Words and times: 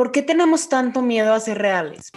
¿Por 0.00 0.12
qué 0.12 0.22
tenemos 0.22 0.70
tanto 0.70 1.02
miedo 1.02 1.34
a 1.34 1.40
ser 1.40 1.58
reales? 1.58 2.10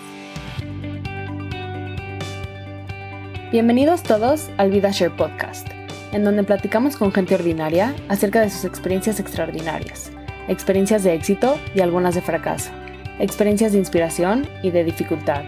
Bienvenidos 3.51 4.03
todos 4.03 4.49
al 4.55 4.71
VidaShare 4.71 5.11
Podcast, 5.11 5.67
en 6.13 6.23
donde 6.23 6.45
platicamos 6.45 6.95
con 6.95 7.11
gente 7.11 7.35
ordinaria 7.35 7.93
acerca 8.07 8.39
de 8.39 8.49
sus 8.49 8.63
experiencias 8.63 9.19
extraordinarias, 9.19 10.11
experiencias 10.47 11.03
de 11.03 11.13
éxito 11.13 11.59
y 11.75 11.81
algunas 11.81 12.15
de 12.15 12.21
fracaso, 12.21 12.71
experiencias 13.19 13.73
de 13.73 13.79
inspiración 13.79 14.47
y 14.61 14.71
de 14.71 14.85
dificultad, 14.85 15.43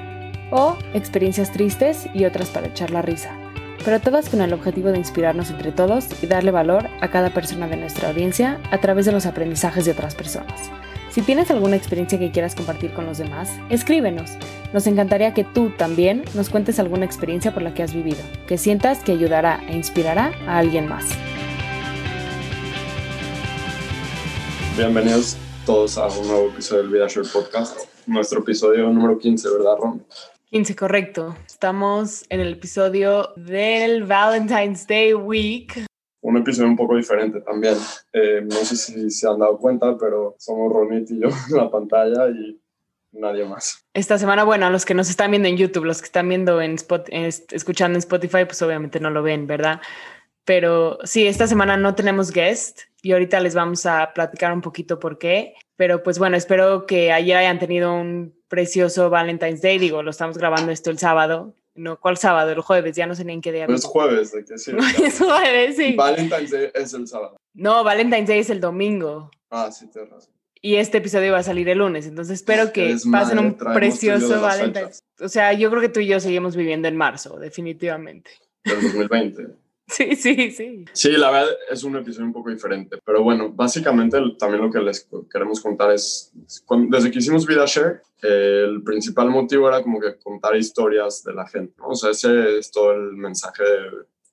o 0.52 0.78
experiencias 0.94 1.54
tristes 1.54 2.10
y 2.14 2.26
otras 2.26 2.50
para 2.50 2.68
echar 2.68 2.92
la 2.92 3.02
risa 3.02 3.32
pero 3.86 4.02
todas 4.02 4.30
con 4.30 4.42
el 4.42 4.52
objetivo 4.52 4.90
de 4.90 4.98
inspirarnos 4.98 5.52
entre 5.52 5.72
todos 5.72 6.08
y 6.24 6.26
darle 6.26 6.50
valor 6.50 6.90
a 7.02 7.12
cada 7.12 7.30
persona 7.30 7.68
de 7.68 7.78
nuestra 7.78 8.10
audiencia 8.10 8.60
a 8.72 8.80
través 8.80 9.06
de 9.06 9.12
los 9.12 9.28
aprendizajes 9.28 9.86
de 9.86 9.92
otras 9.92 10.16
personas. 10.16 10.72
Si 11.16 11.21
tienes 11.21 11.50
alguna 11.50 11.77
experiencia 11.77 12.20
que 12.20 12.29
quieras 12.29 12.55
compartir 12.55 12.91
con 12.91 13.05
los 13.05 13.18
demás, 13.18 13.50
escríbenos. 13.70 14.32
Nos 14.73 14.86
encantaría 14.86 15.33
que 15.33 15.46
tú 15.46 15.69
también 15.69 16.25
nos 16.33 16.50
cuentes 16.50 16.78
alguna 16.78 17.06
experiencia 17.06 17.54
por 17.54 17.64
la 17.64 17.73
que 17.73 17.83
has 17.83 17.93
vivido, 17.93 18.18
que 18.50 18.57
sientas 18.57 19.01
que 19.01 19.14
ayudará 19.14 19.64
e 19.70 19.78
inspirará 19.78 20.33
a 20.46 20.57
alguien 20.57 20.89
más. 20.89 21.06
Bienvenidos 24.75 25.37
todos 25.65 25.97
a 25.97 26.07
un 26.07 26.28
nuevo 26.28 26.50
episodio 26.50 26.82
del 26.82 26.92
VidaShare 26.92 27.29
Podcast, 27.32 27.79
nuestro 28.06 28.42
episodio 28.42 28.89
número 28.89 29.18
15, 29.18 29.50
¿verdad, 29.51 29.78
Ron? 29.79 30.06
15, 30.50 30.75
correcto. 30.75 31.37
Estamos 31.47 32.25
en 32.28 32.42
el 32.42 32.52
episodio 32.52 33.30
del 33.38 34.03
Valentine's 34.03 34.86
Day 34.86 35.14
Week. 35.14 35.86
Un 36.25 36.38
episodio 36.38 36.70
un 36.70 36.75
poco 36.75 36.95
diferente 36.95 37.39
también. 37.42 37.75
Eh, 38.11 38.42
no 38.42 38.56
sé 38.56 38.75
si 38.75 39.11
se 39.11 39.28
han 39.28 39.38
dado 39.38 39.59
cuenta, 39.59 39.95
pero 39.95 40.36
somos 40.39 40.73
Ronit 40.73 41.11
y 41.11 41.22
yo 41.22 41.30
en 41.52 41.56
la 41.56 41.70
pantalla 41.70 42.30
y 42.30 42.59
nadie 43.11 43.45
más. 43.45 43.86
Esta 43.94 44.17
semana, 44.17 44.44
bueno, 44.44 44.66
a 44.66 44.72
los 44.72 44.86
que 44.86 44.95
nos 44.95 45.08
están 45.08 45.30
viendo 45.30 45.48
en 45.48 45.56
YouTube, 45.56 45.86
los 45.86 46.02
que 46.02 46.06
están 46.06 46.28
viendo 46.28 46.64
en 46.64 46.78
escuchando 47.52 47.96
en 47.96 48.00
Spotify, 48.00 48.46
pues 48.46 48.59
obviamente 48.64 49.00
no 49.00 49.12
lo 49.12 49.22
ven, 49.22 49.46
¿verdad? 49.46 49.81
Pero 50.46 50.98
sí, 51.03 51.28
esta 51.28 51.46
semana 51.46 51.78
no 51.78 51.94
tenemos 51.94 52.31
guest 52.31 52.81
y 53.03 53.12
ahorita 53.12 53.40
les 53.40 53.53
vamos 53.53 53.86
a 53.86 54.12
platicar 54.16 54.52
un 54.52 54.62
poquito 54.62 54.98
por 54.98 55.20
qué. 55.20 55.53
Pero 55.76 56.02
pues 56.02 56.18
bueno, 56.18 56.38
espero 56.38 56.88
que 56.88 57.12
ayer 57.12 57.38
hayan 57.38 57.59
tenido 57.59 57.94
un 57.94 58.34
precioso 58.48 59.12
Valentine's 59.12 59.62
Day. 59.62 59.78
Digo, 59.78 60.02
lo 60.02 60.09
estamos 60.09 60.40
grabando 60.40 60.72
esto 60.72 60.90
el 60.90 60.98
sábado. 60.98 61.53
No, 61.76 62.00
¿cuál 62.00 62.18
sábado? 62.18 62.52
El 62.52 62.62
jueves, 62.62 62.95
ya 62.95 63.06
no 63.06 63.16
sé 63.16 63.26
ni 63.26 63.34
en 63.34 63.42
qué 63.42 63.52
día. 63.52 63.66
es 63.66 63.84
jueves, 63.84 64.31
¿de 64.31 64.45
qué 64.45 64.58
sí? 64.58 64.72
es 65.04 65.20
jueves, 65.20 65.76
sí. 65.76 65.94
Valentine's 65.95 66.52
Day 66.52 66.72
es 66.73 66.94
el 66.94 67.08
sábado. 67.08 67.38
No, 67.54 67.84
Valentine's 67.84 68.28
Day 68.28 68.40
es 68.40 68.50
el 68.50 68.62
domingo. 68.62 69.30
Ah, 69.50 69.70
sí, 69.72 69.88
tienes 69.88 70.09
razón. 70.09 70.34
Y 70.62 70.78
este 70.78 70.98
episodio 70.98 71.34
va 71.34 71.40
a 71.40 71.44
salir 71.44 71.70
el 71.70 71.78
lunes, 71.78 72.08
entonces 72.08 72.40
espero 72.40 72.73
que 72.73 72.96
pasen 73.12 73.40
un 73.40 73.56
precioso 73.56 74.42
Valentine's. 74.42 75.00
O 75.20 75.30
sea, 75.30 75.53
yo 75.53 75.70
creo 75.70 75.81
que 75.81 75.90
tú 75.90 76.00
y 76.00 76.08
yo 76.08 76.20
seguimos 76.20 76.56
viviendo 76.56 76.88
en 76.88 76.96
marzo, 76.96 77.38
definitivamente. 77.38 78.31
Del 78.64 78.81
2020. 78.81 79.48
Sí, 79.88 80.16
sí, 80.16 80.50
sí. 80.50 80.86
Sí, 80.94 81.12
la 81.12 81.30
verdad 81.30 81.52
es 81.70 81.84
un 81.84 81.96
episodio 81.96 82.26
un 82.26 82.34
poco 82.34 82.50
diferente, 82.50 82.98
pero 83.06 83.22
bueno, 83.22 83.52
básicamente 83.52 84.18
también 84.40 84.64
lo 84.64 84.72
que 84.72 84.80
les 84.80 85.08
queremos 85.31 85.62
contar 85.62 85.92
es, 85.92 86.34
desde 86.90 87.12
que 87.12 87.20
hicimos 87.20 87.46
VidaShare, 87.46 88.02
el 88.26 88.84
principal 88.84 89.30
motivo 89.30 89.68
era 89.68 89.81
como 89.81 90.00
que 90.00 90.18
contar 90.18 90.56
historias 90.56 91.23
de 91.23 91.34
la 91.34 91.48
gente, 91.48 91.73
¿no? 91.78 91.90
o 91.90 91.95
sea, 91.95 92.12
ese 92.12 92.58
es 92.58 92.72
todo 92.72 92.92
el 92.92 93.14
mensaje 93.14 93.64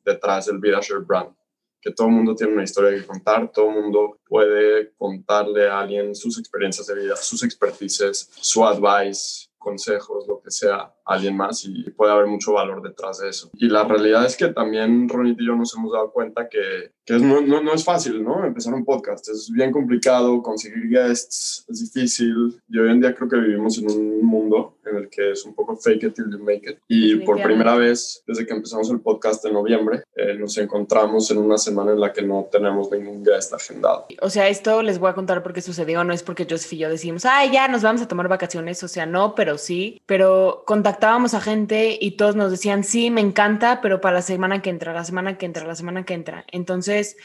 detrás 0.04 0.46
del 0.46 0.58
VidaShare 0.58 1.00
brand, 1.00 1.34
que 1.80 1.92
todo 1.92 2.06
el 2.08 2.14
mundo 2.14 2.34
tiene 2.34 2.52
una 2.52 2.64
historia 2.64 2.98
que 2.98 3.06
contar, 3.06 3.50
todo 3.52 3.68
el 3.68 3.82
mundo 3.82 4.18
puede 4.26 4.92
contarle 4.94 5.68
a 5.68 5.80
alguien 5.80 6.14
sus 6.14 6.38
experiencias 6.38 6.86
de 6.86 6.94
vida, 6.94 7.16
sus 7.16 7.42
expertices, 7.42 8.30
su 8.40 8.64
advice, 8.64 9.48
consejos, 9.58 10.26
lo 10.26 10.40
que 10.40 10.50
sea, 10.50 10.92
alguien 11.04 11.36
más 11.36 11.64
y 11.64 11.90
puede 11.90 12.12
haber 12.12 12.26
mucho 12.26 12.52
valor 12.52 12.82
detrás 12.82 13.18
de 13.18 13.28
eso. 13.28 13.50
Y 13.54 13.68
la 13.68 13.84
realidad 13.84 14.24
es 14.24 14.36
que 14.36 14.48
también 14.48 15.08
Ronit 15.08 15.40
y 15.40 15.46
yo 15.46 15.56
nos 15.56 15.74
hemos 15.76 15.92
dado 15.92 16.10
cuenta 16.12 16.48
que, 16.48 16.92
que 17.04 17.14
no, 17.18 17.40
no, 17.40 17.62
no, 17.62 17.74
es 17.74 17.84
fácil, 17.84 18.22
¿no? 18.22 18.44
Empezar 18.44 18.74
un 18.74 18.84
podcast. 18.84 19.28
Es 19.28 19.50
bien 19.50 19.72
complicado, 19.72 20.42
conseguir 20.42 20.88
guests 20.88 21.64
es 21.68 21.92
difícil. 21.92 22.60
Y 22.68 22.78
hoy 22.78 22.90
en 22.90 23.00
día 23.00 23.14
creo 23.14 23.28
que 23.28 23.36
vivimos 23.36 23.78
en 23.78 23.90
un 23.90 24.24
mundo 24.24 24.76
en 24.84 24.96
el 24.96 25.08
que 25.08 25.32
es 25.32 25.44
un 25.44 25.54
poco 25.54 25.76
fake 25.76 26.04
it 26.04 26.14
till 26.14 26.30
you 26.30 26.38
make 26.38 26.70
it. 26.70 26.78
Y 26.88 27.16
por 27.16 27.40
primera 27.42 27.76
vez, 27.76 28.22
desde 28.26 28.46
que 28.46 28.52
empezamos 28.52 28.90
el 28.90 29.00
podcast 29.00 29.44
en 29.44 29.54
noviembre, 29.54 30.02
eh, 30.14 30.34
nos 30.34 30.56
encontramos 30.58 31.30
en 31.30 31.38
una 31.38 31.58
semana 31.58 31.92
en 31.92 32.00
la 32.00 32.12
que 32.12 32.22
no 32.22 32.48
tenemos 32.50 32.90
ningún 32.90 33.22
guest 33.22 33.52
agendado. 33.52 34.06
O 34.20 34.30
sea, 34.30 34.48
esto 34.48 34.82
les 34.82 34.98
voy 34.98 35.10
a 35.10 35.14
contar 35.14 35.42
por 35.42 35.52
qué 35.52 35.60
sucedió. 35.60 36.04
No 36.04 36.12
es 36.12 36.22
porque 36.22 36.46
Joseph 36.48 36.72
y 36.72 36.78
yo 36.78 36.90
decimos, 36.90 37.24
ay, 37.24 37.52
ya 37.52 37.68
nos 37.68 37.82
vamos 37.82 38.02
a 38.02 38.08
tomar 38.08 38.28
vacaciones. 38.28 38.82
O 38.82 38.88
sea, 38.88 39.06
no, 39.06 39.34
pero 39.34 39.58
sí. 39.58 40.00
Pero 40.06 40.62
contactábamos 40.92 41.32
a 41.32 41.40
gente 41.40 41.96
y 41.98 42.12
todos 42.12 42.36
nos 42.36 42.50
decían, 42.50 42.84
sí, 42.84 43.10
me 43.10 43.22
encanta, 43.22 43.80
pero 43.80 44.02
para 44.02 44.16
la 44.16 44.22
semana 44.22 44.60
que 44.60 44.68
entra, 44.68 44.92
la 44.92 45.04
semana 45.04 45.38
que 45.38 45.46
entra, 45.46 45.66
la 45.66 45.74
semana 45.74 46.04
que 46.04 46.12
entra. 46.12 46.44
Entonces, 46.52 47.16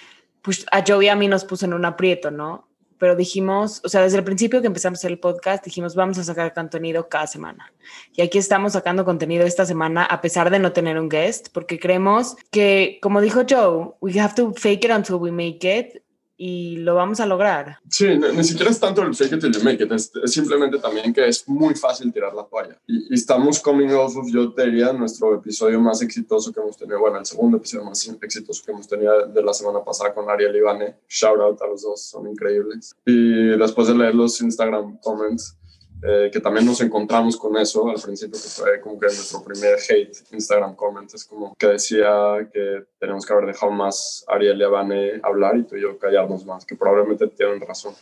pues 0.41 0.65
a 0.71 0.85
Joey 0.87 1.07
y 1.07 1.09
a 1.09 1.17
mí 1.17 1.27
nos 1.27 1.43
puso 1.43 1.65
en 1.65 1.73
un 1.73 1.83
aprieto, 1.83 2.31
¿no? 2.31 2.69
Pero 2.97 3.17
dijimos, 3.17 3.81
o 3.83 3.89
sea, 3.89 4.03
desde 4.03 4.19
el 4.19 4.23
principio 4.23 4.61
que 4.61 4.67
empezamos 4.67 5.03
el 5.03 5.19
podcast, 5.19 5.65
dijimos, 5.65 5.95
vamos 5.95 6.17
a 6.17 6.23
sacar 6.23 6.53
contenido 6.53 7.09
cada 7.09 7.27
semana. 7.27 7.73
Y 8.15 8.21
aquí 8.21 8.37
estamos 8.37 8.71
sacando 8.71 9.03
contenido 9.03 9.45
esta 9.45 9.65
semana, 9.65 10.05
a 10.05 10.21
pesar 10.21 10.49
de 10.49 10.59
no 10.59 10.71
tener 10.71 10.97
un 10.97 11.09
guest, 11.09 11.49
porque 11.51 11.77
creemos 11.77 12.37
que, 12.49 12.99
como 13.01 13.19
dijo 13.19 13.41
Joe, 13.47 13.95
we 13.99 14.17
have 14.17 14.33
to 14.35 14.53
fake 14.53 14.85
it 14.85 14.91
until 14.91 15.15
we 15.15 15.29
make 15.29 15.67
it 15.67 16.01
y 16.37 16.77
lo 16.77 16.93
vamos 16.93 17.19
a 17.19 17.25
lograr. 17.25 17.79
Sí, 17.89 18.07
ni, 18.17 18.43
siquiera 18.43 18.69
es 18.69 18.79
tanto 18.79 19.01
el 19.01 19.15
fake 19.15 19.33
it 19.33 19.41
till 19.41 19.51
you 19.51 19.63
make 19.63 19.83
it, 19.83 19.91
es, 19.91 20.11
simplemente 20.25 20.77
también 20.77 21.11
que 21.11 21.27
es 21.27 21.47
muy 21.49 21.73
fácil 21.73 22.13
tirar 22.13 22.33
la 22.33 22.43
toalla. 22.43 22.79
Y, 22.85 23.13
estamos 23.13 23.59
coming 23.59 23.89
off 23.89 24.15
of, 24.15 24.27
yo 24.31 24.53
te 24.53 24.65
diría, 24.65 24.93
nuestro 24.93 25.33
episodio 25.35 25.81
más 25.81 26.01
exitoso 26.01 26.53
que 26.53 26.59
hemos 26.59 26.77
tenido, 26.77 26.99
bueno, 26.99 27.17
el 27.17 27.25
segundo 27.25 27.57
episodio 27.57 27.85
más 27.85 28.07
exitoso 28.21 28.61
que 28.63 28.71
hemos 28.71 28.87
tenido 28.87 29.27
de 29.27 29.43
la 29.43 29.53
semana 29.53 29.83
pasada 29.83 30.13
con 30.13 30.29
Ariel 30.29 30.55
y 30.55 30.59
Ivane. 30.59 30.95
Shout 31.09 31.39
out 31.39 31.61
a 31.61 31.67
los 31.67 31.81
dos, 31.81 32.01
son 32.01 32.27
increíbles. 32.27 32.95
Y 33.05 33.57
después 33.57 33.87
de 33.87 33.95
leer 33.95 34.13
los 34.13 34.39
Instagram 34.39 34.99
comments, 34.99 35.57
eh, 36.03 36.29
que 36.31 36.39
también 36.39 36.65
nos 36.65 36.79
encontramos 36.81 37.37
con 37.37 37.57
eso 37.57 37.89
al 37.89 37.99
principio, 37.99 38.39
que 38.39 38.47
fue 38.47 38.81
como 38.81 38.99
que 38.99 39.07
nuestro 39.07 39.43
primer 39.43 39.77
hate 39.89 40.15
Instagram 40.31 40.75
comment, 40.75 41.11
es 41.13 41.25
como 41.25 41.55
que 41.55 41.67
decía 41.67 42.47
que 42.53 42.83
tenemos 42.99 43.25
que 43.25 43.33
haber 43.33 43.47
dejado 43.47 43.71
más 43.71 44.23
Ariel 44.27 44.59
y 44.59 44.63
Avane 44.63 45.21
hablar 45.23 45.57
y 45.57 45.63
tú 45.63 45.75
y 45.75 45.81
yo 45.81 45.97
callarnos 45.97 46.45
más, 46.45 46.65
que 46.65 46.75
probablemente 46.75 47.27
tienen 47.27 47.59
razón. 47.61 47.95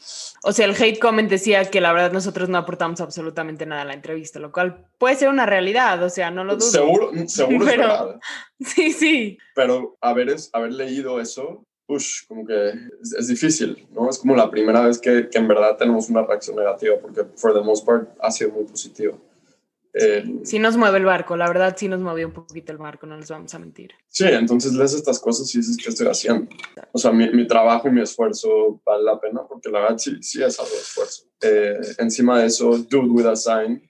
O 0.43 0.51
sea, 0.51 0.65
el 0.65 0.75
hate 0.75 0.99
comment 0.99 1.29
decía 1.29 1.63
que 1.69 1.81
la 1.81 1.93
verdad 1.93 2.11
nosotros 2.11 2.49
no 2.49 2.57
aportamos 2.57 2.99
absolutamente 3.01 3.65
nada 3.65 3.83
a 3.83 3.85
la 3.85 3.93
entrevista, 3.93 4.39
lo 4.39 4.51
cual 4.51 4.85
puede 4.97 5.15
ser 5.15 5.29
una 5.29 5.45
realidad, 5.45 6.01
o 6.03 6.09
sea, 6.09 6.31
no 6.31 6.43
lo 6.43 6.55
dudo. 6.55 6.69
Seguro, 6.69 7.11
seguro 7.27 7.67
es 7.67 7.77
verdad. 7.77 8.19
Sí, 8.57 8.93
sí. 8.93 9.37
Pero 9.53 9.97
haber, 9.99 10.33
haber 10.53 10.71
leído 10.71 11.19
eso 11.19 11.65
push, 11.85 12.25
como 12.27 12.45
que 12.45 12.73
es, 13.01 13.27
difícil, 13.27 13.87
¿no? 13.91 14.09
Es 14.09 14.19
como 14.19 14.35
la 14.35 14.49
primera 14.49 14.85
vez 14.85 14.99
que, 14.99 15.29
que, 15.29 15.37
en 15.37 15.47
verdad 15.47 15.77
tenemos 15.77 16.09
una 16.09 16.23
reacción 16.23 16.55
negativa, 16.55 16.95
porque 17.01 17.23
for 17.35 17.53
the 17.53 17.61
most 17.61 17.85
part 17.85 18.09
ha 18.21 18.31
sido 18.31 18.51
muy 18.51 18.65
positivo. 18.65 19.19
Eh, 19.97 20.41
sí 20.43 20.59
nos 20.59 20.75
mueve 20.75 20.97
el 20.97 21.05
barco, 21.05 21.37
la 21.37 21.47
verdad 21.47 21.73
sí 21.77 21.87
nos 21.87 22.01
movió 22.01 22.27
un 22.27 22.33
poquito 22.33 22.73
el 22.73 22.77
barco, 22.77 23.07
no 23.07 23.15
les 23.15 23.29
vamos 23.29 23.53
a 23.55 23.59
mentir. 23.59 23.91
Sí, 24.09 24.25
entonces 24.25 24.73
lees 24.73 24.93
estas 24.93 25.19
cosas 25.19 25.53
y 25.55 25.59
dices, 25.59 25.77
¿qué 25.81 25.89
estoy 25.89 26.07
haciendo? 26.07 26.49
O 26.91 26.97
sea, 26.97 27.13
mi, 27.13 27.29
mi 27.29 27.47
trabajo 27.47 27.87
y 27.87 27.91
mi 27.91 28.01
esfuerzo 28.01 28.81
vale 28.85 29.05
la 29.05 29.17
pena, 29.19 29.43
porque 29.47 29.69
la 29.69 29.79
verdad 29.79 29.97
sí, 29.97 30.21
sí 30.21 30.43
es 30.43 30.59
algo 30.59 30.71
de 30.71 30.79
esfuerzo. 30.79 31.23
Eh, 31.41 31.79
encima 31.99 32.39
de 32.39 32.47
eso, 32.47 32.77
Dude 32.77 33.07
with 33.07 33.25
a 33.25 33.37
Sign, 33.37 33.81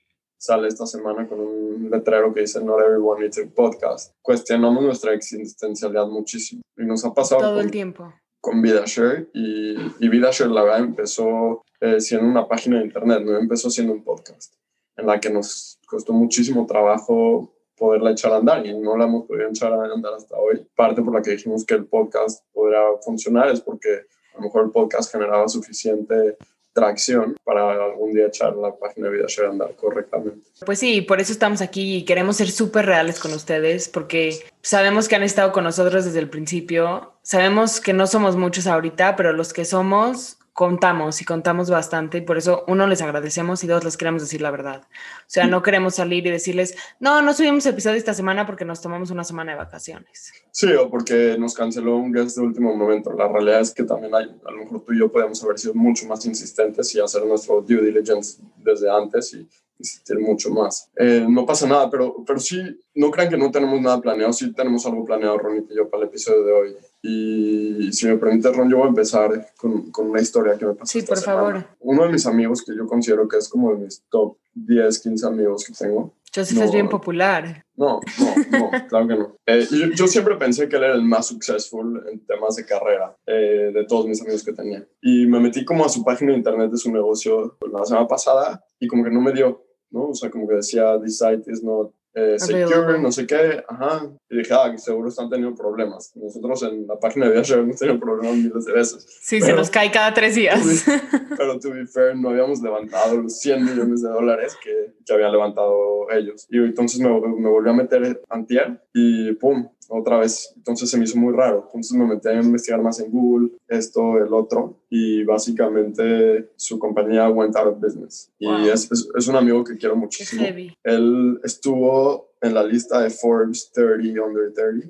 sale 0.45 0.67
esta 0.67 0.85
semana 0.85 1.28
con 1.28 1.39
un 1.39 1.89
letrero 1.89 2.33
que 2.33 2.41
dice 2.41 2.63
Not 2.63 2.79
Everyone 2.79 3.22
Needs 3.22 3.39
a 3.39 3.47
Podcast. 3.47 4.13
Cuestionamos 4.22 4.83
nuestra 4.83 5.13
existencialidad 5.13 6.07
muchísimo 6.07 6.61
y 6.78 6.85
nos 6.85 7.03
ha 7.03 7.13
pasado 7.13 7.41
todo 7.41 7.59
el 7.59 7.72
tiempo 7.72 8.13
con 8.39 8.61
VidaShare 8.61 9.28
y, 9.33 9.75
y 10.00 10.07
VidaShare 10.07 10.51
la 10.51 10.61
verdad 10.61 10.79
empezó 10.81 11.63
eh, 11.81 12.00
siendo 12.00 12.28
una 12.28 12.47
página 12.47 12.78
de 12.78 12.85
internet, 12.85 13.23
no 13.23 13.35
empezó 13.38 13.72
siendo 13.72 13.94
un 13.94 14.03
podcast 14.03 14.53
en 14.97 15.07
la 15.07 15.19
que 15.19 15.31
nos 15.31 15.80
costó 15.88 16.13
muchísimo 16.13 16.68
trabajo 16.68 17.51
poderla 17.75 18.12
echar 18.12 18.31
a 18.31 18.38
andar 18.38 18.65
y 18.65 18.77
no 18.77 18.95
la 18.95 19.06
hemos 19.06 19.25
podido 19.25 19.50
echar 19.50 19.74
a 19.74 19.83
andar 19.91 20.13
hasta 20.13 20.38
hoy. 20.38 20.65
Parte 20.75 21.01
por 21.01 21.13
la 21.13 21.24
que 21.24 21.31
dijimos 21.31 21.65
que 21.65 21.74
el 21.74 21.88
podcast 21.88 22.45
podría 22.53 22.81
funcionar 23.03 23.50
es 23.50 23.62
porque 23.62 23.89
a 24.33 24.38
lo 24.38 24.44
mejor 24.44 24.65
el 24.65 24.71
podcast 24.71 25.12
generaba 25.12 25.48
suficiente 25.48 26.38
tracción 26.75 27.38
para 27.45 27.72
algún 27.72 28.13
día 28.13 28.27
echar 28.27 28.54
la 28.56 28.75
página 28.75 29.07
de 29.07 29.16
VidaShare 29.16 29.48
a 29.48 29.51
andar 29.51 29.75
correctamente. 29.75 30.45
Pues 30.66 30.77
sí, 30.77 31.01
por 31.01 31.22
eso 31.22 31.31
estamos 31.31 31.62
aquí 31.62 31.95
y 31.95 32.06
queremos 32.06 32.36
ser 32.36 32.51
súper 32.51 32.86
reales 32.86 33.19
con 33.19 33.33
ustedes 33.33 33.88
porque 33.88 34.45
sabemos 34.62 35.07
que 35.07 35.16
han 35.16 35.24
estado 35.24 35.54
con 35.54 35.63
nosotros 35.63 36.04
desde 36.04 36.19
el 36.19 36.30
principio, 36.30 37.13
sabemos 37.24 37.80
que 37.80 37.94
no 37.94 38.07
somos 38.07 38.36
muchos 38.36 38.68
ahorita, 38.68 39.16
pero 39.16 39.31
los 39.31 39.54
que 39.54 39.63
somos 39.63 40.38
contamos 40.56 41.22
y 41.22 41.25
contamos 41.25 41.69
bastante 41.69 42.19
y 42.19 42.22
por 42.22 42.38
eso 42.38 42.63
uno 42.69 42.88
les 42.88 43.02
agradecemos 43.02 43.62
y 43.66 43.68
dos 43.68 43.84
les 43.84 43.98
queremos 43.98 44.22
decir 44.22 44.42
la 44.42 44.52
verdad. 44.52 44.84
O 44.84 45.28
sea, 45.28 45.48
no 45.48 45.62
queremos 45.62 45.96
salir 45.96 46.25
y 46.25 46.31
decirles, 46.31 46.78
no, 47.02 47.22
no 47.22 47.34
subimos 47.34 47.66
episodio 47.66 47.98
esta 47.98 48.13
semana 48.13 48.46
porque 48.46 48.63
nos 48.63 48.80
tomamos 48.80 49.12
una 49.12 49.25
semana 49.25 49.52
de 49.52 49.57
vacaciones. 49.57 50.31
Sí, 50.52 50.72
o 50.72 50.90
porque 50.90 51.36
nos 51.38 51.54
canceló 51.54 51.98
un 51.98 52.13
guest 52.13 52.38
de 52.38 52.44
último 52.44 52.74
momento. 52.74 53.12
La 53.12 53.28
realidad 53.28 53.60
es 53.60 53.74
que 53.74 53.84
también 53.84 54.16
hay, 54.16 54.34
a 54.46 54.52
lo 54.52 54.60
mejor 54.60 54.81
tú 54.86 54.94
y 54.94 55.00
yo 55.00 55.12
podemos 55.12 55.44
haber 55.44 55.60
sido 55.60 55.74
mucho 55.74 56.07
más 56.07 56.25
insistentes 56.25 56.96
y 56.96 57.01
hacer 57.01 57.25
nuestro 57.25 57.62
due 57.62 57.81
diligence 57.81 58.42
desde 58.56 58.90
antes 58.90 59.34
y 59.34 59.46
insistir 59.78 60.18
mucho 60.19 60.51
más. 60.51 60.90
Eh, 60.96 61.25
no 61.28 61.46
pasa 61.46 61.68
nada, 61.68 61.90
pero, 61.90 62.24
pero 62.25 62.40
sí, 62.40 62.62
no 62.94 63.12
crean 63.12 63.30
que 63.30 63.38
no 63.38 63.51
tenemos 63.51 63.81
nada 63.81 64.00
planeado, 64.00 64.31
sí 64.31 64.54
tenemos 64.54 64.86
algo 64.86 65.04
planeado, 65.04 65.38
Ronnie 65.38 65.66
y 65.69 65.75
yo, 65.75 65.90
para 65.90 66.04
el 66.04 66.10
episodio 66.10 66.46
de 66.46 66.54
hoy. 66.54 66.78
Y 67.07 67.92
si 67.94 68.07
me 68.07 68.18
permites, 68.18 68.56
Ron, 68.56 68.68
yo 68.68 68.78
voy 68.78 68.88
a 68.88 68.90
empezar 68.90 69.54
con, 69.57 69.92
con 69.92 70.10
una 70.10 70.22
historia 70.22 70.57
que 70.57 70.66
me 70.66 70.74
pasó. 70.74 70.92
Sí, 70.92 71.06
por 71.06 71.19
favor. 71.19 71.63
Uno 71.80 72.04
de 72.04 72.10
mis 72.10 72.25
amigos 72.25 72.63
que 72.66 72.75
yo 72.75 72.88
considero 72.88 73.28
que 73.28 73.38
es 73.38 73.48
como 73.48 73.72
de 73.72 73.78
mis 73.78 74.04
top 74.10 74.38
10, 74.56 75.00
15 75.00 75.28
amigos 75.28 75.66
que 75.66 75.74
tengo. 75.74 76.16
Joseph 76.36 76.63
es 76.63 76.72
bien 76.72 76.90
popular. 76.90 77.63
No, 77.75 78.00
no, 78.19 78.60
no, 78.60 78.72
claro 78.90 79.07
que 79.07 79.16
no. 79.16 79.38
Eh, 79.46 79.68
yo, 79.69 79.88
yo, 79.96 80.07
siempre 80.07 80.36
pensé 80.36 80.68
que 80.68 80.78
él 80.78 80.84
era 80.84 80.96
el 80.96 81.04
más 81.04 81.28
successful 81.28 82.04
en 82.12 82.25
temas 82.25 82.56
de 82.56 82.66
carrera 82.66 83.16
eh, 83.28 83.72
de 83.72 83.86
todos 83.86 84.08
mis 84.08 84.19
amigos 84.22 84.44
que 84.44 84.51
tenía. 84.51 84.86
Y 85.01 85.28
me 85.28 85.40
metí 85.40 85.63
como 85.63 85.86
a 85.86 85.90
su 85.90 86.04
página 86.04 86.31
de 86.31 86.38
internet 86.38 86.72
de 86.72 86.78
su 86.78 86.92
negocio 86.92 87.56
la 87.72 87.86
semana 87.86 88.08
pasada 88.08 88.66
y 88.80 88.88
como 88.88 89.04
que 89.04 89.12
no 89.12 89.22
me 89.22 89.31
dio, 89.31 89.63
¿no? 89.92 90.10
O 90.10 90.16
sea, 90.16 90.31
como 90.31 90.48
que 90.48 90.56
decía, 90.56 91.00
this 91.01 91.19
site 91.19 91.50
is 91.50 91.63
not 91.63 91.94
eh, 92.15 92.39
secure, 92.39 92.97
no 92.97 93.12
sé 93.12 93.27
qué, 93.27 93.62
ajá. 93.67 94.09
Y 94.29 94.38
dije, 94.38 94.53
ah, 94.53 94.75
seguro 94.77 95.09
están 95.09 95.29
teniendo 95.29 95.53
problemas. 95.53 96.15
Nosotros 96.15 96.63
en 96.63 96.88
la 96.88 96.97
página 96.97 97.25
de 97.25 97.33
Viaje 97.33 97.53
hemos 97.56 97.77
tenido 97.77 98.00
problemas 98.00 98.38
miles 98.38 98.65
de 98.65 98.71
veces. 98.71 99.06
Sí, 99.21 99.41
se 99.41 99.51
nos 99.51 99.69
cae 99.69 99.91
cada 99.91 100.13
tres 100.13 100.35
días. 100.35 100.85
pero 101.38 101.59
to 101.59 101.71
be 101.71 101.85
fair, 101.85 102.15
no 102.15 102.29
habíamos 102.29 102.62
levantado 102.62 103.17
los 103.17 103.38
100 103.39 103.65
millones 103.65 104.01
de 104.01 104.09
dólares 104.09 104.57
que, 104.63 104.94
que 105.06 105.13
habían 105.13 105.33
levantado 105.33 106.09
ellos. 106.12 106.47
Y 106.50 106.57
entonces 106.57 107.01
me, 107.01 107.09
me 107.09 107.50
volví 107.50 107.69
a 107.69 107.73
meter 107.73 108.21
antier 108.29 108.81
y 108.94 109.33
pum, 109.33 109.67
otra 109.90 110.18
vez. 110.18 110.54
Entonces 110.56 110.90
se 110.90 110.98
me 110.98 111.06
hizo 111.06 111.18
muy 111.18 111.34
raro. 111.34 111.64
Entonces 111.68 111.98
me 111.98 112.06
metí 112.06 112.28
a 112.28 112.42
investigar 112.42 112.82
más 112.82 113.00
en 113.00 113.12
Google, 113.12 113.50
esto, 113.68 114.18
el 114.18 114.34
otro, 114.34 114.80
y 114.90 115.24
básicamente 115.24 116.52
su 116.56 116.80
compañía 116.80 117.30
went 117.30 117.56
out 117.56 117.68
of 117.68 117.80
business. 117.80 118.32
Y 118.40 118.50
es, 118.68 118.90
es, 118.92 119.28
un 119.28 119.36
amigo 119.36 119.64
que 119.64 119.78
quiero 119.78 119.96
muchísimo. 119.96 120.44
Él 120.84 121.40
estuvo 121.44 122.32
en 122.42 122.54
la 122.54 122.64
lista 122.64 123.02
de 123.02 123.10
Forbes 123.10 123.72
30 123.72 124.22
Under 124.22 124.54
30. 124.54 124.88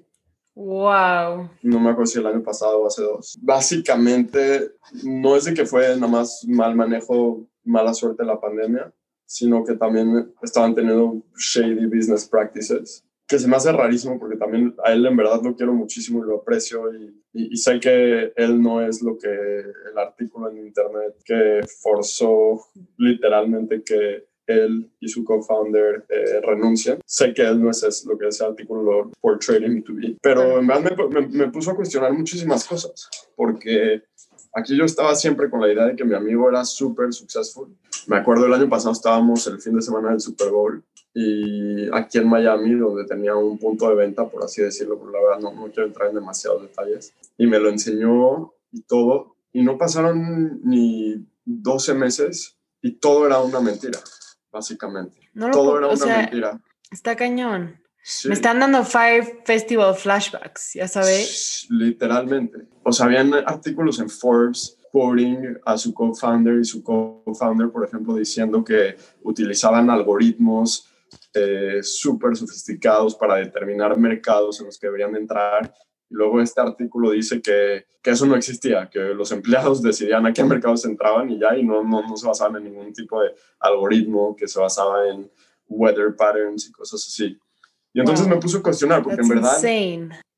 Wow. 0.56 1.50
No 1.64 1.80
me 1.80 1.90
acuerdo 1.90 2.06
si 2.06 2.20
el 2.20 2.28
año 2.28 2.42
pasado 2.42 2.82
o 2.82 2.88
hace 2.88 3.02
dos. 3.02 3.38
Básicamente, 3.42 4.72
no 5.04 5.36
es 5.36 5.44
de 5.44 5.54
que 5.54 5.66
fue 5.66 5.96
nada 5.96 6.08
más 6.08 6.46
mal 6.48 6.76
manejo, 6.76 7.46
mala 7.66 7.94
suerte 7.94 8.24
la 8.24 8.40
pandemia, 8.40 8.94
sino 9.26 9.66
que 9.66 9.76
también 9.76 10.34
estaban 10.42 10.74
teniendo 10.74 11.22
shady 11.38 11.88
business 11.88 12.26
practices 12.26 13.04
que 13.28 13.40
se 13.40 13.48
me 13.48 13.56
hace 13.56 13.72
rarísimo 13.72 14.20
porque 14.20 14.38
también 14.38 14.76
a 14.84 14.94
él 14.94 15.06
en 15.06 15.18
verdad 15.18 15.42
lo 15.44 15.56
quiero 15.56 15.74
muchísimo 15.74 16.24
y 16.24 16.28
lo 16.28 16.38
aprecio 16.38 16.94
y, 16.94 17.14
y, 17.34 17.58
sé 17.58 17.80
que 17.80 18.32
él 18.36 18.62
no 18.62 18.82
es 18.82 19.02
lo 19.02 19.18
que 19.18 19.30
el 19.30 19.98
artículo 19.98 20.50
en 20.50 20.60
internet 20.60 21.16
que 21.26 21.62
forzó 21.82 22.62
literalmente 22.98 23.84
que 23.84 24.26
él 24.48 24.92
y 25.00 25.08
su 25.08 25.24
co-founder 25.24 26.06
eh, 26.08 26.40
renuncien. 26.42 27.00
Sé 27.04 27.34
que 27.34 27.42
él 27.42 27.62
no 27.62 27.72
es 27.72 28.06
lo 28.08 28.16
que 28.16 28.28
ese 28.28 28.46
artículo 28.46 29.12
por 29.20 29.40
trading 29.40 29.82
to 29.82 29.94
be, 29.96 30.18
pero 30.22 30.60
en 30.60 30.68
verdad 30.68 30.96
me, 30.96 31.22
me, 31.22 31.28
me 31.28 31.52
puso 31.52 31.72
a 31.72 31.76
cuestionar 31.76 32.14
muchísimas 32.14 32.68
cosas 32.68 33.10
porque 33.36 34.04
aquí 34.54 34.78
yo 34.78 34.86
estaba 34.86 35.16
siempre 35.16 35.50
con 35.50 35.62
la 35.62 35.72
idea 35.72 35.88
de 35.88 35.96
que 35.96 36.06
mi 36.06 36.14
amigo 36.14 36.48
era 36.50 36.64
súper 36.64 37.12
successful. 37.12 37.76
Me 38.08 38.18
acuerdo 38.18 38.46
el 38.46 38.54
año 38.54 38.70
pasado 38.70 38.94
estábamos 38.94 39.48
el 39.48 39.60
fin 39.60 39.76
de 39.76 39.82
semana 39.82 40.12
del 40.12 40.20
Super 40.20 40.50
Bowl 40.50 40.84
y 41.18 41.88
aquí 41.94 42.18
en 42.18 42.28
Miami, 42.28 42.76
donde 42.76 43.06
tenía 43.06 43.36
un 43.36 43.58
punto 43.58 43.88
de 43.88 43.96
venta, 43.96 44.28
por 44.28 44.44
así 44.44 44.62
decirlo, 44.62 45.00
pero 45.00 45.12
la 45.12 45.22
verdad 45.22 45.40
no, 45.40 45.54
no 45.54 45.72
quiero 45.72 45.88
entrar 45.88 46.10
en 46.10 46.16
demasiados 46.16 46.62
detalles, 46.62 47.14
y 47.38 47.48
me 47.48 47.58
lo 47.58 47.70
enseñó 47.70 48.54
y 48.74 48.82
todo, 48.82 49.38
y 49.54 49.64
no 49.64 49.78
pasaron 49.78 50.60
ni 50.66 51.26
12 51.46 51.94
meses 51.94 52.58
y 52.82 52.92
todo 52.92 53.26
era 53.26 53.40
una 53.40 53.62
mentira, 53.62 54.00
básicamente. 54.52 55.18
todo 55.54 55.78
era 55.78 55.88
una 55.88 56.06
mentira. 56.06 56.62
Está 56.92 57.16
cañón. 57.16 57.80
Me 58.26 58.34
están 58.34 58.60
dando 58.60 58.84
Fire 58.84 59.42
Festival 59.46 59.96
flashbacks, 59.96 60.74
ya 60.74 60.88
sabes. 60.88 61.66
Literalmente. 61.70 62.68
O 62.84 62.92
sea, 62.92 63.08
habían 63.08 63.34
artículos 63.34 64.00
en 64.00 64.10
Forbes 64.10 64.78
quoting 64.92 65.58
a 65.66 65.78
su 65.78 65.94
co-founder 65.94 66.60
y 66.60 66.66
su 66.66 66.84
co-founder, 66.84 67.70
por 67.70 67.86
ejemplo, 67.86 68.16
diciendo 68.16 68.64
que 68.64 68.96
utilizaban 69.24 69.90
algoritmos 69.90 70.88
eh, 71.36 71.84
súper 71.84 72.36
sofisticados 72.36 73.16
para 73.16 73.36
determinar 73.36 73.98
mercados 73.98 74.60
en 74.60 74.68
los 74.68 74.80
que 74.80 74.88
deberían 74.88 75.16
entrar. 75.16 75.74
Y 76.10 76.16
luego 76.16 76.42
este 76.42 76.62
artículo 76.62 77.12
dice 77.12 77.42
que, 77.42 77.86
que, 78.02 78.12
eso 78.12 78.26
no 78.26 78.36
existía, 78.36 78.90
que 78.90 79.00
los 79.00 79.32
empleados 79.32 79.82
decidían 79.82 80.26
a 80.26 80.34
qué 80.34 80.44
mercados 80.44 80.86
entraban 80.86 81.30
y 81.32 81.40
ya, 81.40 81.58
y 81.58 81.64
no, 81.64 81.84
no, 81.84 82.02
no 82.08 82.16
se 82.16 82.28
basaban 82.28 82.58
en 82.58 82.66
ningún 82.66 82.94
tipo 82.94 83.22
de 83.22 83.30
algoritmo 83.60 84.36
que 84.36 84.48
se 84.48 84.60
basaba 84.60 85.08
en 85.10 85.30
weather 85.68 86.16
patterns 86.16 86.68
y 86.68 86.72
cosas 86.72 87.04
así. 87.08 87.38
Y 87.94 88.00
entonces 88.00 88.28
me 88.28 88.38
puse 88.38 88.58
a 88.58 88.62
cuestionar, 88.62 89.02
porque 89.02 89.22
en 89.22 89.28
verdad... 89.30 89.58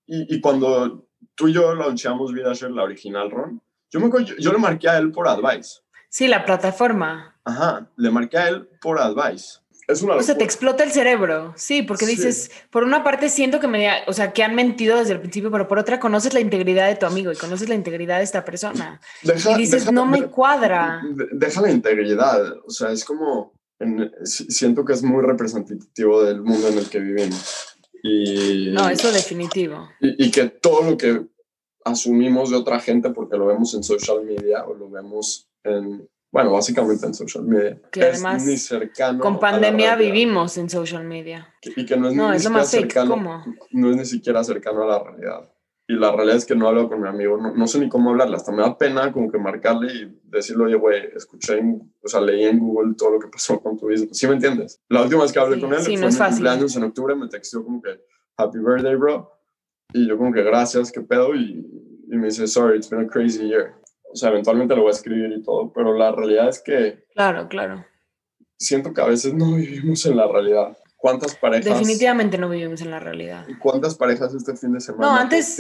Y, 0.10 0.36
y, 0.36 0.40
cuando 0.40 1.10
tú 1.36 1.50
y 1.50 1.54
yo 1.54 1.76
launchamos 1.76 2.32
VidaShare, 2.32 2.72
la 2.72 2.84
original, 2.84 3.30
Ron, 3.30 3.62
yo, 3.90 4.00
me, 4.00 4.10
yo, 4.24 4.36
yo 4.38 4.54
le 4.54 4.58
marqué 4.58 4.88
a 4.88 4.98
él 4.98 5.12
por 5.12 5.28
advice. 5.28 5.82
Sí, 6.10 6.28
la 6.28 6.46
plataforma. 6.46 7.38
Ajá, 7.44 7.90
le 7.98 8.10
marqué 8.10 8.38
a 8.38 8.50
él 8.50 8.70
por 8.82 9.00
advice. 9.00 9.60
Es 9.88 10.02
una 10.02 10.16
o 10.16 10.22
sea, 10.22 10.38
te 10.38 10.44
explota 10.44 10.84
el 10.84 10.92
cerebro, 10.92 11.54
sí, 11.56 11.82
porque 11.82 12.06
dices, 12.06 12.52
por 12.70 12.84
una 12.84 13.06
parte 13.06 13.30
siento 13.30 13.62
que 13.62 13.70
me, 13.70 13.88
o 14.06 14.12
sea, 14.12 14.34
que 14.34 14.44
han 14.44 14.54
mentido 14.54 14.98
desde 14.98 15.14
el 15.14 15.22
principio, 15.22 15.50
pero 15.50 15.70
por 15.70 15.80
otra 15.80 15.98
conoces 15.98 16.34
la 16.34 16.42
integridad 16.42 16.90
de 16.90 16.96
tu 16.96 17.06
amigo 17.06 17.32
y 17.32 17.38
conoces 17.38 17.70
la 17.70 17.76
integridad 17.76 18.18
de 18.18 18.26
esta 18.26 18.44
persona. 18.44 19.00
y 19.24 19.56
dices, 19.56 19.90
no 19.90 20.06
me 20.06 20.24
cuadra. 20.24 21.02
Deja 21.32 21.62
la 21.62 21.72
integridad, 21.72 22.58
o 22.66 22.70
sea, 22.70 22.92
es 22.92 23.06
como, 23.06 23.54
siento 24.24 24.84
que 24.84 24.92
es 24.92 25.04
muy 25.04 25.24
representativo 25.24 26.22
del 26.22 26.42
mundo 26.42 26.68
en 26.68 26.80
el 26.80 26.90
que 26.90 27.00
vivimos. 27.00 27.78
Y, 28.04 28.72
no, 28.72 28.90
eso 28.90 29.10
definitivo. 29.12 29.90
Y, 30.02 30.26
y 30.26 30.32
que 30.32 30.50
todo 30.50 30.84
lo 30.84 30.98
que 30.98 31.28
asumimos 31.86 32.50
de 32.50 32.58
otra 32.58 32.82
gente 32.82 33.12
porque 33.12 33.38
lo 33.38 33.48
vemos 33.48 33.74
en 33.74 33.84
social 33.84 34.26
media 34.26 34.66
o 34.66 34.74
lo 34.74 34.90
vemos 34.90 35.50
en 35.64 36.10
bueno, 36.32 36.52
básicamente 36.52 37.06
en 37.06 37.14
social 37.14 37.46
media. 37.46 37.80
Que 37.92 38.04
además, 38.04 38.46
ni 38.46 38.58
cercano. 38.58 39.20
Con 39.20 39.40
pandemia 39.40 39.96
vivimos 39.96 40.58
en 40.58 40.70
social 40.70 41.04
media. 41.06 41.54
Y 41.64 41.86
que 41.86 41.96
no 41.96 42.10
es, 42.10 42.16
no, 42.16 42.32
ni, 42.32 42.38
es 42.38 42.50
más 42.50 42.70
cercano, 42.70 43.44
no 43.72 43.90
es 43.90 43.96
ni 43.96 44.06
siquiera 44.06 44.44
cercano 44.44 44.84
a 44.84 44.88
la 44.88 45.04
realidad. 45.04 45.52
Y 45.90 45.94
la 45.94 46.12
realidad 46.12 46.36
es 46.36 46.46
que 46.46 46.54
no 46.54 46.68
hablo 46.68 46.90
con 46.90 47.02
mi 47.02 47.08
amigo, 47.08 47.38
no, 47.38 47.56
no, 47.56 47.66
sé 47.66 47.80
ni 47.80 47.88
cómo 47.88 48.10
hablarle, 48.10 48.36
hasta 48.36 48.52
me 48.52 48.62
da 48.62 48.78
pena 48.78 49.10
como 49.14 49.32
que 49.32 49.38
marcarle 49.38 49.94
y 49.94 50.20
decirle, 50.26 50.66
oye, 50.66 50.76
güey, 50.76 51.02
escuché, 51.16 51.64
o 52.04 52.08
sea, 52.10 52.20
leí 52.20 52.44
en 52.44 52.60
Google 52.60 52.94
todo 52.98 53.12
lo 53.12 53.20
que 53.20 53.30
pasó 53.30 53.62
con 53.62 53.78
tu 53.78 53.88
business. 53.88 54.18
¿Sí 54.18 54.28
me 54.28 54.34
entiendes? 54.34 54.82
La 54.90 55.04
última 55.04 55.22
vez 55.22 55.32
que 55.32 55.40
hablé 55.40 55.62
con 55.62 55.74
él 55.74 55.80
sí, 55.80 55.96
fue 55.96 56.10
no 56.10 56.14
en 56.14 56.32
cumpleaños 56.32 56.76
en 56.76 56.84
octubre, 56.84 57.16
me 57.16 57.30
textó 57.30 57.64
como 57.64 57.82
que, 57.82 58.02
happy 58.36 58.60
birthday, 58.60 58.96
bro. 58.96 59.32
Y 59.94 60.10
yo 60.10 60.18
como 60.18 60.34
que, 60.34 60.44
gracias, 60.44 60.92
qué 60.92 61.00
pedo. 61.00 61.34
Y, 61.34 61.66
y 62.12 62.18
me 62.18 62.26
dice, 62.26 62.48
sorry, 62.48 62.78
it's 62.78 62.90
been 62.90 63.06
a 63.06 63.08
crazy 63.08 63.48
year 63.48 63.74
o 64.12 64.16
sea, 64.16 64.30
eventualmente 64.30 64.76
lo 64.76 64.82
voy 64.84 64.90
a 64.90 64.96
escribir 64.96 65.32
y 65.32 65.44
todo, 65.44 65.72
pero 65.74 65.94
la 65.98 66.12
realidad 66.12 66.50
es 66.50 66.62
que... 66.62 67.06
Claro, 67.14 67.48
claro. 67.48 67.86
Siento 68.58 68.94
que 68.94 69.02
a 69.02 69.06
veces 69.06 69.34
no 69.34 69.56
vivimos 69.56 70.06
en 70.06 70.18
la 70.18 70.28
realidad. 70.28 70.78
¿Cuántas 70.96 71.36
parejas... 71.36 71.66
Definitivamente 71.66 72.38
no 72.38 72.50
vivimos 72.50 72.82
en 72.82 72.92
la 72.92 73.00
realidad. 73.00 73.46
¿Cuántas 73.60 73.96
parejas 73.96 74.34
este 74.34 74.56
fin 74.56 74.74
de 74.74 74.82
semana 74.82 75.06
no, 75.06 75.16
antes, 75.16 75.58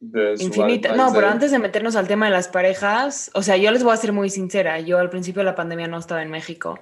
de 0.00 0.34
Infinita. 0.40 0.94
No, 0.94 1.12
pero 1.12 1.28
antes 1.28 1.50
de 1.50 1.58
meternos 1.58 1.96
al 1.96 2.06
tema 2.06 2.26
de 2.26 2.32
las 2.32 2.48
parejas, 2.48 3.30
o 3.34 3.42
sea, 3.42 3.56
yo 3.56 3.70
les 3.70 3.82
voy 3.82 3.92
a 3.92 3.96
ser 3.96 4.12
muy 4.12 4.30
sincera. 4.30 4.80
Yo 4.80 4.98
al 4.98 5.10
principio 5.10 5.40
de 5.40 5.46
la 5.46 5.54
pandemia 5.54 5.88
no 5.88 5.98
estaba 5.98 6.22
en 6.22 6.30
México. 6.30 6.78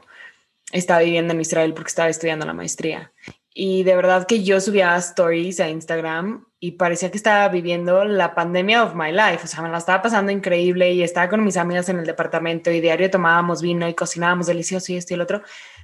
Estaba 0.73 1.01
viviendo 1.01 1.33
en 1.33 1.41
Israel 1.41 1.75
porque 1.75 1.89
estaba 1.89 2.09
estudiando 2.09 2.47
la 2.47 2.53
maestría. 2.53 3.13
Y 3.53 3.85
de 3.85 3.95
verdad 3.95 4.27
que 4.27 4.43
yo 4.43 4.61
subía 4.61 4.97
stories 4.97 5.61
a 5.61 5.69
Instagram 5.69 6.47
y 6.65 6.73
parecía 6.73 7.11
que 7.11 7.19
estaba 7.19 7.47
viviendo 7.51 8.07
la 8.07 8.35
pandemia 8.35 8.85
of 8.85 8.95
my 8.95 9.13
life. 9.13 9.41
O 9.45 9.47
sea, 9.47 9.61
me 9.61 9.69
la 9.69 9.77
estaba 9.77 10.01
pasando 10.01 10.33
increíble 10.33 10.95
y 10.95 11.03
estaba 11.03 11.29
con 11.29 11.45
mis 11.45 11.59
amigas 11.59 11.91
en 11.91 11.99
el 11.99 12.07
departamento 12.07 12.71
y 12.71 12.81
diario 12.81 13.11
tomábamos 13.11 13.61
vino 13.61 13.87
y 13.87 13.93
cocinábamos 13.93 14.47
delicioso 14.47 14.91
y 14.91 14.97
esto 14.97 15.13
y 15.13 15.17
el 15.17 15.21
otro. 15.21 15.43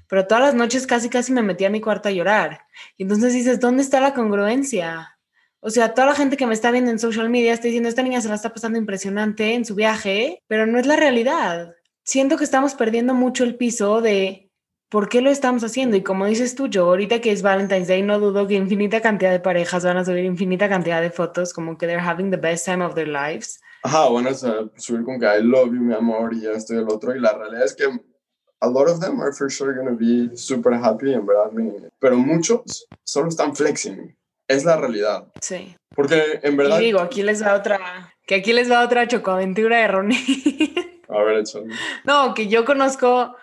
Pero 0.09 0.27
todas 0.27 0.43
las 0.43 0.55
noches 0.55 0.87
casi, 0.87 1.11
casi 1.11 1.35
me 1.35 1.43
metía 1.43 1.67
a 1.67 1.71
mi 1.71 1.83
cuarto 1.83 2.09
a 2.09 2.13
llorar. 2.13 2.63
Y 2.97 3.03
entonces 3.03 3.35
dices, 3.35 3.61
¿dónde 3.61 3.83
está 3.83 4.01
la 4.01 4.15
congruencia? 4.15 5.19
O 5.61 5.69
sea, 5.69 5.93
toda 5.93 6.07
la 6.07 6.15
gente 6.15 6.39
que 6.39 6.47
me 6.47 6.55
está 6.55 6.71
viendo 6.71 6.91
en 6.91 6.99
social 6.99 7.29
media 7.29 7.53
está 7.53 7.67
diciendo, 7.67 7.91
esta 7.91 8.03
niña 8.03 8.23
se 8.23 8.31
la 8.31 8.37
está 8.37 8.55
pasando 8.55 8.79
impresionante 8.79 9.53
en 9.53 9.67
su 9.67 9.75
viaje, 9.75 10.43
pero 10.47 10.65
no 10.65 10.79
es 10.79 10.87
la 10.87 10.97
realidad. 10.97 11.75
Siento 12.05 12.39
que 12.39 12.45
estamos 12.45 12.75
perdiendo 12.75 13.13
mucho 13.13 13.45
el 13.45 13.57
piso 13.57 14.01
de 14.01 14.50
¿por 14.91 15.09
qué 15.09 15.23
lo 15.23 15.31
estamos 15.31 15.65
haciendo? 15.65 15.97
Y 15.97 16.03
como 16.03 16.27
dices 16.27 16.55
tú, 16.55 16.67
yo 16.67 16.85
ahorita 16.85 17.21
que 17.21 17.33
es 17.33 17.41
Valentine's 17.43 17.89
Day, 17.89 18.03
no 18.03 18.19
dudo 18.19 18.47
que 18.47 18.55
infinita 18.55 19.01
cantidad 19.01 19.31
de 19.31 19.41
parejas 19.41 19.85
van 19.85 19.97
a 19.97 20.05
subir 20.05 20.25
infinita 20.25 20.69
cantidad 20.69 21.01
de 21.01 21.11
fotos, 21.11 21.55
como 21.55 21.79
que 21.79 21.87
they're 21.87 22.05
having 22.05 22.31
the 22.31 22.37
best 22.37 22.67
time 22.67 22.85
of 22.85 22.95
their 22.95 23.09
lives. 23.09 23.61
Ajá, 23.83 24.09
bueno, 24.09 24.31
o 24.31 24.35
subir 24.77 25.05
con 25.05 25.19
que 25.19 25.27
I 25.27 25.43
love 25.43 25.69
you, 25.69 25.81
mi 25.81 25.95
amor, 25.95 26.35
y 26.35 26.43
ya 26.43 26.51
estoy 26.51 26.79
el 26.79 26.89
otro. 26.89 27.15
Y 27.17 27.21
la 27.21 27.33
realidad 27.33 27.65
es 27.65 27.75
que 27.75 27.85
a 27.85 28.69
lot 28.69 28.89
of 28.89 29.01
them 29.01 29.21
are 29.21 29.33
for 29.33 29.51
sure 29.51 29.73
going 29.73 29.87
to 29.87 29.97
be 29.97 30.37
super 30.37 30.75
happy, 30.75 31.15
en 31.15 31.25
verdad, 31.25 31.51
pero 31.99 32.19
muchos 32.19 32.87
solo 33.05 33.29
están 33.29 33.57
flexing. 33.57 34.15
Es 34.47 34.65
la 34.65 34.77
realidad. 34.77 35.29
Sí. 35.41 35.77
Porque 35.95 36.41
en 36.43 36.57
verdad. 36.57 36.81
Y 36.81 36.87
digo, 36.87 36.99
aquí 36.99 37.23
les 37.23 37.41
va 37.43 37.55
otra. 37.55 38.13
Que 38.27 38.35
aquí 38.35 38.53
les 38.53 38.71
va 38.71 38.85
otra 38.85 39.07
chocoaventura 39.07 39.79
de 39.79 39.89
Ronnie. 39.89 40.75
A 41.09 41.23
ver, 41.23 41.39
échale. 41.39 41.67
No, 42.05 42.35
que 42.35 42.49
yo 42.49 42.65
conozco. 42.65 43.37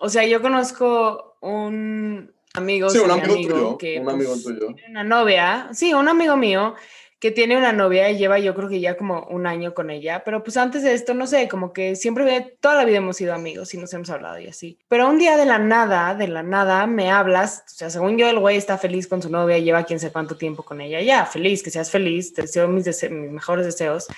O 0.00 0.08
sea, 0.08 0.24
yo 0.26 0.42
conozco 0.42 1.36
un 1.40 2.32
amigo. 2.54 2.90
Sí, 2.90 2.98
un 2.98 3.10
amigo, 3.10 3.34
tuyo. 3.34 3.78
Que, 3.78 4.00
un 4.00 4.08
amigo 4.08 4.32
pues, 4.32 4.44
tuyo. 4.44 4.74
Una 4.88 5.04
novia. 5.04 5.68
Sí, 5.72 5.94
un 5.94 6.08
amigo 6.08 6.36
mío 6.36 6.74
que 7.20 7.30
tiene 7.30 7.58
una 7.58 7.72
novia 7.72 8.10
y 8.10 8.16
lleva 8.16 8.38
yo 8.38 8.54
creo 8.54 8.70
que 8.70 8.80
ya 8.80 8.96
como 8.96 9.26
un 9.28 9.46
año 9.46 9.74
con 9.74 9.90
ella, 9.90 10.24
pero 10.24 10.42
pues 10.42 10.56
antes 10.56 10.82
de 10.82 10.94
esto, 10.94 11.12
no 11.12 11.26
sé, 11.26 11.48
como 11.48 11.74
que 11.74 11.94
siempre, 11.94 12.56
toda 12.60 12.76
la 12.76 12.84
vida 12.86 12.96
hemos 12.96 13.18
sido 13.18 13.34
amigos 13.34 13.74
y 13.74 13.76
nos 13.76 13.92
hemos 13.92 14.08
hablado 14.08 14.40
y 14.40 14.46
así. 14.46 14.78
Pero 14.88 15.06
un 15.06 15.18
día 15.18 15.36
de 15.36 15.44
la 15.44 15.58
nada, 15.58 16.14
de 16.14 16.28
la 16.28 16.42
nada, 16.42 16.86
me 16.86 17.10
hablas, 17.10 17.62
o 17.66 17.70
sea, 17.70 17.90
según 17.90 18.16
yo 18.16 18.26
el 18.26 18.38
güey 18.38 18.56
está 18.56 18.78
feliz 18.78 19.06
con 19.06 19.20
su 19.20 19.28
novia, 19.28 19.58
lleva 19.58 19.84
quién 19.84 20.00
sé 20.00 20.10
cuánto 20.10 20.38
tiempo 20.38 20.62
con 20.62 20.80
ella, 20.80 21.02
ya, 21.02 21.26
feliz, 21.26 21.62
que 21.62 21.70
seas 21.70 21.90
feliz, 21.90 22.32
te 22.32 22.42
deseo 22.42 22.68
mis, 22.68 22.86
mis 22.86 23.30
mejores 23.30 23.66
deseos. 23.66 24.08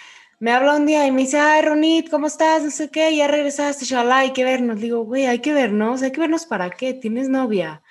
Me 0.43 0.51
habla 0.51 0.75
un 0.77 0.87
día 0.87 1.07
y 1.07 1.13
me 1.13 1.23
dice, 1.23 1.39
ay, 1.39 1.63
Ronit, 1.63 2.11
¿cómo 2.11 2.27
estás? 2.27 2.65
No 2.65 2.71
sé 2.71 2.91
qué, 2.91 3.15
ya 3.17 3.29
regresaste, 3.29 3.85
shalá, 3.85 4.19
hay 4.19 4.33
que 4.33 4.45
vernos. 4.45 4.81
Digo, 4.81 5.05
güey, 5.05 5.27
hay 5.27 5.39
que 5.39 5.53
vernos, 5.53 6.03
hay 6.03 6.11
que 6.11 6.21
vernos 6.21 6.47
para 6.47 6.69
qué, 6.71 6.95
tienes 6.95 7.29
novia 7.29 7.83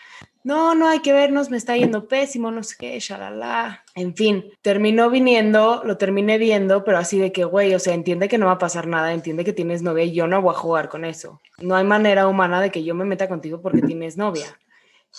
no, 0.43 0.74
no 0.74 0.88
hay 0.88 1.00
que 1.00 1.13
vernos, 1.13 1.51
me 1.51 1.58
está 1.58 1.77
yendo 1.77 2.08
pésimo, 2.08 2.50
no 2.51 2.63
sé 2.63 2.75
qué, 2.79 3.00
shalala. 3.00 3.84
En 3.93 4.15
fin, 4.15 4.51
terminó 4.62 5.10
viniendo, 5.10 5.84
lo 5.86 5.98
terminé 5.98 6.38
viendo, 6.38 6.84
pero 6.84 6.98
así 6.98 7.20
de 7.20 7.31
que, 7.31 7.43
güey, 7.43 7.75
o 7.75 7.79
sea, 7.79 7.93
entiende 7.93 8.27
que 8.27 8.38
no 8.38 8.48
va 8.48 8.53
a 8.53 8.58
pasar 8.58 8.88
nada, 8.88 9.13
entiende 9.13 9.43
que 9.43 9.53
tienes 9.53 9.84
novia 9.84 10.03
y 10.03 10.13
yo 10.13 10.25
no 10.25 10.41
voy 10.41 10.55
a 10.55 10.58
jugar 10.58 10.89
con 10.89 11.05
eso. 11.05 11.41
No 11.60 11.75
hay 11.75 11.84
manera 11.84 12.27
humana 12.27 12.60
de 12.60 12.72
que 12.72 12.84
yo 12.84 12.96
me 12.96 13.05
meta 13.05 13.27
contigo 13.27 13.62
porque 13.62 13.81
tienes 13.81 14.17
novia. 14.17 14.48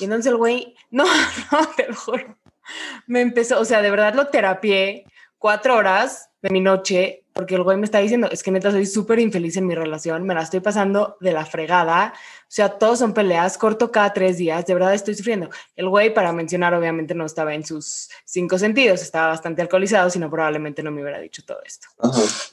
Y 0.00 0.04
entonces 0.04 0.26
el 0.26 0.38
güey, 0.38 0.74
no, 0.90 1.04
no, 1.04 1.66
te 1.76 1.86
lo 1.86 1.94
juro. 1.94 2.36
Me 3.06 3.20
empezó, 3.20 3.60
o 3.60 3.64
sea, 3.64 3.80
de 3.80 3.90
verdad 3.90 4.14
lo 4.14 4.26
terapié 4.26 5.04
cuatro 5.42 5.76
horas 5.76 6.30
de 6.40 6.50
mi 6.50 6.60
noche 6.60 7.22
porque 7.32 7.54
el 7.54 7.62
güey 7.62 7.76
me 7.76 7.84
está 7.84 7.98
diciendo, 7.98 8.28
es 8.30 8.42
que 8.42 8.50
neta 8.50 8.70
soy 8.70 8.86
súper 8.86 9.18
infeliz 9.18 9.56
en 9.56 9.66
mi 9.66 9.74
relación, 9.74 10.24
me 10.24 10.34
la 10.34 10.42
estoy 10.42 10.60
pasando 10.60 11.16
de 11.20 11.32
la 11.32 11.46
fregada, 11.46 12.12
o 12.14 12.44
sea, 12.46 12.68
todos 12.68 12.98
son 12.98 13.14
peleas, 13.14 13.56
corto 13.56 13.90
cada 13.90 14.12
tres 14.12 14.36
días, 14.36 14.66
de 14.66 14.74
verdad 14.74 14.94
estoy 14.94 15.14
sufriendo. 15.14 15.48
El 15.74 15.88
güey, 15.88 16.12
para 16.12 16.32
mencionar, 16.32 16.74
obviamente 16.74 17.14
no 17.14 17.24
estaba 17.24 17.54
en 17.54 17.64
sus 17.64 18.10
cinco 18.24 18.58
sentidos, 18.58 19.02
estaba 19.02 19.28
bastante 19.28 19.62
alcoholizado, 19.62 20.10
sino 20.10 20.30
probablemente 20.30 20.82
no 20.82 20.90
me 20.90 21.02
hubiera 21.02 21.18
dicho 21.20 21.42
todo 21.44 21.58
esto. 21.64 21.88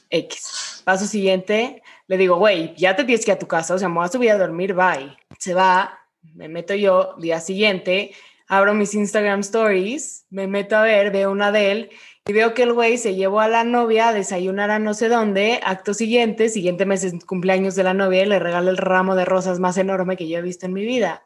X. 0.08 0.82
Paso 0.84 1.06
siguiente, 1.06 1.82
le 2.06 2.16
digo, 2.16 2.36
güey, 2.36 2.74
ya 2.76 2.96
te 2.96 3.04
tienes 3.04 3.24
que 3.24 3.30
ir 3.30 3.36
a 3.36 3.38
tu 3.38 3.46
casa, 3.46 3.74
o 3.74 3.78
sea, 3.78 3.88
me 3.88 3.96
voy 3.96 4.06
a 4.06 4.08
subir 4.08 4.30
a 4.30 4.38
dormir, 4.38 4.72
bye. 4.72 5.16
Se 5.38 5.52
va, 5.52 6.00
me 6.34 6.48
meto 6.48 6.74
yo, 6.74 7.14
día 7.18 7.38
siguiente, 7.38 8.12
abro 8.48 8.72
mis 8.72 8.94
Instagram 8.94 9.40
stories, 9.40 10.24
me 10.30 10.46
meto 10.46 10.76
a 10.76 10.82
ver, 10.82 11.10
veo 11.12 11.30
una 11.30 11.52
de 11.52 11.72
él 11.72 11.90
y 12.26 12.32
veo 12.32 12.54
que 12.54 12.62
el 12.64 12.72
güey 12.72 12.98
se 12.98 13.14
llevó 13.14 13.40
a 13.40 13.48
la 13.48 13.64
novia 13.64 14.08
a 14.08 14.12
desayunar 14.12 14.70
a 14.70 14.78
no 14.78 14.94
sé 14.94 15.08
dónde, 15.08 15.60
acto 15.64 15.94
siguiente, 15.94 16.48
siguiente 16.48 16.86
mes 16.86 17.02
es 17.04 17.24
cumpleaños 17.24 17.74
de 17.74 17.84
la 17.84 17.94
novia 17.94 18.22
y 18.22 18.26
le 18.26 18.38
regala 18.38 18.70
el 18.70 18.76
ramo 18.76 19.16
de 19.16 19.24
rosas 19.24 19.58
más 19.58 19.78
enorme 19.78 20.16
que 20.16 20.28
yo 20.28 20.38
he 20.38 20.42
visto 20.42 20.66
en 20.66 20.72
mi 20.72 20.84
vida. 20.84 21.24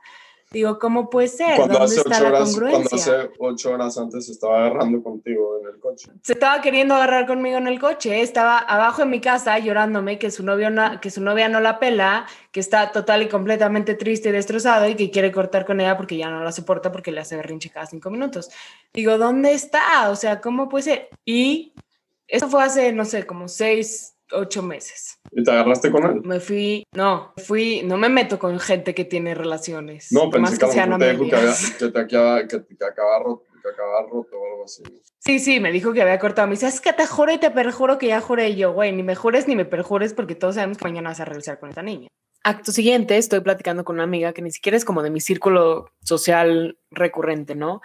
Digo, 0.55 0.79
¿cómo 0.79 1.11
puede 1.11 1.27
ser? 1.27 1.57
Cuando 1.57 1.81
¿Dónde 1.81 1.97
está 1.97 2.21
la 2.21 2.39
congruencia? 2.39 2.69
Cuando 2.71 2.95
hace 2.95 3.31
ocho 3.41 3.73
horas 3.73 3.99
antes 3.99 4.27
se 4.27 4.31
estaba 4.31 4.61
agarrando 4.61 5.03
contigo 5.03 5.59
en 5.61 5.75
el 5.75 5.81
coche. 5.81 6.13
Se 6.23 6.35
estaba 6.35 6.61
queriendo 6.61 6.95
agarrar 6.95 7.27
conmigo 7.27 7.59
en 7.59 7.67
el 7.67 7.81
coche. 7.81 8.21
Estaba 8.21 8.59
abajo 8.59 9.03
en 9.03 9.11
mi 9.11 9.21
casa 9.21 9.59
llorándome 9.59 10.17
que 10.17 10.31
su, 10.31 10.45
novio 10.45 10.69
que 11.03 11.11
su 11.11 11.21
novia 11.23 11.49
no 11.49 11.59
la 11.59 11.81
pela, 11.81 12.27
que 12.53 12.61
está 12.61 12.93
total 12.93 13.23
y 13.23 13.29
completamente 13.29 13.95
triste 13.95 14.29
y 14.29 14.33
destrozado 14.33 14.89
y 14.89 14.95
que 14.95 15.11
quiere 15.11 15.33
cortar 15.33 15.67
con 15.67 15.81
ella 15.81 15.97
porque 15.97 16.17
ya 16.17 16.31
no 16.31 16.45
la 16.45 16.53
soporta 16.53 16.93
porque 16.93 17.11
le 17.11 17.21
hace 17.21 17.35
berrinche 17.35 17.71
cada 17.71 17.87
cinco 17.87 18.09
minutos. 18.11 18.49
Digo, 18.93 19.19
¿dónde 19.19 19.55
está? 19.55 20.09
O 20.09 20.15
sea, 20.15 20.41
¿cómo 20.41 20.69
puede 20.69 20.85
ser? 20.85 21.09
Y 21.25 21.73
esto 22.29 22.49
fue 22.49 22.63
hace, 22.63 22.93
no 22.93 23.05
sé, 23.05 23.27
como 23.27 23.49
seis, 23.49 24.14
ocho 24.33 24.63
meses. 24.63 25.19
¿Y 25.31 25.43
te 25.43 25.51
agarraste 25.51 25.91
con 25.91 26.05
él? 26.05 26.21
Me 26.23 26.41
fui, 26.41 26.85
no, 26.93 27.33
fui, 27.37 27.83
no 27.85 27.97
me 27.97 28.09
meto 28.09 28.39
con 28.39 28.59
gente 28.59 28.95
que 28.95 29.05
tiene 29.05 29.35
relaciones. 29.35 30.13
No, 30.13 30.31
pensé 30.31 30.59
que, 30.59 30.67
que, 30.67 30.73
sean 30.73 30.99
te 30.99 31.13
dijo 31.13 31.29
que, 31.29 31.37
había, 31.37 31.53
que, 31.79 31.89
te 31.89 31.99
acaba, 31.99 32.49
que, 32.49 32.65
que 32.65 32.85
acaba 32.85 33.19
roto, 33.21 33.45
que 33.63 33.69
acaba 33.69 34.03
roto 34.03 34.37
o 34.37 34.53
algo 34.53 34.65
así. 34.65 34.83
Sí, 35.19 35.39
sí, 35.39 35.61
me 35.61 35.73
dijo 35.73 35.93
que 35.93 36.03
había 36.03 36.19
cortado. 36.19 36.49
Me 36.49 36.55
dice, 36.55 36.67
es 36.67 36.81
que 36.81 36.93
te 36.93 37.07
juro 37.07 37.33
y 37.33 37.39
te 37.39 37.51
perjuro 37.51 37.99
que 37.99 38.09
ya 38.09 38.21
juré 38.21 38.55
yo, 38.57 38.73
güey, 38.73 38.93
ni 38.93 39.03
me 39.03 39.15
jures 39.15 39.49
ni 39.49 39.57
me 39.57 39.65
perjures 39.65 40.13
porque 40.13 40.35
todos 40.35 40.57
sabemos 40.57 40.79
que 40.79 40.85
mañana 40.85 41.11
vas 41.11 41.21
a 41.21 41.25
regresar 41.25 41.59
con 41.59 41.71
esta 41.71 41.83
niña. 41.83 42.09
Acto 42.47 42.73
siguiente, 42.73 43.17
estoy 43.17 43.41
platicando 43.41 43.85
con 43.85 43.97
una 43.97 44.05
amiga 44.05 44.35
que 44.35 44.43
ni 44.43 44.51
siquiera 44.51 44.77
es 44.77 44.85
como 44.85 45.03
de 45.03 45.09
mi 45.09 45.21
círculo 45.21 45.87
social 46.03 46.77
recurrente, 46.91 47.55
¿no? 47.55 47.81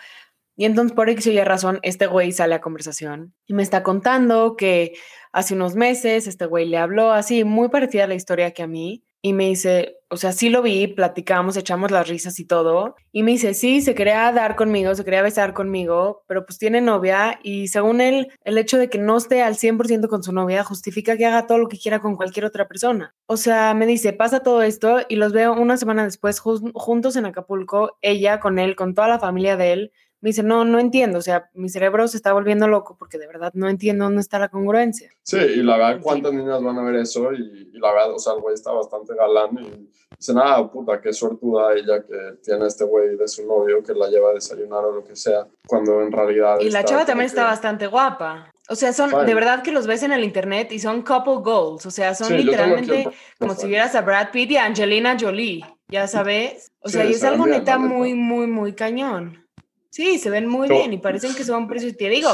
Y 0.59 0.65
entonces, 0.65 0.93
por 0.93 1.09
X 1.09 1.25
o 1.25 1.45
razón, 1.45 1.79
este 1.83 2.05
güey 2.05 2.33
sale 2.33 2.53
a 2.53 2.59
conversación 2.59 3.33
y 3.47 3.53
me 3.53 3.63
está 3.63 3.81
contando 3.81 4.57
que 4.57 4.91
hace 5.31 5.53
unos 5.53 5.75
meses 5.75 6.27
este 6.27 6.45
güey 6.47 6.65
le 6.65 6.75
habló 6.75 7.13
así, 7.13 7.45
muy 7.45 7.69
parecida 7.69 8.03
a 8.03 8.07
la 8.07 8.15
historia 8.15 8.51
que 8.51 8.63
a 8.63 8.67
mí. 8.67 9.05
Y 9.21 9.31
me 9.31 9.47
dice, 9.47 9.97
o 10.09 10.17
sea, 10.17 10.33
sí 10.33 10.49
lo 10.49 10.61
vi, 10.61 10.87
platicamos, 10.87 11.55
echamos 11.55 11.91
las 11.91 12.09
risas 12.09 12.39
y 12.41 12.45
todo. 12.45 12.95
Y 13.13 13.23
me 13.23 13.31
dice, 13.31 13.53
sí, 13.53 13.79
se 13.79 13.95
quería 13.95 14.29
dar 14.33 14.57
conmigo, 14.57 14.93
se 14.95 15.05
quería 15.05 15.21
besar 15.21 15.53
conmigo, 15.53 16.23
pero 16.27 16.45
pues 16.45 16.57
tiene 16.57 16.81
novia 16.81 17.39
y 17.41 17.69
según 17.69 18.01
él, 18.01 18.27
el 18.43 18.57
hecho 18.57 18.77
de 18.77 18.89
que 18.89 18.97
no 18.97 19.15
esté 19.15 19.41
al 19.41 19.55
100% 19.55 20.09
con 20.09 20.23
su 20.23 20.33
novia 20.33 20.65
justifica 20.65 21.15
que 21.15 21.25
haga 21.25 21.47
todo 21.47 21.57
lo 21.57 21.69
que 21.69 21.79
quiera 21.79 21.99
con 21.99 22.17
cualquier 22.17 22.43
otra 22.43 22.67
persona. 22.67 23.15
O 23.27 23.37
sea, 23.37 23.73
me 23.73 23.85
dice, 23.85 24.11
pasa 24.11 24.41
todo 24.41 24.61
esto 24.61 24.99
y 25.07 25.15
los 25.15 25.31
veo 25.31 25.53
una 25.53 25.77
semana 25.77 26.03
después 26.03 26.41
juntos 26.41 27.15
en 27.15 27.25
Acapulco, 27.25 27.97
ella 28.01 28.41
con 28.41 28.59
él, 28.59 28.75
con 28.75 28.93
toda 28.93 29.07
la 29.07 29.19
familia 29.19 29.55
de 29.55 29.71
él, 29.71 29.91
me 30.21 30.29
dice, 30.29 30.43
no, 30.43 30.65
no 30.65 30.79
entiendo, 30.79 31.19
o 31.19 31.21
sea, 31.21 31.49
mi 31.53 31.69
cerebro 31.69 32.07
se 32.07 32.17
está 32.17 32.33
volviendo 32.33 32.67
loco 32.67 32.97
porque 32.97 33.17
de 33.17 33.27
verdad 33.27 33.51
no 33.53 33.69
entiendo 33.69 34.03
dónde 34.03 34.21
está 34.21 34.37
la 34.37 34.49
congruencia. 34.49 35.11
Sí, 35.23 35.37
y 35.37 35.63
la 35.63 35.77
verdad, 35.77 36.01
¿cuántas 36.01 36.33
niñas 36.33 36.61
van 36.61 36.77
a 36.77 36.83
ver 36.83 36.95
eso? 36.95 37.31
Y, 37.31 37.71
la 37.79 37.93
verdad, 37.93 38.13
o 38.13 38.19
sea, 38.19 38.33
el 38.33 38.41
güey 38.41 38.53
está 38.53 38.71
bastante 38.71 39.15
galán 39.15 39.57
y 39.59 39.89
dice, 40.17 40.33
nada, 40.33 40.69
puta, 40.69 40.99
qué 40.99 41.13
suertuda 41.13 41.73
ella 41.73 42.03
que 42.05 42.37
tiene 42.43 42.67
este 42.67 42.83
güey 42.83 43.15
de 43.15 43.27
su 43.27 43.45
novio 43.47 43.81
que 43.81 43.93
la 43.93 44.09
lleva 44.09 44.31
a 44.31 44.33
desayunar 44.33 44.83
o 44.83 44.91
lo 44.91 45.03
que 45.05 45.15
sea, 45.15 45.47
cuando 45.65 46.01
en 46.01 46.11
realidad... 46.11 46.59
Y 46.59 46.69
la 46.69 46.83
chava 46.83 47.05
también 47.05 47.27
está 47.27 47.45
bastante 47.45 47.87
guapa. 47.87 48.51
O 48.67 48.75
sea, 48.75 48.93
son 48.93 49.25
de 49.25 49.33
verdad 49.33 49.63
que 49.63 49.71
los 49.71 49.87
ves 49.87 50.03
en 50.03 50.11
el 50.11 50.23
internet 50.23 50.71
y 50.71 50.79
son 50.79 51.01
couple 51.01 51.37
goals, 51.41 51.87
o 51.87 51.91
sea, 51.91 52.13
son 52.13 52.37
literalmente 52.37 53.09
como 53.39 53.55
si 53.55 53.67
vieras 53.67 53.95
a 53.95 54.01
Brad 54.01 54.29
Pitt 54.31 54.51
y 54.51 54.57
a 54.57 54.65
Angelina 54.65 55.17
Jolie, 55.19 55.65
ya 55.87 56.07
sabes. 56.07 56.71
O 56.81 56.89
sea, 56.89 57.03
y 57.05 57.13
es 57.13 57.23
algo 57.23 57.47
neta 57.47 57.79
muy, 57.79 58.13
muy, 58.13 58.45
muy 58.45 58.73
cañón. 58.73 59.43
Sí, 59.89 60.19
se 60.19 60.29
ven 60.29 60.47
muy 60.47 60.67
bien 60.67 60.93
y 60.93 60.97
parecen 60.97 61.35
que 61.35 61.43
son 61.43 61.67
precios. 61.67 61.97
Te 61.97 62.09
digo. 62.09 62.29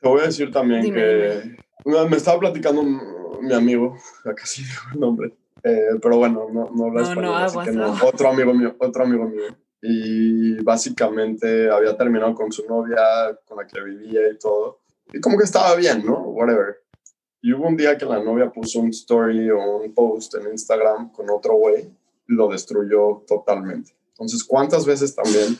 Te 0.00 0.08
voy 0.08 0.20
a 0.20 0.26
decir 0.26 0.50
también 0.50 0.92
que 0.92 1.56
me 1.84 2.16
estaba 2.16 2.40
platicando 2.40 2.82
mi 2.82 3.54
amigo, 3.54 3.96
casi 4.36 4.62
digo 4.62 4.80
el 4.94 5.00
nombre, 5.00 5.34
eh, 5.62 5.98
pero 6.00 6.18
bueno, 6.18 6.46
no, 6.52 6.70
no 6.74 6.86
habla 6.86 7.02
español, 7.02 7.34
así 7.36 7.58
que 7.64 7.72
no. 7.72 7.94
Otro 8.04 8.30
amigo 8.30 8.52
mío, 8.54 8.74
otro 8.78 9.04
amigo 9.04 9.24
mío. 9.28 9.56
Y 9.80 10.62
básicamente 10.62 11.68
había 11.68 11.96
terminado 11.96 12.34
con 12.34 12.52
su 12.52 12.64
novia, 12.66 13.36
con 13.44 13.58
la 13.58 13.66
que 13.66 13.80
vivía 13.82 14.28
y 14.32 14.38
todo. 14.38 14.80
Y 15.12 15.20
como 15.20 15.36
que 15.36 15.44
estaba 15.44 15.74
bien, 15.74 16.04
¿no? 16.04 16.18
Whatever. 16.18 16.82
Y 17.42 17.52
hubo 17.52 17.66
un 17.66 17.76
día 17.76 17.98
que 17.98 18.04
la 18.04 18.22
novia 18.22 18.50
puso 18.50 18.78
un 18.78 18.90
story 18.90 19.50
o 19.50 19.78
un 19.78 19.92
post 19.92 20.36
en 20.36 20.52
Instagram 20.52 21.10
con 21.10 21.28
otro 21.30 21.54
güey 21.54 21.82
y 22.28 22.32
lo 22.32 22.48
destruyó 22.48 23.24
totalmente. 23.26 23.92
Entonces, 24.10 24.44
¿cuántas 24.44 24.86
veces 24.86 25.16
también 25.16 25.58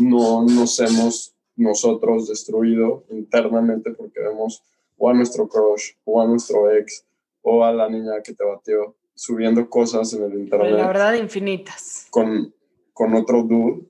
no 0.00 0.44
nos 0.44 0.78
hemos 0.80 1.34
nosotros 1.56 2.28
destruido 2.28 3.04
internamente 3.10 3.90
porque 3.92 4.20
vemos 4.20 4.62
o 4.96 5.10
a 5.10 5.14
nuestro 5.14 5.48
crush 5.48 5.92
o 6.04 6.20
a 6.20 6.26
nuestro 6.26 6.70
ex 6.70 7.04
o 7.42 7.64
a 7.64 7.72
la 7.72 7.88
niña 7.88 8.22
que 8.24 8.32
te 8.32 8.44
batió 8.44 8.94
subiendo 9.14 9.68
cosas 9.68 10.12
en 10.14 10.24
el 10.24 10.38
internet. 10.38 10.72
La 10.72 10.86
verdad, 10.86 11.14
infinitas. 11.14 12.06
Con, 12.10 12.54
con 12.92 13.14
otro 13.14 13.42
dude, 13.42 13.82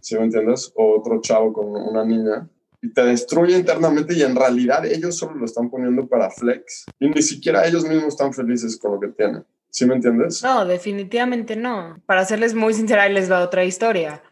si 0.00 0.16
me 0.16 0.24
entiendes? 0.24 0.72
O 0.74 0.98
otro 0.98 1.20
chavo 1.20 1.52
con 1.52 1.66
una 1.66 2.04
niña. 2.04 2.48
Y 2.82 2.92
te 2.92 3.02
destruye 3.02 3.56
internamente 3.56 4.14
y 4.14 4.22
en 4.22 4.34
realidad 4.34 4.84
ellos 4.84 5.16
solo 5.16 5.36
lo 5.36 5.44
están 5.44 5.70
poniendo 5.70 6.06
para 6.06 6.30
flex. 6.30 6.86
Y 6.98 7.08
ni 7.08 7.22
siquiera 7.22 7.66
ellos 7.66 7.84
mismos 7.84 8.08
están 8.08 8.32
felices 8.32 8.76
con 8.76 8.92
lo 8.92 9.00
que 9.00 9.08
tienen. 9.08 9.44
¿Sí 9.70 9.86
me 9.86 9.94
entiendes? 9.94 10.42
No, 10.42 10.64
definitivamente 10.64 11.56
no. 11.56 12.00
Para 12.06 12.24
serles 12.24 12.54
muy 12.54 12.74
sincera, 12.74 13.08
les 13.08 13.30
va 13.30 13.42
otra 13.42 13.64
historia 13.64 14.22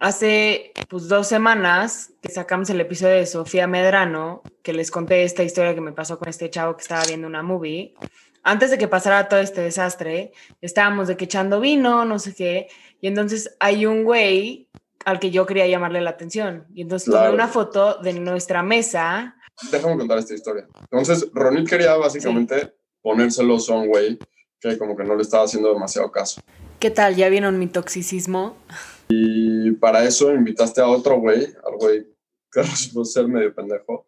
hace 0.00 0.72
pues 0.88 1.08
dos 1.08 1.26
semanas 1.26 2.12
que 2.20 2.30
sacamos 2.30 2.70
el 2.70 2.80
episodio 2.80 3.14
de 3.14 3.26
Sofía 3.26 3.66
Medrano, 3.66 4.42
que 4.62 4.72
les 4.72 4.90
conté 4.90 5.24
esta 5.24 5.42
historia 5.42 5.74
que 5.74 5.80
me 5.80 5.92
pasó 5.92 6.18
con 6.18 6.28
este 6.28 6.50
chavo 6.50 6.76
que 6.76 6.82
estaba 6.82 7.04
viendo 7.04 7.26
una 7.26 7.42
movie. 7.42 7.94
Antes 8.42 8.70
de 8.70 8.78
que 8.78 8.88
pasara 8.88 9.28
todo 9.28 9.40
este 9.40 9.60
desastre, 9.60 10.32
estábamos 10.60 11.08
de 11.08 11.16
que 11.16 11.24
echando 11.24 11.60
vino, 11.60 12.04
no 12.04 12.18
sé 12.18 12.34
qué, 12.34 12.68
y 13.00 13.08
entonces 13.08 13.56
hay 13.58 13.86
un 13.86 14.04
güey 14.04 14.68
al 15.04 15.18
que 15.18 15.30
yo 15.30 15.46
quería 15.46 15.66
llamarle 15.66 16.00
la 16.00 16.10
atención. 16.10 16.66
Y 16.74 16.82
entonces 16.82 17.12
tomé 17.12 17.30
una 17.30 17.48
foto 17.48 17.98
de 18.02 18.12
nuestra 18.12 18.62
mesa 18.62 19.36
déjame 19.70 19.96
contar 19.96 20.18
esta 20.18 20.34
historia. 20.34 20.66
Entonces, 20.90 21.28
Ronit 21.32 21.68
quería 21.68 21.94
básicamente 21.96 22.74
ponérselo 23.02 23.56
a 23.56 23.72
un 23.72 23.88
güey 23.88 24.18
que 24.60 24.78
como 24.78 24.96
que 24.96 25.04
no 25.04 25.14
le 25.14 25.22
estaba 25.22 25.44
haciendo 25.44 25.72
demasiado 25.72 26.10
caso. 26.10 26.40
¿Qué 26.78 26.90
tal? 26.90 27.16
¿Ya 27.16 27.28
vieron 27.28 27.58
mi 27.58 27.66
toxicismo? 27.66 28.56
Y 29.08 29.72
para 29.72 30.04
eso 30.04 30.32
invitaste 30.32 30.80
a 30.80 30.88
otro 30.88 31.20
güey, 31.20 31.44
al 31.64 31.76
güey 31.78 32.06
que 32.52 32.62
resultó 32.62 33.04
ser 33.04 33.28
medio 33.28 33.54
pendejo. 33.54 34.06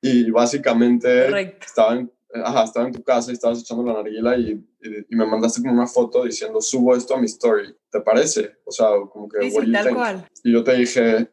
Y 0.00 0.30
básicamente 0.30 1.50
estaba 1.60 1.94
en, 1.94 2.12
ajá, 2.44 2.64
estaba 2.64 2.86
en 2.86 2.92
tu 2.92 3.02
casa 3.02 3.30
y 3.30 3.34
estabas 3.34 3.60
echando 3.60 3.84
la 3.84 3.94
narguila 3.94 4.36
y, 4.36 4.62
y, 5.08 5.16
me 5.16 5.26
mandaste 5.26 5.60
como 5.60 5.72
una 5.72 5.86
foto 5.86 6.24
diciendo, 6.24 6.60
subo 6.60 6.94
esto 6.94 7.14
a 7.14 7.18
mi 7.18 7.26
story. 7.26 7.74
¿Te 7.90 8.00
parece? 8.00 8.56
O 8.64 8.70
sea, 8.70 8.88
como 9.10 9.28
que... 9.28 9.50
Sí, 9.50 9.72
tal 9.72 9.94
cual. 9.94 10.28
Y 10.44 10.52
yo 10.52 10.62
te 10.62 10.74
dije, 10.74 11.30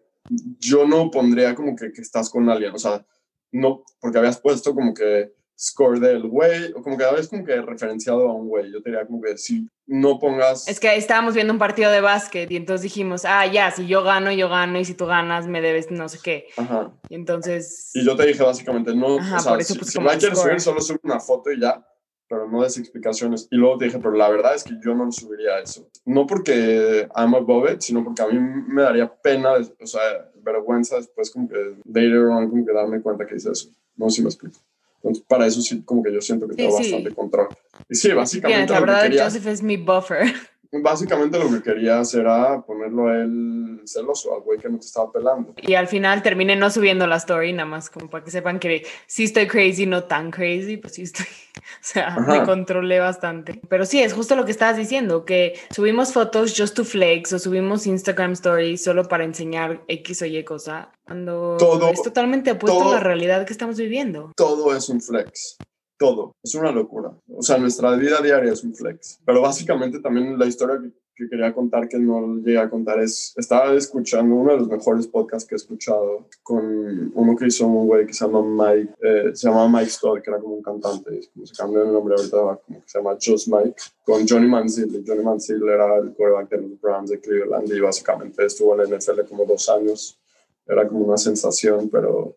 yo 0.59 0.87
no 0.87 1.11
pondría 1.11 1.53
como 1.55 1.75
que, 1.75 1.91
que 1.91 2.01
estás 2.01 2.29
con 2.29 2.49
alguien. 2.49 2.73
O 2.73 2.79
sea, 2.79 3.05
no, 3.51 3.83
porque 3.99 4.17
habías 4.17 4.39
puesto 4.39 4.73
como 4.73 4.93
que 4.93 5.33
score 5.57 5.99
del 5.99 6.27
güey, 6.27 6.71
o 6.73 6.81
como 6.81 6.97
que 6.97 7.03
a 7.03 7.11
veces 7.11 7.29
como 7.29 7.45
que 7.45 7.61
referenciado 7.61 8.27
a 8.29 8.33
un 8.33 8.47
güey. 8.47 8.71
Yo 8.71 8.81
te 8.81 8.89
diría 8.89 9.05
como 9.05 9.21
que 9.21 9.37
si 9.37 9.69
no 9.85 10.19
pongas... 10.19 10.67
Es 10.67 10.79
que 10.79 10.89
ahí 10.89 10.99
estábamos 10.99 11.33
viendo 11.33 11.53
un 11.53 11.59
partido 11.59 11.91
de 11.91 12.01
básquet 12.01 12.49
y 12.51 12.55
entonces 12.55 12.81
dijimos, 12.81 13.23
ah, 13.25 13.45
ya, 13.45 13.71
si 13.71 13.87
yo 13.87 14.03
gano, 14.03 14.31
yo 14.31 14.49
gano, 14.49 14.79
y 14.79 14.85
si 14.85 14.93
tú 14.93 15.05
ganas, 15.05 15.47
me 15.47 15.61
debes 15.61 15.91
no 15.91 16.09
sé 16.09 16.19
qué. 16.23 16.47
Ajá. 16.57 16.91
Y 17.09 17.15
entonces... 17.15 17.91
Y 17.93 18.05
yo 18.05 18.15
te 18.15 18.25
dije 18.25 18.43
básicamente, 18.43 18.95
no, 18.95 19.15
o 19.15 19.39
sea, 19.39 19.59
si, 19.61 19.73
si 19.73 19.99
no 19.99 20.09
quieres 20.09 20.39
subir, 20.39 20.59
solo 20.59 20.81
sube 20.81 20.99
una 21.03 21.19
foto 21.19 21.51
y 21.51 21.59
ya, 21.59 21.85
pero 22.27 22.49
no 22.49 22.63
des 22.63 22.77
explicaciones. 22.77 23.47
Y 23.51 23.57
luego 23.57 23.77
te 23.77 23.85
dije, 23.85 23.99
pero 23.99 24.13
la 24.13 24.29
verdad 24.29 24.55
es 24.55 24.63
que 24.63 24.73
yo 24.83 24.95
no 24.95 25.11
subiría 25.11 25.59
eso. 25.59 25.87
No 26.05 26.25
porque 26.25 27.07
I'm 27.15 27.35
above 27.35 27.71
it, 27.71 27.81
sino 27.81 28.03
porque 28.03 28.21
a 28.21 28.27
mí 28.27 28.39
me 28.39 28.81
daría 28.81 29.13
pena, 29.21 29.53
o 29.53 29.85
sea, 29.85 30.01
vergüenza 30.41 30.97
después 30.97 31.31
como 31.31 31.47
que 31.47 31.75
later 31.85 32.25
on 32.25 32.49
como 32.49 32.65
que 32.65 32.73
darme 32.73 33.01
cuenta 33.01 33.25
que 33.25 33.35
hice 33.35 33.51
eso. 33.51 33.69
No 33.95 34.09
sé 34.09 34.17
si 34.17 34.21
me 34.23 34.29
explico. 34.29 34.59
Entonces, 35.03 35.25
para 35.27 35.45
eso 35.45 35.61
sí, 35.61 35.81
como 35.83 36.01
que 36.01 36.13
yo 36.13 36.21
siento 36.21 36.47
que 36.47 36.55
tengo 36.55 36.75
bastante 36.77 37.13
control. 37.13 37.49
Y 37.89 37.95
sí, 37.95 38.11
básicamente. 38.13 38.71
la 38.71 38.79
verdad, 38.79 39.11
Joseph 39.25 39.47
es 39.47 39.61
mi 39.61 39.75
buffer. 39.75 40.33
Básicamente 40.81 41.37
lo 41.37 41.49
que 41.49 41.61
quería 41.61 41.99
hacer 41.99 42.21
era 42.21 42.61
ponerlo 42.61 43.07
a 43.07 43.21
él 43.21 43.81
celoso, 43.85 44.33
al 44.33 44.41
güey 44.41 44.57
que 44.57 44.69
no 44.69 44.79
te 44.79 44.87
estaba 44.87 45.11
pelando. 45.11 45.53
Y 45.61 45.75
al 45.75 45.87
final 45.87 46.23
terminé 46.23 46.55
no 46.55 46.69
subiendo 46.71 47.05
la 47.05 47.17
story, 47.17 47.53
nada 47.53 47.69
más 47.69 47.89
como 47.89 48.09
para 48.09 48.23
que 48.23 48.31
sepan 48.31 48.59
que 48.59 48.85
sí 49.05 49.25
estoy 49.25 49.47
crazy, 49.47 49.85
no 49.85 50.05
tan 50.05 50.31
crazy, 50.31 50.77
pues 50.77 50.93
sí 50.93 51.03
estoy, 51.03 51.25
o 51.55 51.61
sea, 51.81 52.17
me 52.19 52.43
controlé 52.43 52.99
bastante. 52.99 53.61
Pero 53.69 53.85
sí, 53.85 54.01
es 54.01 54.13
justo 54.13 54.35
lo 54.35 54.45
que 54.45 54.51
estabas 54.51 54.77
diciendo, 54.77 55.25
que 55.25 55.59
subimos 55.69 56.11
fotos 56.11 56.55
just 56.57 56.75
to 56.75 56.83
flex 56.83 57.33
o 57.33 57.39
subimos 57.39 57.85
Instagram 57.85 58.31
stories 58.31 58.83
solo 58.83 59.07
para 59.07 59.25
enseñar 59.25 59.83
X 59.87 60.21
o 60.23 60.25
Y 60.25 60.43
cosa, 60.43 60.91
cuando 61.05 61.57
todo, 61.57 61.89
es 61.89 62.01
totalmente 62.01 62.51
opuesto 62.51 62.89
a 62.89 62.93
la 62.93 62.99
realidad 62.99 63.45
que 63.45 63.53
estamos 63.53 63.77
viviendo. 63.77 64.31
Todo 64.35 64.75
es 64.75 64.89
un 64.89 65.01
flex 65.01 65.57
todo. 66.03 66.35
Es 66.43 66.53
una 66.53 66.69
locura. 66.69 67.13
O 67.33 67.41
sea, 67.41 67.57
nuestra 67.57 67.95
vida 67.95 68.19
diaria 68.21 68.51
es 68.51 68.61
un 68.61 68.75
flex. 68.75 69.21
Pero 69.25 69.39
básicamente 69.41 69.99
también 69.99 70.37
la 70.37 70.45
historia 70.45 70.81
que, 71.15 71.29
quería 71.29 71.53
contar, 71.53 71.87
que 71.87 71.97
no 71.97 72.39
llegué 72.39 72.57
a 72.57 72.69
contar, 72.69 72.99
es, 72.99 73.33
estaba 73.37 73.73
escuchando 73.73 74.35
uno 74.35 74.51
de 74.51 74.57
los 74.57 74.67
mejores 74.67 75.07
podcasts 75.07 75.47
que 75.47 75.55
he 75.55 75.61
escuchado 75.63 76.27
con 76.41 77.11
uno 77.15 77.35
que 77.37 77.47
hizo 77.47 77.65
un 77.65 77.87
güey 77.87 78.05
que 78.05 78.13
se 78.13 78.25
llama 78.25 78.41
Mike, 78.43 78.93
eh, 79.01 79.31
se 79.33 79.47
llama 79.47 79.69
Mike 79.69 79.91
Stott, 79.91 80.21
que 80.21 80.29
era 80.29 80.41
como 80.41 80.55
un 80.55 80.61
cantante, 80.61 81.21
como 81.33 81.45
se 81.45 81.55
cambió 81.55 81.83
el 81.83 81.93
nombre 81.93 82.15
ahorita, 82.17 82.37
como 82.65 82.81
que 82.81 82.89
se 82.89 82.97
llama 82.97 83.17
Just 83.25 83.47
Mike, 83.47 83.75
con 84.03 84.27
Johnny 84.27 84.47
Manziel. 84.47 85.03
Johnny 85.07 85.23
Manziel 85.23 85.63
era 85.63 85.99
el 85.99 86.13
quarterback 86.13 86.49
de 86.49 86.57
los 86.57 86.81
Browns 86.81 87.11
de 87.11 87.21
Cleveland 87.21 87.71
y 87.71 87.79
básicamente 87.79 88.45
estuvo 88.45 88.73
en 88.73 88.89
la 88.89 88.97
NFL 88.97 89.21
como 89.29 89.45
dos 89.45 89.69
años. 89.69 90.19
Era 90.67 90.85
como 90.85 91.05
una 91.05 91.17
sensación, 91.17 91.89
pero 91.89 92.35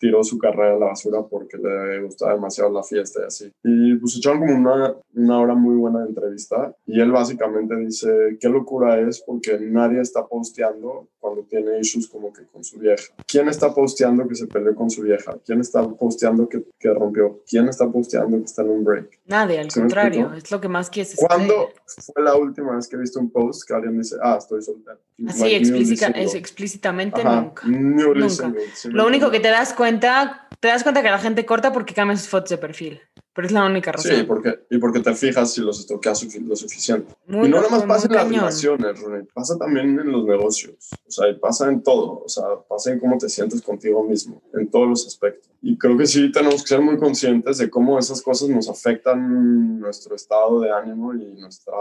tiró 0.00 0.24
su 0.24 0.38
carrera 0.38 0.74
a 0.74 0.78
la 0.78 0.86
basura 0.86 1.22
porque 1.22 1.58
le 1.58 2.02
gustaba 2.02 2.34
demasiado 2.34 2.72
la 2.72 2.82
fiesta 2.82 3.20
y 3.22 3.26
así. 3.26 3.52
Y 3.62 3.94
pues 3.96 4.16
echaron 4.16 4.40
como 4.40 4.54
una, 4.54 4.94
una 5.14 5.40
hora 5.40 5.54
muy 5.54 5.76
buena 5.76 6.00
de 6.00 6.08
entrevista 6.08 6.74
y 6.86 7.00
él 7.00 7.12
básicamente 7.12 7.76
dice, 7.76 8.38
qué 8.40 8.48
locura 8.48 8.98
es 8.98 9.22
porque 9.24 9.58
nadie 9.60 10.00
está 10.00 10.26
posteando 10.26 11.06
cuando 11.20 11.42
tiene 11.42 11.78
issues 11.78 12.08
como 12.08 12.32
que 12.32 12.44
con 12.46 12.64
su 12.64 12.78
vieja. 12.78 13.12
¿Quién 13.26 13.48
está 13.48 13.72
posteando 13.72 14.26
que 14.26 14.34
se 14.34 14.46
peleó 14.46 14.74
con 14.74 14.90
su 14.90 15.02
vieja? 15.02 15.36
¿Quién 15.44 15.60
está 15.60 15.86
posteando 15.88 16.48
que, 16.48 16.64
que 16.78 16.92
rompió? 16.92 17.42
¿Quién 17.48 17.68
está 17.68 17.88
posteando 17.88 18.38
que 18.38 18.44
está 18.44 18.62
en 18.62 18.70
un 18.70 18.84
break? 18.84 19.20
Nadie, 19.26 19.60
al 19.60 19.68
contrario, 19.72 20.32
es 20.34 20.50
lo 20.50 20.60
que 20.60 20.68
más 20.68 20.90
quieres. 20.90 21.14
¿Cuándo 21.16 21.70
fue 21.86 22.24
la 22.24 22.34
última 22.34 22.74
vez 22.74 22.88
que 22.88 22.96
viste 22.96 23.18
un 23.18 23.30
post 23.30 23.66
que 23.66 23.74
alguien 23.74 23.98
dice, 23.98 24.16
ah, 24.22 24.36
estoy 24.38 24.62
soltero? 24.62 24.98
Así, 25.28 25.54
es 25.54 26.34
explícitamente 26.34 27.22
nunca. 27.22 27.66
nunca. 27.66 28.52
Lo 28.84 29.06
único 29.06 29.30
que 29.30 29.40
te 29.40 29.48
das 29.48 29.74
cuenta 29.74 30.48
te 30.60 30.68
das 30.68 30.82
cuenta 30.82 31.02
que 31.02 31.10
la 31.10 31.18
gente 31.18 31.46
corta 31.46 31.72
porque 31.72 31.94
cambia 31.94 32.16
sus 32.16 32.28
fotos 32.28 32.50
de 32.50 32.58
perfil. 32.58 33.00
Pero 33.32 33.46
es 33.46 33.52
la 33.52 33.64
única 33.64 33.92
razón. 33.92 34.12
Sí, 34.12 34.22
porque, 34.24 34.60
y 34.70 34.78
porque 34.78 35.00
te 35.00 35.14
fijas 35.14 35.52
si 35.52 35.60
los 35.60 35.78
estoqueas 35.78 36.26
lo 36.40 36.56
suficiente. 36.56 37.14
y 37.28 37.32
no 37.32 37.48
nada 37.48 37.68
más 37.68 37.84
pasa 37.84 38.06
en 38.08 38.14
las 38.14 38.28
relaciones, 38.28 38.96
pasa 39.32 39.56
también 39.56 39.98
en 40.00 40.10
los 40.10 40.24
negocios. 40.24 40.90
O 41.06 41.10
sea, 41.10 41.26
pasa 41.40 41.68
en 41.68 41.82
todo. 41.82 42.22
O 42.24 42.28
sea, 42.28 42.44
pasa 42.68 42.90
en 42.90 42.98
cómo 42.98 43.18
te 43.18 43.28
sientes 43.28 43.62
contigo 43.62 44.02
mismo, 44.02 44.42
en 44.52 44.68
todos 44.68 44.88
los 44.88 45.06
aspectos. 45.06 45.50
Y 45.62 45.78
creo 45.78 45.96
que 45.96 46.06
sí 46.06 46.32
tenemos 46.32 46.62
que 46.62 46.68
ser 46.68 46.80
muy 46.80 46.98
conscientes 46.98 47.58
de 47.58 47.70
cómo 47.70 47.98
esas 47.98 48.20
cosas 48.20 48.48
nos 48.48 48.68
afectan 48.68 49.78
nuestro 49.78 50.16
estado 50.16 50.60
de 50.60 50.72
ánimo 50.72 51.14
y 51.14 51.34
nuestra 51.34 51.74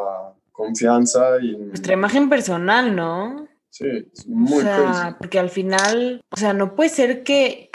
confianza. 0.52 1.40
y 1.42 1.58
Nuestra 1.58 1.94
imagen 1.94 2.30
personal, 2.30 2.96
¿no? 2.96 3.48
Sí, 3.70 3.88
es 3.88 4.28
muy 4.28 4.60
o 4.60 4.62
sea, 4.62 5.16
Porque 5.18 5.40
al 5.40 5.50
final, 5.50 6.22
o 6.30 6.38
sea, 6.38 6.54
no 6.54 6.76
puede 6.76 6.90
ser 6.90 7.24
que 7.24 7.70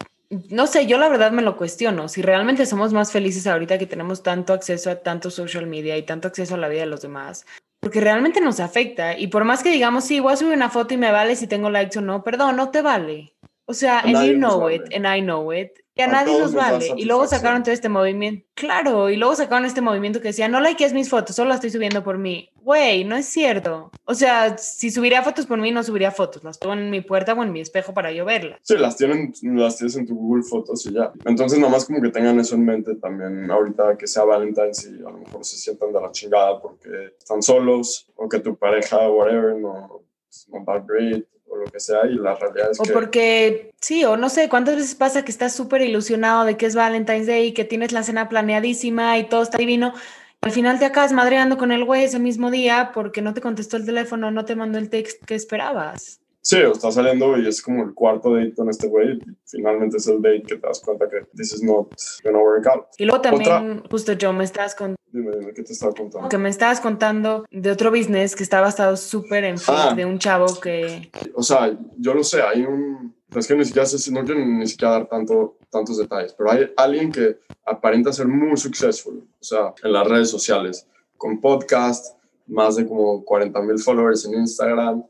no 0.50 0.66
sé, 0.66 0.86
yo 0.86 0.98
la 0.98 1.08
verdad 1.08 1.32
me 1.32 1.42
lo 1.42 1.56
cuestiono. 1.56 2.08
Si 2.08 2.22
realmente 2.22 2.66
somos 2.66 2.92
más 2.92 3.12
felices 3.12 3.46
ahorita 3.46 3.78
que 3.78 3.86
tenemos 3.86 4.22
tanto 4.22 4.52
acceso 4.52 4.90
a 4.90 4.96
tanto 4.96 5.30
social 5.30 5.66
media 5.66 5.96
y 5.96 6.02
tanto 6.02 6.28
acceso 6.28 6.54
a 6.54 6.58
la 6.58 6.68
vida 6.68 6.80
de 6.80 6.86
los 6.86 7.02
demás, 7.02 7.46
porque 7.80 8.00
realmente 8.00 8.40
nos 8.40 8.60
afecta. 8.60 9.18
Y 9.18 9.28
por 9.28 9.44
más 9.44 9.62
que 9.62 9.70
digamos, 9.70 10.04
sí, 10.04 10.20
voy 10.20 10.32
a 10.32 10.36
subir 10.36 10.54
una 10.54 10.70
foto 10.70 10.94
y 10.94 10.96
me 10.96 11.12
vale 11.12 11.36
si 11.36 11.46
tengo 11.46 11.70
likes 11.70 11.98
o 11.98 12.02
no, 12.02 12.24
perdón, 12.24 12.56
no 12.56 12.70
te 12.70 12.82
vale. 12.82 13.34
O 13.66 13.74
sea, 13.74 14.00
and 14.00 14.26
you 14.26 14.34
know 14.34 14.68
it, 14.70 14.82
and 14.94 15.06
I 15.06 15.20
know 15.20 15.52
it. 15.52 15.83
Y 15.96 16.02
a, 16.02 16.08
nadie 16.08 16.36
nos 16.38 16.52
vale. 16.52 16.92
Y 16.96 17.04
luego 17.04 17.26
sacaron 17.26 17.62
todo 17.62 17.72
este 17.72 17.88
movimiento. 17.88 18.44
Claro, 18.54 19.10
y 19.10 19.16
luego 19.16 19.36
sacaron 19.36 19.64
este 19.64 19.80
movimiento 19.80 20.20
que 20.20 20.28
decía, 20.28 20.48
no 20.48 20.60
likees 20.60 20.92
mis 20.92 21.08
fotos, 21.08 21.36
solo 21.36 21.50
las 21.50 21.56
estoy 21.56 21.70
subiendo 21.70 22.02
por 22.02 22.18
mí. 22.18 22.50
Güey, 22.62 23.04
no 23.04 23.16
es 23.16 23.26
cierto. 23.26 23.92
O 24.04 24.14
sea, 24.14 24.58
si 24.58 24.90
subiría 24.90 25.22
fotos 25.22 25.46
por 25.46 25.58
mí, 25.58 25.70
no 25.70 25.84
subiría 25.84 26.10
fotos. 26.10 26.42
Las 26.42 26.58
pongo 26.58 26.74
en 26.74 26.90
mi 26.90 27.00
puerta 27.00 27.34
o 27.34 27.42
en 27.44 27.52
mi 27.52 27.60
espejo 27.60 27.94
para 27.94 28.10
yo 28.10 28.24
verlas. 28.24 28.58
Sí, 28.62 28.76
las, 28.76 28.96
tienen, 28.96 29.32
las 29.42 29.76
tienes 29.76 29.96
en 29.96 30.06
tu 30.06 30.16
Google 30.16 30.42
Fotos 30.42 30.84
y 30.86 30.94
ya. 30.94 31.12
Entonces, 31.26 31.58
nomás 31.60 31.84
como 31.84 32.02
que 32.02 32.10
tengan 32.10 32.40
eso 32.40 32.56
en 32.56 32.64
mente 32.64 32.96
también 32.96 33.48
ahorita 33.50 33.96
que 33.96 34.08
sea 34.08 34.24
Valentine's 34.24 34.86
y 34.86 35.00
a 35.00 35.10
lo 35.10 35.18
mejor 35.18 35.44
se 35.44 35.56
sientan 35.56 35.92
de 35.92 36.00
la 36.00 36.10
chingada 36.10 36.60
porque 36.60 36.88
están 37.18 37.42
solos 37.42 38.08
o 38.16 38.28
que 38.28 38.40
tu 38.40 38.56
pareja, 38.56 39.08
whatever, 39.10 39.54
no, 39.54 40.02
no 40.48 40.64
va 40.64 40.80
great 40.80 41.24
o 41.54 41.56
lo 41.58 41.70
que 41.70 41.80
sea 41.80 42.06
y 42.06 42.14
la 42.14 42.34
realidad 42.34 42.70
es 42.72 42.80
o 42.80 42.84
porque 42.84 43.72
sí 43.80 44.04
o 44.04 44.16
no 44.16 44.28
sé 44.28 44.48
cuántas 44.48 44.76
veces 44.76 44.94
pasa 44.94 45.24
que 45.24 45.30
estás 45.30 45.54
súper 45.54 45.82
ilusionado 45.82 46.44
de 46.44 46.56
que 46.56 46.66
es 46.66 46.74
Valentine's 46.74 47.26
Day 47.26 47.46
y 47.46 47.52
que 47.52 47.64
tienes 47.64 47.92
la 47.92 48.02
cena 48.02 48.28
planeadísima 48.28 49.18
y 49.18 49.28
todo 49.28 49.42
está 49.42 49.58
divino 49.58 49.94
al 50.40 50.50
final 50.50 50.78
te 50.78 50.84
acabas 50.84 51.12
madreando 51.12 51.56
con 51.56 51.72
el 51.72 51.84
güey 51.84 52.04
ese 52.04 52.18
mismo 52.18 52.50
día 52.50 52.90
porque 52.92 53.22
no 53.22 53.34
te 53.34 53.40
contestó 53.40 53.76
el 53.76 53.86
teléfono 53.86 54.30
no 54.30 54.44
te 54.44 54.56
mandó 54.56 54.78
el 54.78 54.90
text 54.90 55.24
que 55.24 55.34
esperabas 55.34 56.20
Sí, 56.44 56.58
o 56.58 56.72
estás 56.72 56.92
saliendo 56.92 57.38
y 57.38 57.48
es 57.48 57.62
como 57.62 57.82
el 57.82 57.94
cuarto 57.94 58.34
date 58.34 58.52
con 58.52 58.68
este 58.68 58.86
güey. 58.86 59.18
Finalmente 59.46 59.96
es 59.96 60.06
el 60.08 60.20
date 60.20 60.42
que 60.42 60.56
te 60.56 60.66
das 60.66 60.78
cuenta 60.80 61.08
que 61.08 61.24
this 61.34 61.54
is 61.54 61.62
not 61.62 61.88
gonna 62.22 62.38
work 62.38 62.66
out. 62.66 62.84
Y 62.98 63.06
luego 63.06 63.22
también, 63.22 63.82
justo 63.90 64.12
yo 64.12 64.30
me 64.34 64.44
estás 64.44 64.74
contando. 64.74 65.00
Dime, 65.10 65.30
dime, 65.38 65.54
¿qué 65.54 65.62
te 65.62 65.72
estaba 65.72 65.94
contando? 65.94 66.28
Que 66.28 66.36
me 66.36 66.50
estabas 66.50 66.80
contando 66.80 67.46
de 67.50 67.70
otro 67.70 67.90
business 67.90 68.36
que 68.36 68.42
estaba 68.42 68.68
estado 68.68 68.94
súper 68.98 69.44
en 69.44 69.56
ah. 69.68 69.94
de 69.96 70.04
un 70.04 70.18
chavo 70.18 70.60
que. 70.60 71.10
O 71.34 71.42
sea, 71.42 71.74
yo 71.96 72.12
lo 72.12 72.22
sé, 72.22 72.42
hay 72.42 72.62
un. 72.66 73.14
Es 73.34 73.48
que 73.48 73.56
ni 73.56 73.64
siquiera 73.64 73.86
sé, 73.86 74.12
no 74.12 74.22
quiero 74.22 74.44
ni 74.44 74.66
siquiera 74.66 74.92
dar 74.92 75.08
tanto, 75.08 75.56
tantos 75.70 75.96
detalles, 75.96 76.34
pero 76.34 76.50
hay 76.50 76.70
alguien 76.76 77.10
que 77.10 77.38
aparenta 77.64 78.12
ser 78.12 78.28
muy 78.28 78.58
successful, 78.58 79.26
o 79.40 79.44
sea, 79.44 79.72
en 79.82 79.92
las 79.94 80.06
redes 80.06 80.28
sociales, 80.28 80.86
con 81.16 81.40
podcast, 81.40 82.18
más 82.46 82.76
de 82.76 82.86
como 82.86 83.24
40 83.24 83.60
mil 83.62 83.78
followers 83.78 84.26
en 84.26 84.34
Instagram 84.34 85.04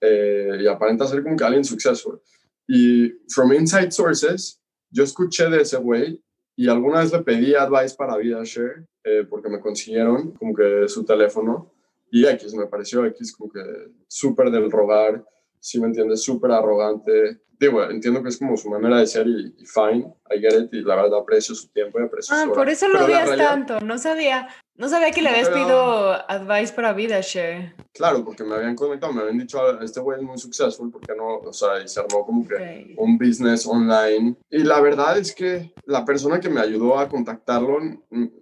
eh, 0.00 0.58
y 0.60 0.66
aparenta 0.66 1.06
ser 1.06 1.22
como 1.22 1.36
que 1.36 1.44
alguien 1.44 1.64
successful. 1.64 2.20
Y 2.66 3.12
from 3.28 3.52
inside 3.52 3.90
sources, 3.90 4.60
yo 4.90 5.04
escuché 5.04 5.48
de 5.48 5.62
ese 5.62 5.76
güey 5.76 6.22
y 6.56 6.68
alguna 6.68 7.00
vez 7.00 7.12
le 7.12 7.20
pedí 7.20 7.54
advice 7.54 7.96
para 7.96 8.16
VidaShare 8.16 8.86
eh, 9.02 9.26
porque 9.28 9.48
me 9.48 9.60
consiguieron 9.60 10.32
como 10.32 10.54
que 10.54 10.88
su 10.88 11.04
teléfono 11.04 11.72
y 12.10 12.26
X, 12.26 12.54
me 12.54 12.66
pareció 12.66 13.04
X 13.06 13.36
como 13.36 13.50
que 13.50 13.60
súper 14.06 14.50
del 14.50 14.70
rogar, 14.70 15.24
¿sí 15.58 15.80
me 15.80 15.88
entiendes? 15.88 16.22
Súper 16.22 16.52
arrogante. 16.52 17.40
Digo, 17.58 17.82
entiendo 17.84 18.22
que 18.22 18.28
es 18.28 18.38
como 18.38 18.56
su 18.56 18.70
manera 18.70 18.98
de 18.98 19.06
ser 19.06 19.26
y, 19.26 19.52
fine, 19.66 20.14
I 20.30 20.38
get 20.38 20.64
it, 20.64 20.74
y 20.74 20.82
la 20.82 20.94
verdad 20.96 21.18
aprecio 21.18 21.54
su 21.54 21.68
tiempo 21.68 21.98
y 21.98 22.04
aprecio 22.04 22.34
ah, 22.36 22.46
por 22.54 22.68
eso 22.68 22.88
lo 22.88 23.04
odias 23.04 23.36
tanto, 23.36 23.80
no 23.80 23.98
sabía. 23.98 24.48
No 24.76 24.88
sabía 24.88 25.12
que 25.12 25.22
le 25.22 25.28
habías 25.28 25.48
pedido 25.48 26.12
advice 26.28 26.72
para 26.72 26.92
vida, 26.92 27.20
share. 27.20 27.76
Claro, 27.92 28.24
porque 28.24 28.42
me 28.42 28.56
habían 28.56 28.74
comentado, 28.74 29.12
me 29.12 29.22
habían 29.22 29.38
dicho, 29.38 29.60
ah, 29.60 29.78
este 29.82 30.00
güey 30.00 30.18
es 30.18 30.24
muy 30.24 30.36
successful, 30.36 30.90
porque 30.90 31.14
no? 31.14 31.36
O 31.38 31.52
sea, 31.52 31.80
y 31.80 31.86
se 31.86 32.00
armó 32.00 32.26
como 32.26 32.46
que 32.46 32.94
un 32.96 33.16
business 33.16 33.66
online. 33.66 34.34
Y 34.50 34.64
la 34.64 34.80
verdad 34.80 35.16
es 35.16 35.32
que 35.32 35.72
la 35.84 36.04
persona 36.04 36.40
que 36.40 36.48
me 36.48 36.60
ayudó 36.60 36.98
a 36.98 37.08
contactarlo 37.08 37.78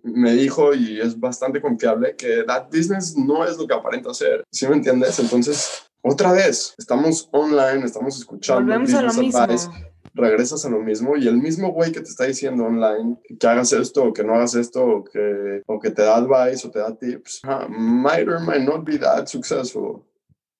me 0.02 0.32
dijo, 0.32 0.72
y 0.72 1.00
es 1.00 1.20
bastante 1.20 1.60
confiable, 1.60 2.16
que 2.16 2.44
that 2.44 2.68
business 2.72 3.14
no 3.14 3.44
es 3.44 3.58
lo 3.58 3.66
que 3.66 3.74
aparenta 3.74 4.14
ser. 4.14 4.42
¿Sí 4.50 4.66
me 4.66 4.76
entiendes? 4.76 5.18
Entonces, 5.18 5.86
otra 6.00 6.32
vez, 6.32 6.74
estamos 6.78 7.28
online, 7.30 7.84
estamos 7.84 8.16
escuchando. 8.18 8.62
Volvemos 8.62 8.94
a 8.94 9.02
lo 9.02 9.12
mismo 9.12 9.91
regresas 10.14 10.64
a 10.64 10.70
lo 10.70 10.80
mismo 10.80 11.16
y 11.16 11.26
el 11.26 11.36
mismo 11.36 11.72
güey 11.72 11.92
que 11.92 12.00
te 12.00 12.08
está 12.08 12.24
diciendo 12.24 12.64
online 12.64 13.16
que 13.38 13.46
hagas 13.46 13.72
esto 13.72 14.04
o 14.04 14.12
que 14.12 14.22
no 14.22 14.34
hagas 14.34 14.54
esto 14.54 14.84
o 14.84 15.04
que, 15.04 15.62
o 15.66 15.80
que 15.80 15.90
te 15.90 16.02
da 16.02 16.16
advice 16.16 16.66
o 16.66 16.70
te 16.70 16.78
da 16.78 16.94
tips, 16.94 17.42
might 17.68 18.28
or 18.28 18.40
might 18.40 18.62
not 18.62 18.84
be 18.84 18.98
that 18.98 19.26
successful. 19.26 20.04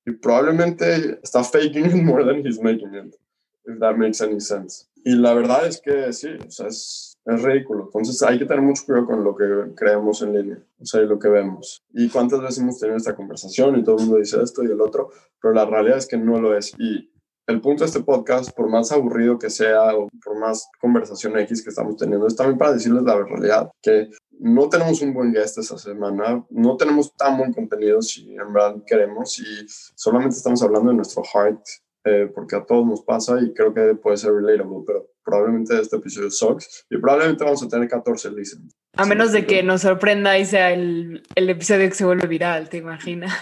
Y 0.04 0.12
probablemente 0.12 1.20
está 1.22 1.44
faking 1.44 1.86
it 1.86 1.94
more 1.94 2.24
than 2.24 2.44
he's 2.44 2.60
making 2.60 2.94
it, 2.94 3.14
if 3.66 3.78
that 3.78 3.96
makes 3.96 4.20
any 4.20 4.40
sense. 4.40 4.88
Y 5.04 5.14
la 5.14 5.34
verdad 5.34 5.66
es 5.66 5.80
que 5.80 6.12
sí, 6.12 6.28
o 6.44 6.50
sea, 6.50 6.68
es, 6.68 7.16
es 7.24 7.42
ridículo. 7.42 7.84
Entonces 7.84 8.22
hay 8.22 8.38
que 8.38 8.46
tener 8.46 8.62
mucho 8.62 8.84
cuidado 8.84 9.06
con 9.06 9.24
lo 9.24 9.36
que 9.36 9.44
creemos 9.76 10.22
en 10.22 10.32
línea, 10.32 10.58
o 10.80 10.86
sea, 10.86 11.02
y 11.02 11.06
lo 11.06 11.18
que 11.18 11.28
vemos. 11.28 11.82
Y 11.92 12.08
cuántas 12.08 12.40
veces 12.40 12.58
hemos 12.58 12.78
tenido 12.78 12.96
esta 12.96 13.14
conversación 13.14 13.78
y 13.78 13.84
todo 13.84 13.96
el 13.96 14.02
mundo 14.02 14.18
dice 14.18 14.40
esto 14.42 14.62
y 14.62 14.66
el 14.66 14.80
otro, 14.80 15.10
pero 15.40 15.54
la 15.54 15.64
realidad 15.64 15.98
es 15.98 16.06
que 16.06 16.16
no 16.16 16.40
lo 16.40 16.56
es. 16.56 16.72
Y 16.78 17.11
el 17.46 17.60
punto 17.60 17.84
de 17.84 17.88
este 17.88 18.00
podcast, 18.00 18.54
por 18.54 18.68
más 18.68 18.92
aburrido 18.92 19.38
que 19.38 19.50
sea 19.50 19.96
o 19.96 20.08
por 20.24 20.38
más 20.38 20.68
conversación 20.80 21.38
X 21.40 21.62
que 21.62 21.70
estamos 21.70 21.96
teniendo, 21.96 22.26
es 22.26 22.36
también 22.36 22.58
para 22.58 22.72
decirles 22.72 23.02
la 23.02 23.22
realidad, 23.22 23.70
que 23.82 24.10
no 24.38 24.68
tenemos 24.68 25.00
un 25.02 25.12
buen 25.12 25.32
guest 25.32 25.58
esta 25.58 25.78
semana, 25.78 26.44
no 26.50 26.76
tenemos 26.76 27.14
tan 27.16 27.38
buen 27.38 27.52
contenido 27.52 28.02
si 28.02 28.34
en 28.34 28.52
verdad 28.52 28.76
queremos 28.86 29.38
y 29.38 29.66
solamente 29.94 30.36
estamos 30.36 30.62
hablando 30.62 30.90
de 30.90 30.96
nuestro 30.96 31.22
heart, 31.22 31.60
eh, 32.04 32.30
porque 32.34 32.56
a 32.56 32.64
todos 32.64 32.84
nos 32.84 33.02
pasa 33.02 33.40
y 33.40 33.52
creo 33.54 33.72
que 33.72 33.94
puede 33.94 34.16
ser 34.16 34.32
relatable, 34.32 34.82
pero 34.86 35.06
probablemente 35.24 35.80
este 35.80 35.96
episodio 35.96 36.30
sucks 36.30 36.84
y 36.90 36.98
probablemente 36.98 37.44
vamos 37.44 37.62
a 37.62 37.68
tener 37.68 37.88
14 37.88 38.30
listens. 38.32 38.74
A 38.96 39.06
menos 39.06 39.32
de 39.32 39.46
que 39.46 39.62
nos 39.62 39.82
sorprenda 39.82 40.36
y 40.38 40.44
sea 40.44 40.72
el, 40.72 41.22
el 41.34 41.50
episodio 41.50 41.88
que 41.88 41.94
se 41.94 42.04
vuelve 42.04 42.26
viral, 42.26 42.68
¿te 42.68 42.78
imaginas? 42.78 43.32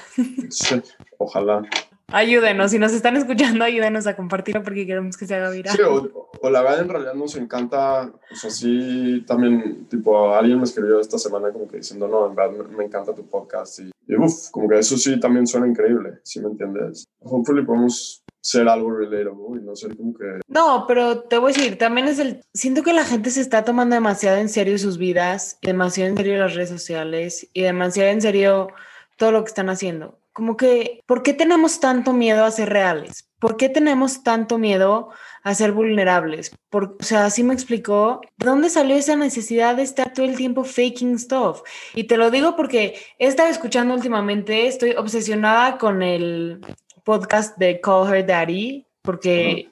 Sí, 0.51 0.83
ojalá. 1.19 1.63
Ayúdenos, 2.12 2.73
si 2.73 2.79
nos 2.79 2.92
están 2.92 3.16
escuchando, 3.16 3.64
ayúdenos 3.64 4.07
a 4.07 4.16
compartirlo 4.16 4.62
porque 4.62 4.87
queremos 4.87 5.16
que 5.16 5.27
se 5.27 5.35
haga 5.37 5.51
viral. 5.51 5.77
Sí, 5.77 5.83
o, 5.83 6.51
la 6.51 6.62
verdad 6.62 6.81
en 6.81 6.88
realidad 6.88 7.14
nos 7.14 7.37
encanta, 7.37 8.11
o 8.31 8.35
sea, 8.35 8.51
sí, 8.51 9.23
también, 9.27 9.87
tipo, 9.88 10.35
alguien 10.35 10.59
me 10.59 10.64
escribió 10.64 11.01
esta 11.01 11.18
semana 11.18 11.53
como 11.53 11.68
que 11.68 11.79
diciendo, 11.79 12.09
no, 12.09 12.27
en 12.27 12.35
verdad 12.35 12.66
me, 12.77 12.85
encanta 12.85 13.14
tu 13.14 13.27
podcast 13.27 13.81
y, 13.81 13.90
y 14.09 14.16
uff, 14.16 14.51
como 14.51 14.68
que 14.68 14.79
eso 14.79 14.96
sí 14.96 15.20
también 15.20 15.46
suena 15.46 15.68
increíble, 15.68 16.18
si 16.25 16.40
me 16.40 16.49
entiendes. 16.49 17.05
Hopefully 17.20 17.64
podemos 17.64 18.25
ser 18.40 18.68
algo 18.68 18.90
relatable 18.90 19.61
y 19.61 19.64
no 19.64 19.77
ser 19.77 19.96
como 19.96 20.14
que... 20.14 20.40
No, 20.49 20.87
pero 20.88 21.20
te 21.23 21.38
voy 21.38 21.53
a 21.53 21.55
decir, 21.55 21.79
también 21.79 22.09
es 22.09 22.18
el... 22.18 22.42
Siento 22.55 22.83
que 22.83 22.92
la 22.92 23.05
gente 23.05 23.31
se 23.31 23.40
está 23.40 23.64
tomando 23.64 23.94
demasiado 23.94 24.38
en 24.38 24.49
serio 24.49 24.79
sus 24.79 24.99
vidas, 24.99 25.59
demasiado 25.62 26.11
en 26.11 26.16
serio 26.16 26.38
las 26.38 26.55
redes 26.55 26.70
sociales 26.70 27.49
y 27.53 27.62
demasiado 27.62 28.11
en 28.11 28.23
serio 28.23 28.68
todo 29.16 29.31
lo 29.31 29.44
que 29.44 29.49
están 29.49 29.68
haciendo 29.68 30.20
como 30.33 30.57
que, 30.57 31.01
¿por 31.07 31.23
qué 31.23 31.33
tenemos 31.33 31.81
tanto 31.81 32.12
miedo 32.12 32.45
a 32.45 32.51
ser 32.51 32.71
reales? 32.71 33.29
¿Por 33.38 33.57
qué 33.57 33.69
tenemos 33.69 34.23
tanto 34.23 34.59
miedo 34.59 35.11
a 35.43 35.55
ser 35.55 35.73
vulnerables? 35.73 36.53
Por, 36.69 36.97
o 37.01 37.03
sea, 37.03 37.25
así 37.25 37.43
me 37.43 37.55
explicó, 37.55 38.21
¿de 38.37 38.47
dónde 38.47 38.71
salió 38.71 38.97
esa 38.97 39.16
necesidad 39.16 39.77
de 39.77 39.83
estar 39.83 40.12
todo 40.12 40.27
el 40.27 40.37
tiempo 40.37 40.64
faking 40.64 41.19
stuff? 41.19 41.62
Y 41.95 42.05
te 42.05 42.16
lo 42.16 42.31
digo 42.31 42.55
porque 42.55 43.01
he 43.19 43.27
estado 43.27 43.49
escuchando 43.49 43.95
últimamente, 43.95 44.66
estoy 44.66 44.90
obsesionada 44.93 45.79
con 45.79 46.03
el 46.03 46.61
podcast 47.05 47.57
de 47.59 47.81
Call 47.81 48.14
Her 48.14 48.27
Daddy, 48.27 48.87
porque 49.03 49.71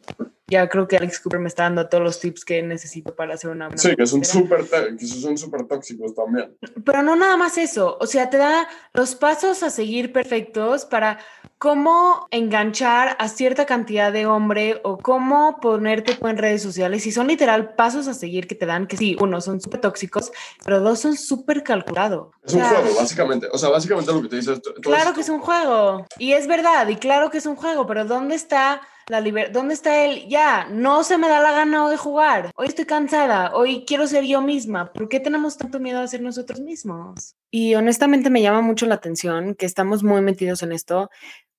ya 0.49 0.69
creo 0.69 0.89
que 0.89 0.97
Alex 0.97 1.21
Cooper 1.21 1.41
me 1.41 1.49
está 1.49 1.65
dando 1.65 1.89
todos 1.89 2.03
los 2.03 2.21
tips 2.21 2.45
que 2.45 2.63
necesito 2.63 3.15
para 3.15 3.35
hacer 3.35 3.51
una 3.51 3.69
Sí, 3.77 3.95
que 3.95 4.07
son 4.07 4.25
súper 4.25 4.65
son 4.99 5.37
súper 5.37 5.65
tóxicos 5.65 6.15
también. 6.15 6.57
Pero 6.85 7.03
no 7.03 7.17
nada 7.17 7.37
más 7.37 7.59
eso, 7.59 7.99
o 8.01 8.07
sea, 8.07 8.31
te 8.31 8.39
da 8.39 8.69
los 8.95 9.15
pasos 9.15 9.63
a 9.63 9.71
seguir 9.71 10.13
perfectos 10.13 10.87
para 10.87 11.19
cómo 11.59 12.29
enganchar 12.31 13.17
a 13.19 13.29
cierta 13.29 13.67
cantidad 13.67 14.13
de 14.13 14.27
hombre 14.27 14.81
o 14.85 14.97
cómo 14.97 15.59
ponerte 15.61 16.17
en 16.21 16.39
redes 16.39 16.63
sociales 16.63 17.05
y 17.07 17.13
son 17.13 17.27
literal 17.27 17.75
pasos 17.75 18.07
a 18.09 18.15
seguir 18.15 18.47
que 18.47 18.55
te 18.55 18.65
dan 18.65 18.87
que 18.87 18.97
sí, 18.97 19.17
uno, 19.21 19.41
son 19.41 19.61
súper 19.61 19.81
tóxicos, 19.81 20.33
pero 20.65 20.81
dos, 20.81 21.01
son 21.01 21.17
súper 21.17 21.63
calculados. 21.63 22.29
Es 22.45 22.55
un 22.55 22.63
juego, 22.63 22.95
básicamente. 22.97 23.49
O 23.53 23.59
sea, 23.59 23.69
básicamente 23.69 24.13
lo 24.13 24.23
que 24.23 24.29
te 24.29 24.37
dice 24.37 24.61
Claro 24.81 25.13
que 25.13 25.21
es 25.21 25.29
un 25.29 25.41
juego 25.41 26.07
y 26.19 26.33
es 26.33 26.47
verdad 26.47 26.89
y 26.89 26.97
claro 26.97 27.31
que 27.31 27.39
es 27.39 27.47
un 27.47 27.57
juego, 27.57 27.87
pero 27.87 28.05
¿dónde 28.05 28.35
está 28.35 28.81
la 29.09 29.21
libertad, 29.21 29.53
¿dónde 29.53 29.75
está 29.75 30.05
él? 30.05 30.27
Ya, 30.29 30.66
no 30.71 31.03
se 31.03 31.18
me 31.18 31.29
da 31.29 31.40
la 31.40 31.53
gana 31.53 31.85
hoy 31.87 31.97
jugar. 31.97 32.51
Hoy 32.55 32.66
estoy 32.66 32.85
cansada, 32.85 33.55
hoy 33.55 33.85
quiero 33.87 34.07
ser 34.07 34.25
yo 34.25 34.42
misma. 34.42 34.92
¿Por 34.92 35.09
qué 35.09 35.18
tenemos 35.21 35.57
tanto 35.57 35.81
miedo 35.81 36.01
a 36.01 36.07
ser 36.07 36.21
nosotros 36.21 36.61
mismos? 36.61 37.35
Y 37.51 37.75
honestamente 37.75 38.31
me 38.31 38.42
llama 38.42 38.61
mucho 38.61 38.87
la 38.87 38.97
atención 38.97 39.55
que 39.55 39.66
estamos 39.66 40.03
muy 40.03 40.21
metidos 40.21 40.62
en 40.62 40.73
esto, 40.73 41.11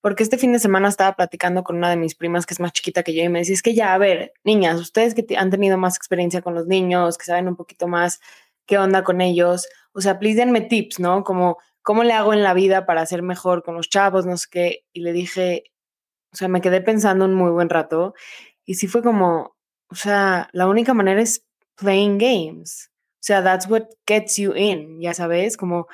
porque 0.01 0.23
este 0.23 0.37
fin 0.37 0.53
de 0.53 0.59
semana 0.59 0.87
estaba 0.87 1.15
platicando 1.15 1.63
con 1.63 1.77
una 1.77 1.89
de 1.89 1.97
mis 1.97 2.15
primas 2.15 2.45
que 2.45 2.53
es 2.53 2.59
más 2.59 2.71
chiquita 2.71 3.03
que 3.03 3.13
yo 3.13 3.23
y 3.23 3.29
me 3.29 3.39
decía, 3.39 3.55
es 3.55 3.63
que 3.63 3.73
ya, 3.73 3.93
a 3.93 3.97
ver, 3.97 4.33
niñas, 4.43 4.79
ustedes 4.79 5.15
que 5.15 5.25
han 5.35 5.49
tenido 5.49 5.77
más 5.77 5.95
experiencia 5.95 6.41
con 6.41 6.53
los 6.53 6.67
niños, 6.67 7.17
que 7.17 7.25
saben 7.25 7.47
un 7.47 7.55
poquito 7.55 7.87
más 7.87 8.21
qué 8.65 8.77
onda 8.77 9.03
con 9.03 9.19
ellos, 9.21 9.67
o 9.93 10.01
sea, 10.01 10.19
please 10.19 10.37
denme 10.37 10.61
tips, 10.61 10.99
¿no? 10.99 11.23
Como, 11.23 11.57
¿cómo 11.81 12.03
le 12.03 12.13
hago 12.13 12.33
en 12.33 12.43
la 12.43 12.53
vida 12.53 12.85
para 12.85 13.05
ser 13.07 13.23
mejor 13.23 13.63
con 13.63 13.75
los 13.75 13.89
chavos? 13.89 14.25
No 14.27 14.37
sé 14.37 14.47
qué. 14.51 14.85
Y 14.93 15.01
le 15.01 15.11
dije, 15.11 15.63
o 16.31 16.35
sea, 16.35 16.47
me 16.47 16.61
quedé 16.61 16.81
pensando 16.81 17.25
un 17.25 17.33
muy 17.33 17.51
buen 17.51 17.69
rato 17.69 18.13
y 18.65 18.75
sí 18.75 18.87
fue 18.87 19.01
como, 19.01 19.55
o 19.89 19.95
sea, 19.95 20.49
la 20.53 20.67
única 20.67 20.93
manera 20.93 21.21
es 21.21 21.45
playing 21.75 22.17
games. 22.17 22.91
O 23.15 23.21
sea, 23.21 23.43
that's 23.43 23.67
what 23.69 23.83
gets 24.07 24.37
you 24.37 24.53
in, 24.55 25.01
ya 25.01 25.13
sabes, 25.13 25.57
como 25.57 25.87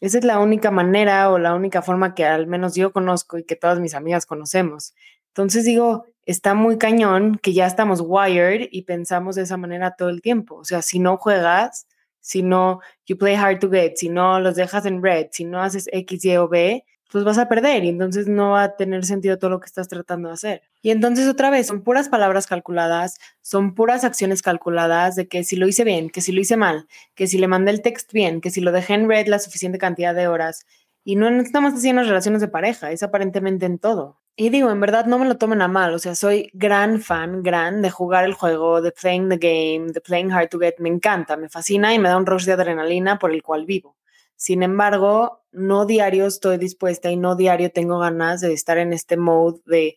esa 0.00 0.18
es 0.18 0.24
la 0.24 0.38
única 0.38 0.70
manera 0.70 1.30
o 1.30 1.38
la 1.38 1.54
única 1.54 1.82
forma 1.82 2.14
que 2.14 2.24
al 2.24 2.46
menos 2.46 2.74
yo 2.74 2.92
conozco 2.92 3.38
y 3.38 3.44
que 3.44 3.56
todas 3.56 3.80
mis 3.80 3.94
amigas 3.94 4.26
conocemos. 4.26 4.94
Entonces 5.28 5.64
digo, 5.64 6.04
está 6.24 6.54
muy 6.54 6.78
cañón 6.78 7.38
que 7.42 7.52
ya 7.52 7.66
estamos 7.66 8.00
wired 8.04 8.68
y 8.70 8.82
pensamos 8.82 9.36
de 9.36 9.42
esa 9.42 9.56
manera 9.56 9.96
todo 9.96 10.08
el 10.08 10.20
tiempo. 10.20 10.56
O 10.56 10.64
sea, 10.64 10.82
si 10.82 10.98
no 10.98 11.16
juegas, 11.16 11.86
si 12.20 12.42
no 12.42 12.80
you 13.06 13.16
play 13.16 13.34
hard 13.34 13.58
to 13.60 13.70
get, 13.70 13.96
si 13.96 14.08
no 14.08 14.38
los 14.40 14.54
dejas 14.56 14.86
en 14.86 15.02
red, 15.02 15.28
si 15.32 15.44
no 15.44 15.62
haces 15.62 15.88
X, 15.92 16.24
Y 16.24 16.36
o 16.36 16.48
B, 16.48 16.84
pues 17.10 17.24
vas 17.24 17.38
a 17.38 17.48
perder 17.48 17.84
y 17.84 17.88
entonces 17.88 18.28
no 18.28 18.50
va 18.50 18.62
a 18.64 18.76
tener 18.76 19.04
sentido 19.04 19.38
todo 19.38 19.50
lo 19.50 19.60
que 19.60 19.66
estás 19.66 19.88
tratando 19.88 20.28
de 20.28 20.34
hacer. 20.34 20.62
Y 20.82 20.90
entonces 20.90 21.26
otra 21.26 21.50
vez, 21.50 21.66
son 21.66 21.82
puras 21.82 22.08
palabras 22.08 22.46
calculadas, 22.46 23.18
son 23.40 23.74
puras 23.74 24.04
acciones 24.04 24.42
calculadas 24.42 25.16
de 25.16 25.28
que 25.28 25.44
si 25.44 25.56
lo 25.56 25.66
hice 25.66 25.84
bien, 25.84 26.10
que 26.10 26.20
si 26.20 26.32
lo 26.32 26.40
hice 26.40 26.56
mal, 26.56 26.86
que 27.14 27.26
si 27.26 27.38
le 27.38 27.48
mandé 27.48 27.70
el 27.70 27.82
text 27.82 28.12
bien, 28.12 28.40
que 28.40 28.50
si 28.50 28.60
lo 28.60 28.72
dejé 28.72 28.94
en 28.94 29.08
red 29.08 29.26
la 29.26 29.38
suficiente 29.38 29.78
cantidad 29.78 30.14
de 30.14 30.28
horas. 30.28 30.66
Y 31.04 31.16
no 31.16 31.28
estamos 31.40 31.72
haciendo 31.74 32.02
relaciones 32.02 32.42
de 32.42 32.48
pareja, 32.48 32.92
es 32.92 33.02
aparentemente 33.02 33.64
en 33.66 33.78
todo. 33.78 34.18
Y 34.36 34.50
digo, 34.50 34.70
en 34.70 34.78
verdad 34.78 35.06
no 35.06 35.18
me 35.18 35.26
lo 35.26 35.36
tomen 35.36 35.62
a 35.62 35.68
mal, 35.68 35.92
o 35.94 35.98
sea, 35.98 36.14
soy 36.14 36.50
gran 36.52 37.00
fan, 37.00 37.42
gran 37.42 37.82
de 37.82 37.90
jugar 37.90 38.24
el 38.24 38.34
juego, 38.34 38.80
de 38.82 38.92
playing 38.92 39.28
the 39.28 39.38
game, 39.38 39.90
de 39.92 40.00
playing 40.00 40.30
hard 40.30 40.48
to 40.48 40.60
get, 40.60 40.74
me 40.78 40.88
encanta, 40.88 41.36
me 41.36 41.48
fascina 41.48 41.92
y 41.92 41.98
me 41.98 42.08
da 42.08 42.16
un 42.16 42.26
rush 42.26 42.44
de 42.44 42.52
adrenalina 42.52 43.18
por 43.18 43.32
el 43.32 43.42
cual 43.42 43.66
vivo. 43.66 43.97
Sin 44.38 44.62
embargo, 44.62 45.42
no 45.50 45.84
diario 45.84 46.24
estoy 46.24 46.58
dispuesta 46.58 47.10
y 47.10 47.16
no 47.16 47.34
diario 47.34 47.72
tengo 47.72 47.98
ganas 47.98 48.40
de 48.40 48.52
estar 48.52 48.78
en 48.78 48.92
este 48.92 49.16
mode 49.16 49.60
de 49.66 49.96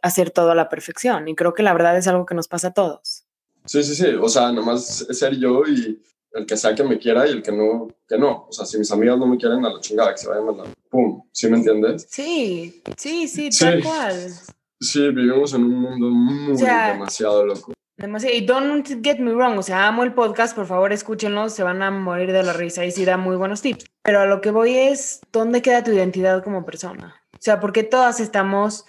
hacer 0.00 0.30
todo 0.30 0.50
a 0.50 0.54
la 0.54 0.70
perfección. 0.70 1.28
Y 1.28 1.34
creo 1.34 1.52
que 1.52 1.62
la 1.62 1.74
verdad 1.74 1.98
es 1.98 2.08
algo 2.08 2.24
que 2.24 2.34
nos 2.34 2.48
pasa 2.48 2.68
a 2.68 2.72
todos. 2.72 3.26
Sí, 3.66 3.84
sí, 3.84 3.94
sí. 3.94 4.06
O 4.18 4.30
sea, 4.30 4.50
nomás 4.50 5.06
ser 5.10 5.36
yo 5.36 5.62
y 5.66 6.02
el 6.32 6.46
que 6.46 6.56
sea 6.56 6.74
que 6.74 6.82
me 6.82 6.98
quiera 6.98 7.28
y 7.28 7.32
el 7.32 7.42
que 7.42 7.52
no, 7.52 7.88
que 8.08 8.16
no. 8.16 8.46
O 8.48 8.52
sea, 8.52 8.64
si 8.64 8.78
mis 8.78 8.90
amigas 8.90 9.18
no 9.18 9.26
me 9.26 9.36
quieren, 9.36 9.62
a 9.66 9.70
la 9.70 9.80
chingada, 9.80 10.12
que 10.12 10.18
se 10.18 10.28
vayan 10.28 10.48
a 10.48 10.52
la... 10.52 10.64
¡Pum! 10.88 11.22
¿Sí 11.30 11.48
me 11.48 11.58
entiendes? 11.58 12.06
Sí, 12.08 12.82
sí, 12.96 13.28
sí, 13.28 13.50
tal 13.50 13.82
cual. 13.82 14.32
Sí, 14.80 15.00
vivimos 15.10 15.52
en 15.52 15.64
un 15.64 15.80
mundo 15.80 16.08
muy 16.08 16.56
demasiado 16.56 17.44
loco. 17.44 17.74
Demasiado. 18.02 18.36
Y 18.36 18.44
don't 18.44 18.88
get 19.04 19.18
me 19.20 19.30
wrong, 19.30 19.56
o 19.58 19.62
sea, 19.62 19.86
amo 19.86 20.02
el 20.02 20.12
podcast, 20.12 20.56
por 20.56 20.66
favor 20.66 20.92
escúchenlo, 20.92 21.48
se 21.48 21.62
van 21.62 21.82
a 21.82 21.90
morir 21.92 22.32
de 22.32 22.42
la 22.42 22.52
risa 22.52 22.84
y 22.84 22.90
sí 22.90 23.04
da 23.04 23.16
muy 23.16 23.36
buenos 23.36 23.62
tips. 23.62 23.84
Pero 24.02 24.18
a 24.18 24.26
lo 24.26 24.40
que 24.40 24.50
voy 24.50 24.76
es, 24.76 25.20
¿dónde 25.30 25.62
queda 25.62 25.84
tu 25.84 25.92
identidad 25.92 26.42
como 26.42 26.64
persona? 26.64 27.22
O 27.32 27.38
sea, 27.38 27.60
porque 27.60 27.84
todas 27.84 28.18
estamos 28.18 28.86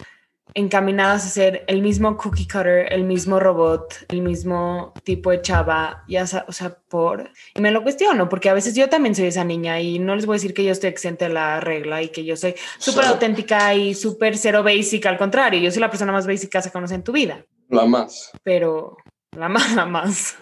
encaminadas 0.56 1.28
a 1.28 1.30
ser 1.30 1.64
el 1.68 1.84
mismo 1.84 2.18
cookie 2.18 2.48
cutter, 2.48 2.92
el 2.92 3.04
mismo 3.04 3.40
robot, 3.40 3.94
el 4.08 4.24
mismo 4.24 4.96
tipo 5.04 5.30
de 5.30 5.42
chava, 5.42 6.04
ya 6.08 6.26
o 6.48 6.52
sea, 6.52 6.76
por... 6.90 7.30
Y 7.54 7.62
me 7.62 7.70
lo 7.70 7.84
cuestiono, 7.84 8.28
porque 8.30 8.50
a 8.50 8.56
veces 8.56 8.74
yo 8.74 8.90
también 8.90 9.14
soy 9.14 9.28
esa 9.28 9.44
niña 9.44 9.80
y 9.80 10.00
no 10.00 10.16
les 10.16 10.26
voy 10.26 10.34
a 10.34 10.38
decir 10.38 10.56
que 10.56 10.64
yo 10.64 10.72
estoy 10.72 10.90
exenta 10.90 11.28
de 11.28 11.34
la 11.36 11.60
regla 11.60 12.02
y 12.02 12.10
que 12.10 12.26
yo 12.26 12.36
soy 12.36 12.56
súper 12.80 13.06
auténtica 13.06 13.76
y 13.76 13.94
súper 13.94 14.38
cero 14.40 14.64
basic, 14.64 15.06
al 15.06 15.20
contrario, 15.20 15.60
yo 15.60 15.70
soy 15.70 15.82
la 15.82 15.92
persona 15.92 16.12
más 16.12 16.26
básica 16.26 16.58
que 16.58 16.64
se 16.64 16.72
conoce 16.72 16.96
en 16.96 17.04
tu 17.04 17.12
vida. 17.12 17.46
La 17.70 17.86
más. 17.86 18.32
Pero, 18.44 18.98
la 19.38 19.50
más, 19.50 19.76
la 19.76 19.86
más. 19.86 20.38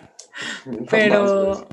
Pero... 0.89 1.67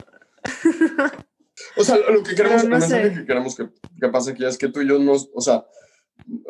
o 1.77 1.85
sea, 1.85 1.97
lo 2.11 2.23
que 2.23 2.35
queremos, 2.35 2.65
no 2.65 2.79
que 2.79 3.25
queremos 3.27 3.57
que, 3.57 3.69
que 4.01 4.09
pase 4.09 4.33
aquí 4.33 4.45
es 4.45 4.59
que 4.59 4.69
tú 4.69 4.81
y 4.81 4.89
yo 4.89 4.99
nos, 4.99 5.29
o 5.35 5.41
sea, 5.41 5.65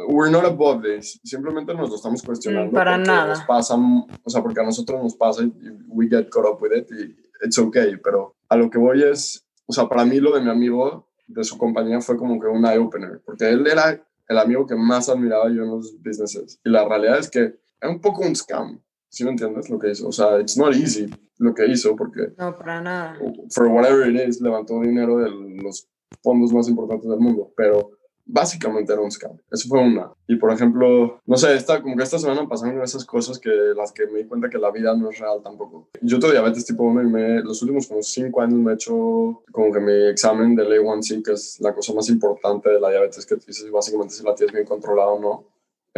we're 0.09 0.31
not 0.31 0.44
above 0.44 0.83
this. 0.83 1.20
Simplemente 1.24 1.74
nos 1.74 1.90
lo 1.90 1.96
estamos 1.96 2.22
cuestionando. 2.22 2.72
Para 2.72 2.98
nada. 2.98 3.28
Nos 3.28 3.44
pasa, 3.44 3.76
o 3.76 4.31
sea, 4.31 4.42
porque 4.42 4.61
a 4.61 4.64
nosotros 4.64 5.02
nos 5.02 5.14
pasa 5.14 5.42
y 5.42 5.52
we 5.88 6.09
get 6.09 6.28
caught 6.31 6.46
up 6.46 6.62
with 6.62 6.72
it 6.76 6.88
y 6.90 7.16
it's 7.44 7.59
okay. 7.59 7.96
Pero 8.02 8.37
a 8.48 8.57
lo 8.57 8.70
que 8.70 8.78
voy 8.78 9.02
es, 9.02 9.46
o 9.66 9.72
sea, 9.72 9.88
para 9.88 10.04
mí 10.04 10.18
lo 10.20 10.35
de 10.35 10.42
mi 10.42 10.50
amigo, 10.50 11.09
de 11.26 11.44
su 11.44 11.59
compañía, 11.59 12.00
fue 12.00 12.16
como 12.16 12.40
que 12.40 12.46
un 12.46 12.64
eye-opener. 12.64 13.20
Porque 13.24 13.48
él 13.48 13.66
era 13.66 14.02
el 14.28 14.38
amigo 14.38 14.66
que 14.66 14.74
más 14.74 15.09
admiraba 15.09 15.48
yo 15.48 15.62
en 15.62 15.70
los 15.70 15.96
businesses. 16.02 16.61
Y 16.64 16.70
la 16.70 16.87
realidad 16.87 17.18
es 17.18 17.31
que 17.31 17.44
es 17.81 17.88
un 17.88 18.00
poco 18.00 18.22
un 18.22 18.35
scam. 18.35 18.81
¿Sí 19.09 19.25
me 19.25 19.31
entiendes 19.31 19.71
lo 19.71 19.79
que 19.79 19.90
hizo? 19.90 20.09
O 20.09 20.12
sea, 20.12 20.40
it's 20.40 20.57
not 20.57 20.75
easy 20.75 21.09
lo 21.38 21.55
que 21.55 21.66
hizo 21.66 21.97
porque... 21.97 22.33
No, 22.37 22.57
para 22.57 22.81
nada. 22.81 23.18
For 23.51 23.68
whatever 23.68 24.09
it 24.09 24.29
is, 24.29 24.40
levantó 24.40 24.81
dinero 24.81 25.18
de 25.18 25.31
los 25.62 25.88
fondos 26.23 26.53
más 26.53 26.68
importantes 26.68 27.09
del 27.09 27.21
mundo. 27.21 27.53
Pero 27.57 27.92
básicamente 28.29 28.92
era 28.92 29.03
un 29.03 29.11
scam. 29.11 29.33
Eso 29.51 29.68
fue 29.68 29.81
una. 29.81 30.12
Y 30.29 30.37
por 30.37 30.53
ejemplo, 30.53 31.21
no 31.25 31.37
sé, 31.37 31.55
esta, 31.55 31.83
como 31.83 31.97
que 31.97 32.03
esta 32.03 32.18
semana 32.18 32.47
pasaron 32.47 32.83
esas 32.83 33.05
cosas 33.05 33.38
que 33.38 33.51
las 33.75 33.90
que 33.92 34.07
me 34.07 34.21
di 34.21 34.25
cuenta 34.27 34.51
que 34.51 34.59
la 34.59 34.71
vida 34.71 34.94
no 34.94 35.11
es 35.11 35.18
real 35.18 35.40
tampoco. 35.42 35.88
Yo 36.03 36.18
tengo 36.18 36.33
diabetes 36.33 36.66
tipo 36.66 36.85
1 36.85 37.03
y 37.03 37.07
me, 37.07 37.42
los 37.42 37.62
últimos 37.62 37.87
como 37.87 38.03
5 38.03 38.40
años 38.40 38.59
me 38.59 38.73
he 38.73 38.75
hecho 38.75 39.42
como 39.51 39.73
que 39.73 39.81
mi 39.81 40.09
examen 40.09 40.55
del 40.55 40.68
A1C, 40.68 41.25
que 41.25 41.33
es 41.33 41.59
la 41.61 41.75
cosa 41.75 41.94
más 41.94 42.09
importante 42.11 42.68
de 42.68 42.79
la 42.79 42.90
diabetes 42.90 43.25
que 43.25 43.37
dices 43.37 43.71
básicamente 43.71 44.14
si 44.14 44.23
la 44.23 44.35
tienes 44.35 44.53
bien 44.53 44.66
controlada 44.66 45.09
o 45.09 45.21
no, 45.21 45.44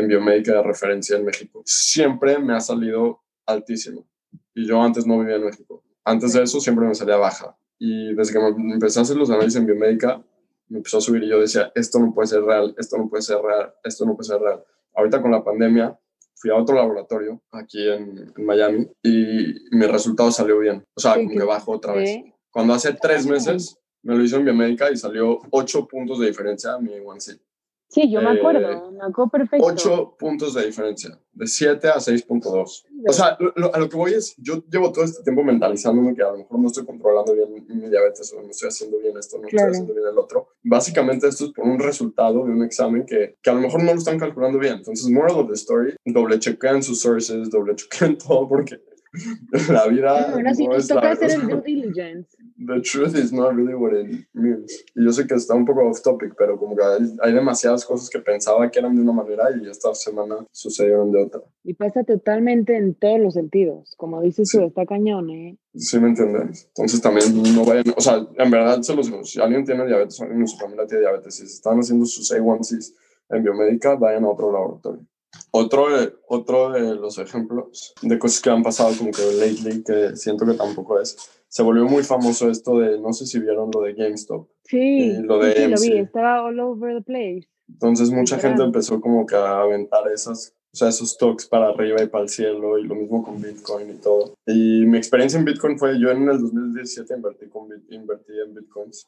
en 0.00 0.08
biomédica 0.08 0.54
de 0.54 0.62
referencia 0.62 1.16
en 1.16 1.24
México. 1.24 1.62
Siempre 1.64 2.38
me 2.38 2.54
ha 2.54 2.60
salido 2.60 3.22
altísimo. 3.46 4.06
Y 4.54 4.66
yo 4.66 4.82
antes 4.82 5.06
no 5.06 5.18
vivía 5.18 5.36
en 5.36 5.44
México. 5.44 5.82
Antes 6.04 6.32
de 6.32 6.42
eso 6.42 6.60
siempre 6.60 6.86
me 6.86 6.94
salía 6.94 7.16
baja. 7.16 7.56
Y 7.78 8.14
desde 8.14 8.32
que 8.32 8.38
me 8.38 8.74
empecé 8.74 8.98
a 8.98 9.02
hacer 9.02 9.16
los 9.16 9.30
análisis 9.30 9.56
en 9.56 9.66
biomédica, 9.66 10.22
me 10.68 10.78
empezó 10.78 10.98
a 10.98 11.00
subir 11.00 11.22
y 11.24 11.28
yo 11.28 11.40
decía, 11.40 11.72
esto 11.74 11.98
no 11.98 12.14
puede 12.14 12.28
ser 12.28 12.42
real, 12.42 12.74
esto 12.78 12.96
no 12.96 13.08
puede 13.08 13.22
ser 13.22 13.38
real, 13.40 13.74
esto 13.84 14.04
no 14.04 14.16
puede 14.16 14.28
ser 14.28 14.40
real. 14.40 14.62
Ahorita 14.94 15.20
con 15.20 15.30
la 15.30 15.42
pandemia 15.42 15.98
fui 16.34 16.50
a 16.50 16.56
otro 16.56 16.76
laboratorio 16.76 17.42
aquí 17.50 17.88
en, 17.88 18.32
Miami 18.36 18.88
y 19.02 19.54
mi 19.72 19.86
resultado 19.86 20.30
salió 20.30 20.58
bien. 20.58 20.84
O 20.94 21.00
sea, 21.00 21.14
como 21.14 21.30
que 21.30 21.44
bajó 21.44 21.72
otra 21.72 21.94
vez. 21.94 22.22
Cuando 22.50 22.74
hace 22.74 22.92
tres 22.94 23.26
meses 23.26 23.78
me 24.02 24.16
lo 24.16 24.24
hizo 24.24 24.36
en 24.36 24.44
biomédica 24.44 24.90
y 24.90 24.96
salió 24.96 25.38
ocho 25.50 25.86
puntos 25.86 26.18
de 26.20 26.28
diferencia 26.28 26.74
a 26.74 26.78
mi 26.78 26.92
1C. 26.92 27.40
Sí, 27.90 28.08
yo 28.08 28.22
me 28.22 28.38
acuerdo, 28.38 28.92
me 28.92 29.04
acuerdo 29.04 29.30
perfecto. 29.32 29.66
8 29.66 30.16
puntos 30.16 30.54
de 30.54 30.64
diferencia, 30.66 31.18
de 31.32 31.46
7 31.46 31.88
a 31.88 31.96
6.2. 31.96 32.84
O 33.08 33.12
sea, 33.12 33.36
a 33.36 33.78
lo 33.80 33.88
que 33.88 33.96
voy 33.96 34.14
es, 34.14 34.36
yo 34.38 34.62
llevo 34.70 34.92
todo 34.92 35.04
este 35.04 35.24
tiempo 35.24 35.42
mentalizándome 35.42 36.14
que 36.14 36.22
a 36.22 36.30
lo 36.30 36.38
mejor 36.38 36.60
no 36.60 36.68
estoy 36.68 36.86
controlando 36.86 37.34
bien 37.34 37.48
mi 37.52 37.88
diabetes 37.88 38.32
o 38.32 38.42
no 38.42 38.50
estoy 38.50 38.68
haciendo 38.68 38.98
bien 38.98 39.18
esto, 39.18 39.38
no 39.38 39.48
estoy 39.48 39.68
haciendo 39.68 39.92
bien 39.92 40.06
el 40.06 40.18
otro. 40.18 40.50
Básicamente 40.62 41.26
esto 41.26 41.46
es 41.46 41.50
por 41.50 41.66
un 41.66 41.80
resultado 41.80 42.44
de 42.44 42.52
un 42.52 42.62
examen 42.62 43.04
que, 43.04 43.36
que 43.42 43.50
a 43.50 43.54
lo 43.54 43.60
mejor 43.60 43.82
no 43.82 43.92
lo 43.92 43.98
están 43.98 44.20
calculando 44.20 44.60
bien. 44.60 44.74
Entonces, 44.74 45.10
moral 45.10 45.40
of 45.40 45.48
the 45.48 45.54
story, 45.54 45.96
doble 46.04 46.38
chequean 46.38 46.84
sus 46.84 47.00
sources, 47.00 47.50
doble 47.50 47.74
chequean 47.74 48.16
todo 48.24 48.48
porque 48.48 48.80
la 49.68 49.88
vida. 49.88 50.32
ahora 50.32 50.54
sí 50.54 50.66
nos 50.66 50.86
toca 50.86 51.12
hacer 51.12 51.32
el 51.32 51.46
due 51.48 51.62
diligence. 51.62 52.36
The 52.58 52.80
truth 52.82 53.16
is 53.16 53.32
not 53.32 53.54
really 53.54 53.74
what 53.74 53.92
it 53.92 54.26
means. 54.32 54.84
Y 54.94 55.04
yo 55.04 55.12
sé 55.12 55.26
que 55.26 55.34
está 55.34 55.54
un 55.54 55.64
poco 55.64 55.88
off 55.88 56.02
topic, 56.02 56.34
pero 56.38 56.58
como 56.58 56.76
que 56.76 56.82
hay, 57.22 57.32
demasiadas 57.32 57.84
cosas 57.84 58.08
que 58.10 58.20
pensaba 58.20 58.70
que 58.70 58.78
eran 58.78 58.94
de 58.94 59.02
una 59.02 59.12
manera 59.12 59.44
y 59.50 59.68
esta 59.68 59.94
semana 59.94 60.36
sucedieron 60.52 61.10
de 61.10 61.24
otra. 61.24 61.40
Y 61.64 61.74
pasa 61.74 62.04
totalmente 62.04 62.76
en 62.76 62.94
todos 62.94 63.18
los 63.18 63.34
sentidos. 63.34 63.94
Como 63.96 64.22
dices 64.22 64.50
tú, 64.50 64.62
está 64.62 64.86
cañón, 64.86 65.30
¿eh? 65.30 65.58
Sí, 65.74 65.98
me 65.98 66.08
entiendes. 66.08 66.66
Entonces 66.68 67.00
también 67.00 67.42
no 67.54 67.64
vayan, 67.64 67.84
o 67.96 68.00
sea, 68.00 68.26
en 68.36 68.50
verdad 68.50 68.82
se 68.82 68.94
los 68.94 69.10
si 69.24 69.40
alguien 69.40 69.64
tiene 69.64 69.86
diabetes, 69.86 70.20
alguien 70.20 70.40
en 70.40 70.46
su 70.46 70.56
familia 70.56 70.86
tiene 70.86 71.02
diabetes, 71.02 71.34
si 71.34 71.44
están 71.44 71.78
haciendo 71.78 72.06
sus 72.06 72.30
A1Cs 72.32 72.94
en 73.30 73.42
biomédica, 73.42 73.96
vayan 73.96 74.24
a 74.24 74.28
otro 74.28 74.52
laboratorio. 74.52 75.06
Otro, 75.52 75.86
otro 76.28 76.70
de 76.70 76.94
los 76.94 77.18
ejemplos 77.18 77.94
de 78.02 78.18
cosas 78.18 78.40
que 78.40 78.50
han 78.50 78.62
pasado 78.62 78.92
como 78.96 79.10
que 79.10 79.22
lately, 79.32 79.82
que 79.82 80.16
siento 80.16 80.46
que 80.46 80.54
tampoco 80.54 81.00
es, 81.00 81.16
se 81.48 81.62
volvió 81.62 81.84
muy 81.84 82.04
famoso 82.04 82.48
esto 82.50 82.78
de, 82.78 83.00
no 83.00 83.12
sé 83.12 83.26
si 83.26 83.40
vieron 83.40 83.70
lo 83.74 83.82
de 83.82 83.94
GameStop. 83.94 84.48
Sí, 84.64 85.14
lo 85.22 85.38
de 85.38 85.52
sí, 85.54 85.66
lo 85.66 85.80
vi, 85.80 85.98
estaba 85.98 86.44
all 86.44 86.60
over 86.60 86.96
the 86.96 87.02
place. 87.02 87.48
Entonces 87.68 88.10
mucha 88.10 88.38
gente 88.38 88.62
empezó 88.62 89.00
como 89.00 89.26
que 89.26 89.36
a 89.36 89.60
aventar 89.60 90.10
esas, 90.12 90.54
o 90.72 90.76
sea, 90.76 90.88
esos 90.88 91.10
stocks 91.10 91.46
para 91.46 91.68
arriba 91.68 92.02
y 92.02 92.06
para 92.06 92.24
el 92.24 92.28
cielo 92.28 92.78
y 92.78 92.84
lo 92.84 92.94
mismo 92.94 93.24
con 93.24 93.40
Bitcoin 93.40 93.90
y 93.90 93.94
todo. 93.94 94.34
Y 94.46 94.84
mi 94.86 94.98
experiencia 94.98 95.38
en 95.38 95.44
Bitcoin 95.44 95.78
fue, 95.78 95.98
yo 96.00 96.10
en 96.10 96.28
el 96.28 96.40
2017 96.40 97.14
invertí, 97.14 97.46
con, 97.48 97.68
invertí 97.90 98.32
en 98.44 98.54
Bitcoins 98.54 99.06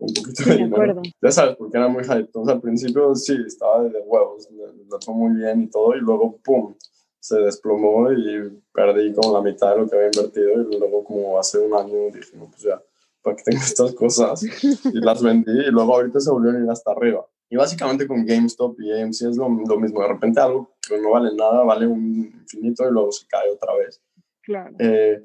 un 0.00 0.14
poquito 0.14 0.44
de 0.44 0.56
dinero. 0.56 1.02
Ya 1.22 1.30
sabes, 1.30 1.56
porque 1.56 1.76
era 1.76 1.88
muy 1.88 2.02
hype. 2.02 2.20
Entonces 2.20 2.54
al 2.54 2.60
principio 2.60 3.14
sí, 3.14 3.36
estaba 3.46 3.82
de 3.84 4.00
huevos, 4.00 4.48
lo 4.50 5.00
fue 5.00 5.14
muy 5.14 5.36
bien 5.36 5.62
y 5.62 5.66
todo, 5.68 5.94
y 5.94 6.00
luego 6.00 6.38
¡pum! 6.42 6.74
se 7.20 7.38
desplomó 7.38 8.10
y 8.12 8.62
perdí 8.72 9.12
como 9.12 9.34
la 9.34 9.42
mitad 9.42 9.72
de 9.72 9.82
lo 9.82 9.88
que 9.88 9.94
había 9.94 10.08
invertido 10.08 10.62
y 10.70 10.78
luego 10.78 11.04
como 11.04 11.38
hace 11.38 11.58
un 11.58 11.74
año 11.74 12.10
dije, 12.12 12.34
no, 12.34 12.46
pues 12.46 12.62
ya, 12.62 12.82
¿para 13.22 13.36
qué 13.36 13.42
tengo 13.44 13.60
estas 13.62 13.94
cosas? 13.94 14.42
Y 14.42 15.00
las 15.00 15.22
vendí 15.22 15.52
y 15.52 15.70
luego 15.70 15.94
ahorita 15.94 16.18
se 16.18 16.30
volvieron 16.30 16.62
a 16.62 16.64
ir 16.64 16.70
hasta 16.70 16.92
arriba. 16.92 17.26
Y 17.50 17.56
básicamente 17.56 18.06
con 18.06 18.24
GameStop 18.24 18.80
y 18.80 18.92
AMC 18.92 19.22
es 19.22 19.36
lo, 19.36 19.48
lo, 19.48 19.78
mismo. 19.78 20.00
De 20.00 20.08
repente 20.08 20.40
algo 20.40 20.72
que 20.86 20.98
no 20.98 21.10
vale 21.10 21.34
nada 21.34 21.64
vale 21.64 21.86
un 21.86 22.32
infinito 22.32 22.88
y 22.88 22.92
luego 22.92 23.10
se 23.10 23.26
cae 23.26 23.50
otra 23.50 23.74
vez. 23.74 24.00
Claro. 24.40 24.74
Eh, 24.78 25.22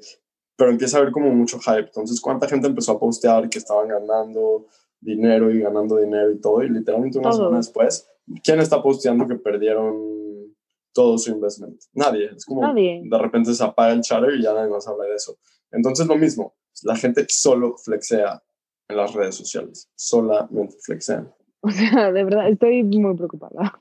pero 0.56 0.70
empieza 0.70 0.96
a 0.96 1.00
haber 1.00 1.12
como 1.12 1.30
mucho 1.32 1.58
hype. 1.58 1.86
Entonces, 1.86 2.20
¿cuánta 2.20 2.48
gente 2.48 2.66
empezó 2.66 2.92
a 2.92 2.98
postear 2.98 3.48
que 3.48 3.58
estaban 3.58 3.88
ganando 3.88 4.66
dinero 5.00 5.50
y 5.50 5.60
ganando 5.60 5.96
dinero 5.98 6.32
y 6.32 6.40
todo? 6.40 6.62
Y 6.62 6.70
literalmente 6.70 7.18
una 7.18 7.32
semana 7.32 7.58
después, 7.58 8.08
¿quién 8.42 8.60
está 8.60 8.82
posteando 8.82 9.26
que 9.26 9.36
perdieron 9.36 10.54
todo 10.92 11.18
su 11.18 11.30
investment? 11.30 11.78
Nadie. 11.92 12.30
Es 12.34 12.44
como 12.46 12.72
de 12.74 13.18
repente 13.18 13.54
se 13.54 13.62
apaga 13.62 13.92
el 13.92 14.00
chatter 14.00 14.34
y 14.34 14.42
ya 14.42 14.54
nadie 14.54 14.70
más 14.70 14.88
habla 14.88 15.04
de 15.04 15.14
eso. 15.14 15.38
Entonces, 15.70 16.06
lo 16.06 16.16
mismo, 16.16 16.54
la 16.82 16.96
gente 16.96 17.26
solo 17.28 17.76
flexea 17.76 18.42
en 18.88 18.96
las 18.96 19.12
redes 19.12 19.34
sociales, 19.34 19.90
solamente 19.94 20.76
flexean. 20.80 21.32
O 21.60 21.70
sea, 21.70 22.12
de 22.12 22.24
verdad, 22.24 22.48
estoy 22.48 22.82
muy 22.84 23.14
preocupada 23.14 23.80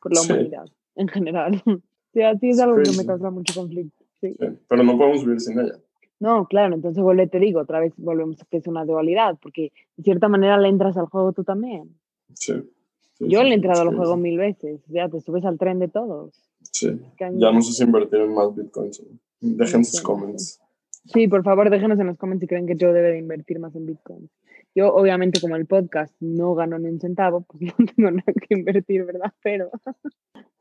por 0.00 0.14
la 0.14 0.20
humanidad 0.22 0.66
en 0.94 1.08
general. 1.08 1.62
Sí, 2.12 2.22
así 2.22 2.48
es 2.48 2.58
algo 2.60 2.82
que 2.82 2.92
me 2.96 3.04
causa 3.04 3.28
mucho 3.28 3.60
conflicto. 3.60 4.02
Sí. 4.22 4.34
Sí, 4.40 4.46
pero 4.66 4.82
no 4.82 4.96
podemos 4.96 5.22
vivir 5.22 5.38
sin 5.38 5.60
ella. 5.60 5.78
No, 6.18 6.46
claro, 6.46 6.74
entonces 6.74 7.02
vuelve, 7.02 7.26
te 7.26 7.38
digo, 7.38 7.60
otra 7.60 7.80
vez 7.80 7.92
volvemos 7.96 8.40
a 8.40 8.44
que 8.46 8.56
es 8.56 8.66
una 8.66 8.84
dualidad, 8.84 9.36
porque 9.40 9.72
de 9.96 10.02
cierta 10.02 10.28
manera 10.28 10.58
le 10.58 10.68
entras 10.68 10.96
al 10.96 11.06
juego 11.06 11.32
tú 11.32 11.44
también. 11.44 11.94
Sí. 12.34 12.54
Yo 13.20 13.42
le 13.42 13.50
he 13.50 13.54
entrado 13.54 13.82
al 13.82 13.96
juego 13.96 14.16
mil 14.16 14.38
veces, 14.38 14.80
ya 14.88 15.08
te 15.08 15.20
subes 15.20 15.44
al 15.44 15.58
tren 15.58 15.78
de 15.78 15.88
todos. 15.88 16.34
Sí. 16.72 16.98
Ya 17.18 17.52
no 17.52 17.62
sé 17.62 17.72
si 17.72 17.82
invertir 17.82 18.20
en 18.20 18.34
más 18.34 18.54
bitcoins. 18.54 19.02
Dejen 19.40 19.84
sus 19.84 20.00
comments. 20.00 20.60
Sí, 21.04 21.28
por 21.28 21.44
favor, 21.44 21.70
déjenos 21.70 21.98
en 22.00 22.08
los 22.08 22.18
comments 22.18 22.40
si 22.40 22.46
creen 22.46 22.66
que 22.66 22.76
yo 22.76 22.92
debe 22.92 23.12
de 23.12 23.18
invertir 23.18 23.58
más 23.58 23.74
en 23.76 23.86
bitcoins. 23.86 24.30
Yo, 24.74 24.92
obviamente, 24.92 25.40
como 25.40 25.56
el 25.56 25.66
podcast 25.66 26.14
no 26.20 26.54
gano 26.54 26.78
ni 26.78 26.88
un 26.88 27.00
centavo, 27.00 27.42
pues 27.42 27.60
no 27.78 27.86
tengo 27.86 28.10
nada 28.10 28.32
que 28.32 28.54
invertir, 28.54 29.04
¿verdad? 29.04 29.32
Pero. 29.42 29.70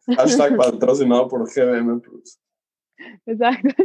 Hashtag 0.07 0.55
patrocinado 0.55 1.27
por 1.27 1.49
GBM 1.51 1.99
Plus. 1.99 2.39
Exacto. 3.25 3.83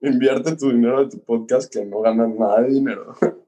Invierte 0.00 0.56
tu 0.56 0.70
dinero 0.70 1.04
de 1.04 1.10
tu 1.10 1.24
podcast 1.24 1.72
que 1.72 1.84
no 1.84 2.00
gana 2.00 2.26
nada 2.26 2.62
de 2.62 2.70
dinero. 2.70 3.14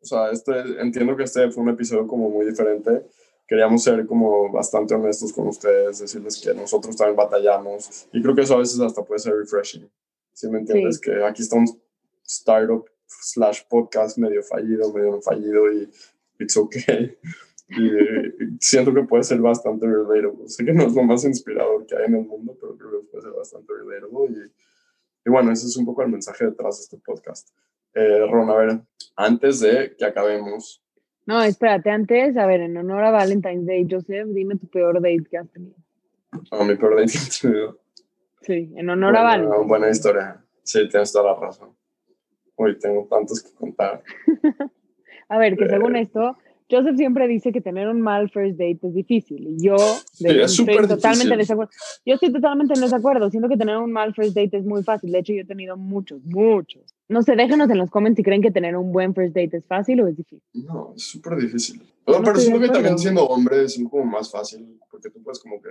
O 0.00 0.06
sea, 0.06 0.30
este, 0.30 0.52
entiendo 0.80 1.16
que 1.16 1.24
este 1.24 1.50
fue 1.50 1.64
un 1.64 1.70
episodio 1.70 2.06
como 2.06 2.30
muy 2.30 2.46
diferente. 2.46 3.04
Queríamos 3.46 3.82
ser 3.82 4.06
como 4.06 4.50
bastante 4.50 4.94
honestos 4.94 5.32
con 5.32 5.48
ustedes, 5.48 5.98
decirles 5.98 6.40
que 6.40 6.54
nosotros 6.54 6.96
también 6.96 7.16
batallamos. 7.16 8.06
Y 8.12 8.22
creo 8.22 8.32
que 8.32 8.42
eso 8.42 8.54
a 8.54 8.58
veces 8.58 8.78
hasta 8.80 9.02
puede 9.02 9.18
ser 9.18 9.34
refreshing. 9.34 9.90
Si 10.32 10.48
me 10.48 10.60
entiendes? 10.60 11.00
Que 11.00 11.24
aquí 11.24 11.42
está 11.42 11.56
un 11.56 11.66
startup 12.24 12.86
slash 13.06 13.62
podcast 13.68 14.18
medio 14.18 14.42
fallido, 14.42 14.92
medio 14.92 15.10
no 15.10 15.20
fallido 15.20 15.70
y 15.72 15.90
it's 16.38 16.56
okay. 16.56 17.18
Y 17.70 18.56
siento 18.60 18.94
que 18.94 19.02
puede 19.02 19.22
ser 19.24 19.40
bastante 19.40 19.86
relatable. 19.86 20.48
Sé 20.48 20.64
que 20.64 20.72
no 20.72 20.84
es 20.84 20.94
lo 20.94 21.02
más 21.02 21.24
inspirador 21.24 21.86
que 21.86 21.96
hay 21.96 22.06
en 22.06 22.14
el 22.14 22.24
mundo, 22.24 22.56
pero 22.60 22.76
creo 22.76 23.00
que 23.02 23.06
puede 23.08 23.22
ser 23.22 23.32
bastante 23.32 23.72
relatable. 23.72 24.36
Y, 24.36 25.28
y 25.28 25.30
bueno, 25.30 25.52
ese 25.52 25.66
es 25.66 25.76
un 25.76 25.84
poco 25.84 26.02
el 26.02 26.08
mensaje 26.08 26.46
detrás 26.46 26.78
de 26.78 26.82
este 26.84 26.96
podcast. 26.98 27.50
Eh, 27.94 28.26
Ron, 28.30 28.50
a 28.50 28.54
ver, 28.54 28.80
antes 29.16 29.60
de 29.60 29.94
que 29.96 30.04
acabemos. 30.04 30.82
No, 31.26 31.42
espérate, 31.42 31.90
antes, 31.90 32.36
a 32.36 32.46
ver, 32.46 32.60
en 32.60 32.76
honor 32.76 33.04
a 33.04 33.10
Valentine's 33.10 33.66
Day, 33.66 33.86
Joseph, 33.90 34.28
dime 34.28 34.56
tu 34.56 34.66
peor 34.68 34.94
date 34.94 35.24
que 35.30 35.36
has 35.36 35.50
tenido. 35.50 35.76
Mi 36.64 36.76
peor 36.76 36.96
date 36.96 37.18
Sí, 38.42 38.72
en 38.76 38.88
honor 38.88 39.16
a 39.16 39.22
Val. 39.22 39.48
Buena 39.66 39.90
historia. 39.90 40.42
Sí, 40.62 40.88
tienes 40.88 41.12
toda 41.12 41.32
la 41.32 41.40
razón. 41.40 41.76
Uy, 42.56 42.78
tengo 42.78 43.06
tantos 43.10 43.42
que 43.42 43.54
contar. 43.54 44.02
a 45.28 45.38
ver, 45.38 45.56
que 45.56 45.68
según 45.68 45.96
esto, 45.96 46.36
Joseph 46.70 46.96
siempre 46.96 47.26
dice 47.26 47.50
que 47.50 47.60
tener 47.60 47.88
un 47.88 48.00
mal 48.00 48.28
first 48.30 48.58
date 48.58 48.78
es 48.82 48.94
difícil. 48.94 49.56
Y 49.56 49.64
yo 49.64 49.76
estoy 50.20 50.66
totalmente 50.86 51.32
en 51.32 51.38
desacuerdo. 51.38 51.72
Yo 52.04 52.14
estoy 52.14 52.32
totalmente 52.32 52.74
en 52.74 52.80
desacuerdo. 52.82 53.30
Siento 53.30 53.48
que 53.48 53.56
tener 53.56 53.78
un 53.78 53.90
mal 53.90 54.14
first 54.14 54.34
date 54.34 54.56
es 54.56 54.64
muy 54.64 54.82
fácil. 54.82 55.10
De 55.12 55.20
hecho, 55.20 55.32
yo 55.32 55.40
he 55.40 55.46
tenido 55.46 55.76
muchos, 55.78 56.20
muchos. 56.24 56.94
No 57.08 57.22
sé, 57.22 57.36
déjenos 57.36 57.70
en 57.70 57.78
los 57.78 57.90
comments 57.90 58.18
si 58.18 58.22
creen 58.22 58.42
que 58.42 58.50
tener 58.50 58.76
un 58.76 58.92
buen 58.92 59.14
first 59.14 59.34
date 59.34 59.56
es 59.56 59.66
fácil 59.66 60.02
o 60.02 60.08
es 60.08 60.16
difícil. 60.16 60.42
No, 60.52 60.92
es 60.94 61.04
súper 61.04 61.36
difícil. 61.36 61.82
pero 62.04 62.36
siento 62.36 62.60
que 62.60 62.68
también 62.68 62.98
siendo 62.98 63.24
hombre 63.24 63.64
es 63.64 63.82
como 63.90 64.04
más 64.04 64.30
fácil, 64.30 64.78
porque 64.90 65.08
tú 65.08 65.22
puedes 65.22 65.38
como 65.38 65.62
que... 65.62 65.70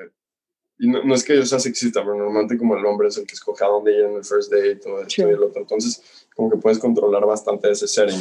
Y 0.80 0.88
no, 0.88 1.14
es 1.14 1.24
que 1.24 1.36
yo 1.36 1.46
sea 1.46 1.60
sexista, 1.60 2.02
pero 2.02 2.16
normalmente 2.16 2.58
como 2.58 2.76
el 2.76 2.86
hombre 2.86 3.08
es 3.08 3.18
el 3.18 3.26
que 3.26 3.34
escoge 3.34 3.64
a 3.64 3.68
dónde 3.68 3.94
ir 3.94 4.06
en 4.06 4.16
el 4.16 4.24
first 4.24 4.52
date 4.52 4.80
o 4.88 5.02
esto 5.02 5.30
y 5.30 5.34
el 5.34 5.44
otro. 5.44 5.62
Entonces, 5.62 6.28
como 6.36 6.50
que 6.52 6.58
puedes 6.58 6.80
controlar 6.80 7.26
bastante 7.26 7.70
ese 7.70 7.88
setting. 7.88 8.20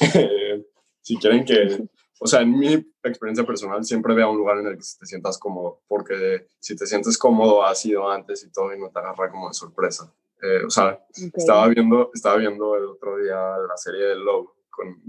si 1.06 1.16
quieren 1.18 1.44
que, 1.44 1.86
o 2.18 2.26
sea, 2.26 2.40
en 2.40 2.58
mi 2.58 2.74
experiencia 3.04 3.46
personal, 3.46 3.84
siempre 3.84 4.12
ve 4.12 4.24
a 4.24 4.28
un 4.28 4.38
lugar 4.38 4.58
en 4.58 4.66
el 4.66 4.72
que 4.72 4.82
te 4.98 5.06
sientas 5.06 5.38
cómodo, 5.38 5.82
porque 5.86 6.48
si 6.58 6.74
te 6.74 6.84
sientes 6.84 7.16
cómodo, 7.16 7.64
has 7.64 7.86
ido 7.86 8.10
antes 8.10 8.42
y 8.42 8.50
todo 8.50 8.74
y 8.74 8.80
no 8.80 8.90
te 8.90 8.98
agarra 8.98 9.30
como 9.30 9.46
de 9.46 9.54
sorpresa. 9.54 10.12
Eh, 10.42 10.64
o 10.66 10.70
sea, 10.70 11.00
estaba, 11.32 11.68
viendo, 11.68 12.10
estaba 12.12 12.38
viendo 12.38 12.74
el 12.74 12.86
otro 12.86 13.18
día 13.18 13.36
la 13.36 13.76
serie 13.76 14.04
de 14.04 14.16
Love 14.16 14.50
con, 14.68 15.00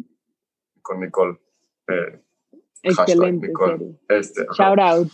con 0.83 0.99
Nicole. 0.99 1.39
Eh, 1.87 2.21
Excelente 2.83 3.47
Nicole. 3.47 3.97
Este, 4.07 4.45
Shout 4.55 4.79
out. 4.79 5.11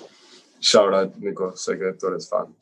Shout 0.60 0.94
out, 0.94 1.16
Nicole. 1.16 1.56
Sé 1.56 1.80
que 1.80 1.94
tú 1.94 2.08
eres 2.08 2.30
fan. 2.30 2.54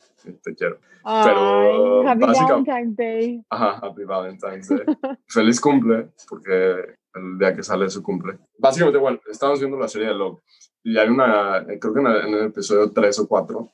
Te 0.43 0.53
quiero. 0.53 0.77
Pero 1.03 2.07
Happy 2.07 2.19
Valentine's 2.19 2.95
Day. 2.95 3.43
Ajá, 3.49 3.79
Happy 3.81 4.03
Valentine's 4.03 4.69
Day. 4.69 4.85
Feliz 5.27 5.59
cumple, 5.59 6.09
porque 6.29 7.00
el 7.13 7.37
día 7.37 7.55
que 7.55 7.63
sale 7.63 7.89
su 7.89 8.01
cumple. 8.01 8.37
Básicamente, 8.57 8.99
bueno, 8.99 9.19
estamos 9.29 9.59
viendo 9.59 9.77
la 9.77 9.87
serie 9.87 10.09
de 10.09 10.13
Love 10.15 10.39
y 10.83 10.97
hay 10.97 11.09
una, 11.09 11.65
creo 11.79 11.93
que 11.93 11.99
en 11.99 12.07
el, 12.07 12.45
episodio 12.45 12.91
3 12.91 13.19
o 13.19 13.27
4, 13.27 13.71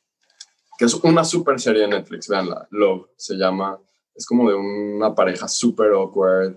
que 0.78 0.86
es 0.86 0.94
una 0.96 1.24
super 1.24 1.60
serie 1.60 1.84
de 1.84 1.88
Netflix, 1.88 2.28
veanla, 2.28 2.68
Love 2.72 3.08
se 3.16 3.36
llama, 3.36 3.80
es 4.14 4.26
como 4.26 4.50
de 4.50 4.56
una 4.56 5.14
pareja 5.14 5.48
super 5.48 5.92
awkward, 5.92 6.56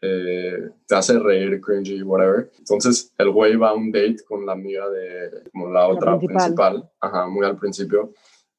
eh, 0.00 0.70
te 0.86 0.94
hace 0.94 1.18
reír, 1.18 1.60
cringy, 1.60 2.02
whatever. 2.02 2.50
Entonces 2.58 3.12
el 3.18 3.30
güey 3.30 3.56
va 3.56 3.70
a 3.70 3.74
un 3.74 3.90
date 3.90 4.18
con 4.26 4.46
la 4.46 4.52
amiga 4.52 4.88
de 4.88 5.50
como 5.50 5.70
la 5.72 5.88
otra 5.88 6.16
principal. 6.18 6.88
ajá, 7.00 7.26
muy 7.26 7.44
al 7.44 7.56
principio, 7.56 8.12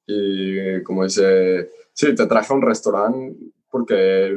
y 0.06 0.82
como 0.84 1.04
dice, 1.04 1.70
sí, 1.94 2.16
te 2.16 2.26
traje 2.26 2.52
a 2.52 2.56
un 2.56 2.64
restaurante 2.64 3.38
porque 3.70 4.36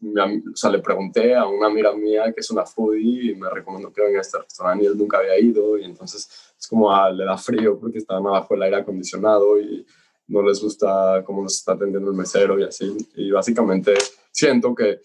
o 0.00 0.56
sea, 0.56 0.70
le 0.70 0.78
pregunté 0.78 1.34
a 1.34 1.46
una 1.46 1.66
amiga 1.66 1.92
mía 1.92 2.32
que 2.32 2.40
es 2.40 2.50
una 2.50 2.64
foodie 2.64 3.32
y 3.32 3.34
me 3.34 3.50
recomendó 3.50 3.92
que 3.92 4.02
venga 4.02 4.18
a 4.18 4.22
este 4.22 4.38
restaurante 4.38 4.84
y 4.84 4.86
él 4.86 4.96
nunca 4.96 5.18
había 5.18 5.38
ido 5.38 5.76
y 5.76 5.84
entonces 5.84 6.28
es 6.58 6.66
como 6.68 6.92
ah, 6.92 7.10
le 7.10 7.24
da 7.24 7.36
frío 7.36 7.78
porque 7.78 7.98
estaban 7.98 8.26
abajo 8.26 8.54
del 8.54 8.62
aire 8.64 8.76
acondicionado 8.76 9.60
y 9.60 9.84
no 10.28 10.42
les 10.42 10.60
gusta 10.62 11.22
cómo 11.24 11.42
nos 11.42 11.54
está 11.54 11.72
atendiendo 11.72 12.10
el 12.10 12.16
mesero 12.16 12.58
y 12.58 12.64
así. 12.64 12.96
Y 13.16 13.30
básicamente 13.30 13.94
siento 14.30 14.74
que 14.74 15.00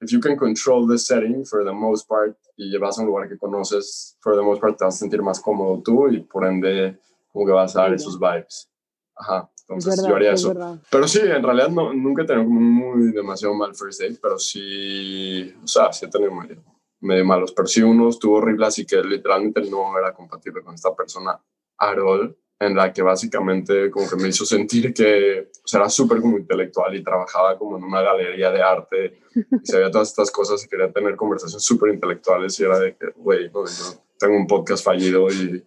if 0.00 0.10
you 0.10 0.20
can 0.20 0.36
control 0.36 0.86
the 0.86 0.98
setting 0.98 1.44
for 1.44 1.64
the 1.64 1.72
most 1.72 2.06
part 2.08 2.36
y 2.56 2.70
llevas 2.70 2.98
a 2.98 3.02
un 3.02 3.08
lugar 3.08 3.28
que 3.28 3.38
conoces, 3.38 4.16
for 4.20 4.36
the 4.36 4.42
most 4.42 4.60
part 4.60 4.78
te 4.78 4.84
vas 4.84 4.94
a 4.94 4.98
sentir 4.98 5.22
más 5.22 5.40
cómodo 5.40 5.82
tú 5.82 6.08
y 6.08 6.20
por 6.20 6.46
ende 6.46 6.98
como 7.32 7.46
que 7.46 7.52
vas 7.52 7.74
a 7.76 7.82
dar 7.82 7.94
esos 7.94 8.18
vibes. 8.18 8.70
Ajá. 9.16 9.50
Entonces 9.68 10.06
yo 10.06 10.14
haría 10.14 10.32
eso. 10.32 10.54
Pero 10.90 11.08
sí, 11.08 11.20
en 11.22 11.42
realidad 11.42 11.68
no, 11.68 11.92
nunca 11.92 12.22
he 12.22 12.26
tenido 12.26 12.44
como 12.44 12.60
muy 12.60 13.12
demasiado 13.12 13.54
mal 13.54 13.74
first 13.74 14.00
date, 14.00 14.18
pero 14.22 14.38
sí, 14.38 15.52
o 15.62 15.66
sea, 15.66 15.92
sí 15.92 16.06
he 16.06 16.08
tenido 16.08 16.32
medio, 16.32 16.62
medio 17.00 17.24
malos. 17.24 17.52
Pero 17.52 17.66
sí 17.66 17.82
uno 17.82 18.08
estuvo 18.08 18.36
horrible, 18.36 18.66
así 18.66 18.86
que 18.86 19.02
literalmente 19.02 19.62
no 19.62 19.98
era 19.98 20.14
compatible 20.14 20.62
con 20.62 20.74
esta 20.74 20.94
persona 20.94 21.40
at 21.78 21.98
all, 21.98 22.36
en 22.58 22.74
la 22.74 22.92
que 22.92 23.02
básicamente 23.02 23.90
como 23.90 24.08
que 24.08 24.16
me 24.16 24.28
hizo 24.28 24.46
sentir 24.46 24.94
que 24.94 25.50
o 25.62 25.68
sea, 25.68 25.80
era 25.80 25.90
súper 25.90 26.20
como 26.20 26.38
intelectual 26.38 26.94
y 26.94 27.02
trabajaba 27.04 27.58
como 27.58 27.76
en 27.76 27.84
una 27.84 28.00
galería 28.00 28.50
de 28.50 28.62
arte 28.62 29.20
y 29.34 29.66
sabía 29.66 29.90
todas 29.90 30.08
estas 30.08 30.30
cosas 30.30 30.64
y 30.64 30.68
quería 30.68 30.90
tener 30.90 31.16
conversaciones 31.16 31.64
súper 31.64 31.92
intelectuales 31.92 32.58
y 32.58 32.64
era 32.64 32.78
de 32.78 32.96
que, 32.96 33.08
güey, 33.16 33.50
no, 33.50 33.62
no 33.62 34.05
tengo 34.18 34.36
un 34.36 34.46
podcast 34.46 34.84
fallido 34.84 35.28
y, 35.30 35.64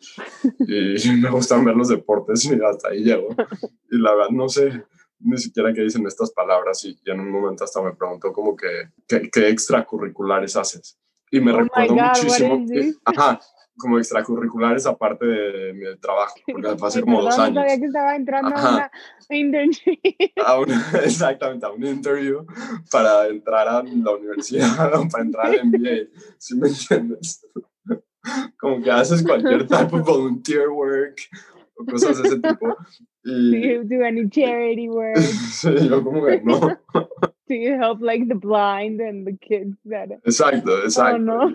y, 0.60 1.12
me 1.22 1.30
gustan 1.30 1.64
ver 1.66 1.76
los 1.76 1.90
deportes 1.90 2.46
y 2.46 2.54
hasta 2.64 2.90
ahí 2.90 3.04
llego. 3.04 3.30
Y 3.92 3.98
la 3.98 4.16
verdad 4.16 4.30
no 4.32 4.50
sé 4.50 4.84
ni 5.20 5.38
siquiera 5.38 5.74
qué 5.74 5.82
dicen 5.82 6.06
estas 6.08 6.32
palabras 6.32 6.84
y, 6.86 6.98
en 7.06 7.20
un 7.20 7.32
momento 7.32 7.64
hasta 7.64 7.82
me 7.82 7.94
preguntó 7.94 8.32
como 8.32 8.56
que 8.56 8.90
qué, 9.08 9.50
extracurriculares 9.50 10.56
haces. 10.56 10.98
Y 11.32 11.40
me 11.40 11.52
oh 11.52 11.60
recuerdo 11.60 11.96
muchísimo, 11.96 12.66
ajá, 13.06 13.40
como 13.78 13.98
extracurriculares 13.98 14.86
aparte 14.86 15.26
de 15.26 15.74
mi 15.74 15.98
trabajo, 16.00 16.36
porque 16.52 16.76
fue 16.76 16.88
hace 16.88 17.02
como 17.02 17.22
dos 17.22 17.38
años. 17.38 17.56
No 17.56 17.62
sabía 17.62 17.80
que 17.80 17.86
estaba 17.86 18.16
entrando 18.16 18.56
a 18.56 18.74
una 18.74 18.92
internship. 19.30 20.00
exactamente, 21.04 21.66
a 21.66 21.72
un 21.72 21.86
interview 21.86 22.46
para 22.92 23.28
entrar 23.28 23.68
a 23.68 23.84
la 23.84 24.12
universidad, 24.12 24.92
para 25.12 25.24
entrar 25.24 25.46
al 25.48 25.66
MBA, 25.66 26.10
si 26.38 26.56
me 26.56 26.70
entiendes 26.70 27.46
como 28.58 28.82
que 28.82 28.92
haces 28.92 29.24
cualquier 29.24 29.68
tipo 29.68 29.98
de 29.98 30.04
volunteer 30.04 30.70
work 30.70 31.18
o 31.76 31.86
cosas 31.86 32.22
de 32.22 32.28
ese 32.28 32.40
tipo. 32.40 32.76
Y, 33.24 33.52
do 33.52 33.58
you 33.58 33.84
do 33.84 34.06
any 34.06 34.30
charity 34.30 34.90
work? 34.90 35.18
sí, 35.52 35.70
yo 35.88 36.04
como 36.04 36.26
que 36.26 36.42
no. 36.44 36.60
Do 37.50 37.56
you 37.56 37.74
help 37.82 38.00
like 38.00 38.28
the 38.28 38.36
blind 38.36 39.02
and 39.02 39.26
the 39.26 39.36
kids 39.36 39.76
that... 39.86 40.12
Exacto, 40.24 40.72
oh, 40.72 40.84
exacto. 40.84 41.50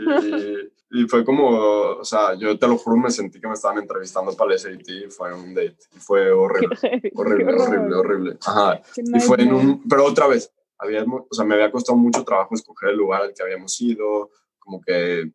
y, 0.91 1.03
y, 1.03 1.07
fue 1.07 1.25
como, 1.25 1.51
o 1.51 2.05
sea, 2.05 2.35
yo 2.35 2.59
te 2.59 2.67
lo 2.67 2.77
juro, 2.79 2.97
me 2.97 3.13
sentí 3.13 3.41
que 3.41 3.47
me 3.47 3.55
estaban 3.55 3.79
entrevistando 3.79 4.33
para 4.33 4.55
el 4.55 4.59
SAT 4.59 4.89
y 4.89 5.09
fue 5.09 5.33
un 5.33 5.55
date. 5.55 5.77
Y 5.95 6.01
fue 6.01 6.33
horrible, 6.33 6.77
horrible, 7.15 7.55
horrible, 7.55 7.95
horrible. 7.95 8.37
Aja. 8.45 8.83
y 8.97 9.21
fue 9.21 9.41
en 9.41 9.55
un, 9.55 9.89
pero 9.89 10.07
otra 10.07 10.27
vez, 10.27 10.53
había, 10.79 11.05
o 11.05 11.29
sea, 11.31 11.45
me 11.45 11.55
había 11.55 11.71
costado 11.71 11.97
mucho 11.97 12.25
trabajo 12.25 12.57
escoger 12.57 12.91
el 12.91 12.97
lugar 12.97 13.23
al 13.23 13.33
que 13.33 13.45
habíamos 13.45 13.81
ido, 13.81 14.31
como 14.59 14.81
que 14.81 15.31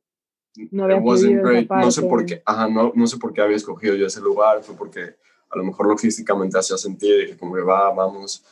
no 0.72 0.88
No 0.88 1.92
sé 1.92 2.02
por 2.04 2.26
qué, 2.26 2.42
ajá, 2.46 2.68
no, 2.68 2.92
no 2.96 3.08
sé 3.08 3.18
por 3.18 3.34
qué 3.34 3.42
había 3.42 3.58
escogido 3.58 3.96
yo 3.96 4.08
ese 4.08 4.22
lugar, 4.22 4.64
fue 4.64 4.76
porque 4.76 5.16
a 5.50 5.58
lo 5.58 5.64
mejor 5.64 5.88
logísticamente 5.88 6.58
hacía 6.58 6.78
sentido 6.78 7.18
y 7.18 7.26
dije 7.26 7.38
como 7.38 7.56
que 7.56 7.62
va, 7.62 7.92
vamos. 7.94 8.44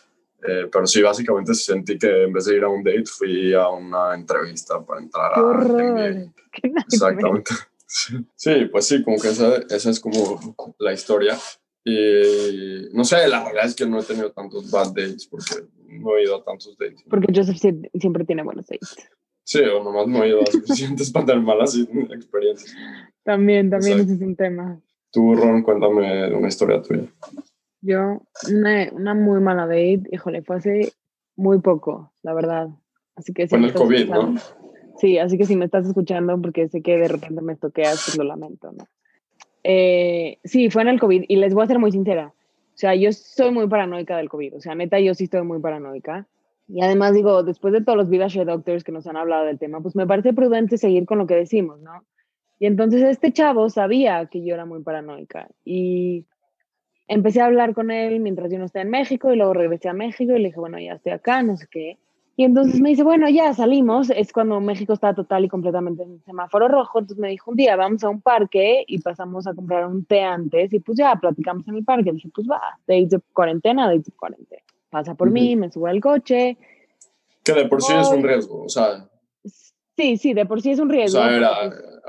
Eh, 0.48 0.68
pero 0.72 0.86
sí, 0.86 1.02
básicamente 1.02 1.54
sentí 1.54 1.98
que 1.98 2.24
en 2.24 2.34
vez 2.34 2.46
de 2.46 2.56
ir 2.56 2.64
a 2.64 2.70
un 2.70 2.84
date, 2.84 3.06
fui 3.06 3.54
a 3.54 3.70
una 3.70 4.14
entrevista 4.14 4.84
para 4.84 5.02
entrar 5.02 5.34
a 5.34 5.42
MBA. 5.42 6.32
Exactamente. 6.92 7.52
Sí, 8.36 8.66
pues 8.70 8.86
sí, 8.86 9.02
como 9.02 9.18
que 9.18 9.30
esa, 9.30 9.60
esa 9.70 9.90
es 9.90 10.02
como 10.02 10.76
la 10.78 10.92
historia. 10.92 11.38
Y 11.86 12.90
no 12.92 13.06
sé, 13.06 13.30
la 13.30 13.42
realidad 13.42 13.66
es 13.66 13.76
que 13.76 13.86
no 13.86 14.02
he 14.02 14.04
tenido 14.04 14.30
tantos 14.34 14.70
bad 14.70 14.88
dates 14.88 15.26
porque 15.26 15.66
no 15.88 16.18
he 16.18 16.24
ido 16.24 16.36
a 16.36 16.44
tantos 16.44 16.78
dates. 16.78 17.02
Porque 17.10 17.32
Joseph 17.34 17.58
siempre 17.58 18.26
tiene 18.26 18.44
buenos 18.44 18.68
dates. 18.68 18.98
Sí, 19.48 19.60
o 19.62 19.82
nomás 19.82 20.08
no 20.08 20.22
he 20.24 20.28
ido 20.28 20.42
a 20.42 20.46
suficientes 20.52 21.10
para 21.10 21.28
tener 21.28 21.42
malas 21.42 21.74
experiencias. 21.78 22.76
También, 23.24 23.70
también 23.70 24.02
ese 24.02 24.16
es 24.16 24.22
un 24.22 24.36
tema. 24.36 24.82
Tú, 25.10 25.36
Ron, 25.36 25.64
cuéntame 25.64 26.36
una 26.36 26.50
historia 26.50 26.82
tuya. 26.82 27.06
Yo, 27.80 28.24
una, 28.50 28.90
una 28.92 29.14
muy 29.14 29.40
mala 29.40 29.66
date, 29.66 30.04
híjole, 30.12 30.42
fue 30.42 30.58
hace 30.58 30.92
muy 31.38 31.60
poco, 31.60 32.12
la 32.24 32.34
verdad. 32.34 32.68
Así 33.16 33.32
que 33.32 33.48
fue 33.48 33.60
en 33.60 33.66
el 33.66 33.74
COVID, 33.74 34.10
¿no? 34.10 34.36
Sí, 34.98 35.18
así 35.18 35.38
que 35.38 35.46
si 35.46 35.56
me 35.56 35.64
estás 35.64 35.88
escuchando, 35.88 36.40
porque 36.42 36.68
sé 36.68 36.82
que 36.82 36.98
de 36.98 37.08
repente 37.08 37.42
me 37.42 37.56
toqueas, 37.56 38.04
pues 38.06 38.18
lo 38.18 38.26
lamento, 38.26 38.74
¿no? 38.74 38.86
Eh, 39.64 40.40
sí, 40.44 40.70
fue 40.70 40.82
en 40.82 40.90
el 40.90 41.00
COVID 41.00 41.24
y 41.26 41.36
les 41.38 41.54
voy 41.54 41.64
a 41.64 41.68
ser 41.68 41.80
muy 41.80 41.94
sincera. 41.94 42.34
O 42.36 42.78
sea, 42.78 42.96
yo 42.96 43.14
soy 43.14 43.52
muy 43.52 43.68
paranoica 43.68 44.18
del 44.18 44.28
COVID. 44.28 44.58
O 44.58 44.62
sea, 44.62 44.76
neta, 44.76 45.00
yo 45.00 45.14
sí 45.14 45.24
estoy 45.24 45.44
muy 45.44 45.60
paranoica. 45.60 46.28
Y 46.68 46.82
además 46.82 47.14
digo, 47.14 47.44
después 47.44 47.74
de 47.74 47.82
todos 47.82 47.98
los 47.98 48.10
VidaShare 48.10 48.46
Doctors 48.46 48.84
que 48.84 48.92
nos 48.92 49.08
han 49.08 49.16
hablado 49.16 49.46
del 49.46 49.58
tema, 49.58 49.80
pues 49.82 49.96
me 49.96 50.06
parece 50.06 50.34
prudente 50.34 50.78
seguir 50.78 51.06
con 51.06 51.18
lo 51.18 51.28
que 51.28 51.36
decimos, 51.36 51.80
¿no? 51.80 52.04
Y 52.60 52.66
entonces 52.66 53.04
este 53.04 53.32
chavo 53.32 53.70
sabía 53.70 54.26
que 54.26 54.44
yo 54.44 54.54
era 54.54 54.66
muy 54.66 54.82
paranoica 54.82 55.48
y 55.64 56.26
empecé 57.08 57.40
a 57.42 57.46
hablar 57.46 57.74
con 57.74 57.92
él 57.92 58.20
mientras 58.20 58.52
yo 58.52 58.60
no 58.60 58.66
estaba 58.66 58.84
en 58.84 58.90
México 58.90 59.32
y 59.32 59.38
luego 59.38 59.54
regresé 59.54 59.90
a 59.90 59.94
México 59.94 60.34
y 60.34 60.40
le 60.40 60.48
dije, 60.50 60.60
bueno, 60.60 60.80
ya 60.80 60.94
estoy 60.94 61.14
acá, 61.14 61.42
no 61.44 61.56
sé 61.56 61.68
qué. 61.70 61.98
Y 62.36 62.44
entonces 62.44 62.80
me 62.80 62.90
dice, 62.90 63.04
bueno, 63.04 63.28
ya 63.30 63.52
salimos. 63.54 64.12
Es 64.12 64.32
cuando 64.32 64.62
México 64.62 64.94
está 64.94 65.16
total 65.16 65.46
y 65.46 65.48
completamente 65.48 66.04
en 66.04 66.22
semáforo 66.24 66.68
rojo. 66.68 67.00
Entonces 67.00 67.20
me 67.20 67.30
dijo 67.30 67.50
un 67.50 67.58
día, 67.58 67.76
vamos 67.76 68.04
a 68.04 68.10
un 68.10 68.22
parque 68.22 68.84
y 68.86 69.00
pasamos 69.00 69.48
a 69.48 69.56
comprar 69.56 69.88
un 69.88 70.06
té 70.06 70.22
antes. 70.22 70.72
Y 70.72 70.80
pues 70.80 71.00
ya 71.00 71.16
platicamos 71.16 71.68
en 71.68 71.78
el 71.78 71.84
parque. 71.84 72.12
dije, 72.12 72.30
pues 72.32 72.48
va, 72.48 72.62
days 72.86 73.10
de 73.10 73.20
cuarentena, 73.34 73.88
days 73.88 74.06
de 74.06 74.12
cuarentena 74.12 74.62
pasa 74.90 75.16
por 75.16 75.30
mí, 75.32 75.56
me 75.56 75.72
sube 75.72 75.90
al 75.90 76.00
coche. 76.00 76.58
Que 77.44 77.54
de 77.54 77.66
por 77.68 77.82
sí 77.82 77.94
es 77.94 78.08
un 78.10 78.24
riesgo, 78.24 78.64
o 78.64 78.70
sea. 78.70 79.08
Sí, 79.96 80.18
sí, 80.18 80.34
de 80.34 80.46
por 80.46 80.62
sí 80.62 80.72
es 80.72 80.80
un 80.80 80.90
riesgo. 80.90 81.20
O 81.20 81.24
sea, 81.24 81.36
era, 81.36 81.52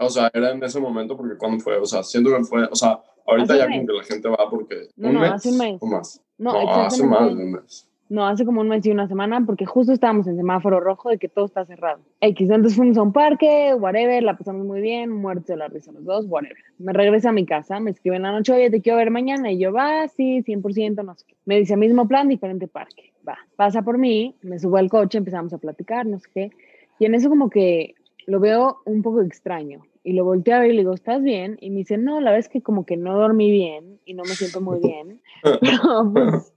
o 0.00 0.10
sea, 0.10 0.30
era 0.34 0.50
en 0.50 0.62
ese 0.62 0.78
momento 0.80 1.16
porque 1.16 1.36
cuando 1.38 1.58
fue, 1.62 1.76
o 1.78 1.86
sea, 1.86 2.02
siento 2.02 2.30
que 2.36 2.44
fue, 2.44 2.64
o 2.70 2.74
sea, 2.74 3.00
ahorita 3.26 3.56
ya 3.56 3.66
como 3.66 3.86
que 3.86 3.92
la 3.94 4.04
gente 4.04 4.28
va 4.28 4.50
porque 4.50 4.88
No, 4.96 5.08
un 5.08 5.14
no, 5.14 5.20
mes 5.20 5.32
hace 5.32 5.48
un 5.50 5.58
mes. 5.58 5.78
o 5.80 5.86
más. 5.86 6.22
No, 6.36 6.52
No, 6.52 6.74
hace 6.84 7.04
más 7.04 7.26
de 7.36 7.42
un 7.42 7.52
mes. 7.52 7.88
No, 8.10 8.26
hace 8.26 8.46
como 8.46 8.62
un 8.62 8.68
mes 8.68 8.86
y 8.86 8.90
una 8.90 9.06
semana 9.06 9.44
porque 9.44 9.66
justo 9.66 9.92
estábamos 9.92 10.26
en 10.26 10.36
semáforo 10.36 10.80
rojo 10.80 11.10
de 11.10 11.18
que 11.18 11.28
todo 11.28 11.44
está 11.44 11.66
cerrado. 11.66 12.00
X, 12.20 12.48
entonces 12.48 12.76
fuimos 12.76 12.96
a 12.96 13.02
un 13.02 13.12
parque, 13.12 13.74
whatever, 13.74 14.22
la 14.22 14.36
pasamos 14.36 14.64
muy 14.64 14.80
bien, 14.80 15.11
muertos 15.11 15.46
de 15.46 15.56
la 15.56 15.68
risa 15.68 15.92
los 15.92 16.04
dos, 16.04 16.26
whatever. 16.26 16.56
Me 16.78 16.92
regreso 16.94 17.28
a 17.28 17.32
mi 17.32 17.44
casa, 17.44 17.80
me 17.80 17.90
escribe 17.90 18.16
en 18.16 18.22
la 18.22 18.32
noche, 18.32 18.52
oye, 18.52 18.70
te 18.70 18.80
quiero 18.80 18.96
ver 18.96 19.11
mañana. 19.11 19.52
Y 19.52 19.59
yo, 19.59 19.72
va, 19.72 20.09
sí, 20.09 20.42
100%, 20.42 21.04
no 21.04 21.14
sé 21.14 21.26
qué. 21.28 21.34
Me 21.44 21.59
dice, 21.59 21.76
mismo 21.76 22.09
plan, 22.09 22.28
diferente 22.28 22.66
parque. 22.66 23.12
Va, 23.28 23.38
pasa 23.56 23.82
por 23.82 23.98
mí, 23.98 24.34
me 24.40 24.59
subo 24.59 24.78
al 24.78 24.88
coche, 24.88 25.18
empezamos 25.18 25.52
a 25.52 25.59
platicar, 25.59 26.06
no 26.06 26.18
sé 26.18 26.28
qué. 26.32 26.50
Y 26.98 27.04
en 27.04 27.14
eso 27.14 27.28
como 27.28 27.50
que 27.50 27.94
lo 28.26 28.40
veo 28.40 28.78
un 28.86 29.02
poco 29.02 29.20
extraño. 29.20 29.82
Y 30.02 30.14
lo 30.14 30.24
volteo 30.24 30.56
a 30.56 30.61
ver 30.61 30.70
y 30.70 30.72
le 30.72 30.78
digo, 30.80 30.94
¿estás 30.94 31.22
bien? 31.22 31.59
Y 31.61 31.68
me 31.68 31.78
dice, 31.78 31.98
no, 31.98 32.20
la 32.20 32.30
verdad 32.30 32.38
es 32.38 32.48
que 32.48 32.62
como 32.62 32.86
que 32.86 32.96
no 32.96 33.18
dormí 33.18 33.50
bien 33.50 33.98
y 34.06 34.14
no 34.14 34.22
me 34.22 34.30
siento 34.30 34.62
muy 34.62 34.80
bien. 34.82 35.20
Pero 35.61 36.11
pues 36.12 36.54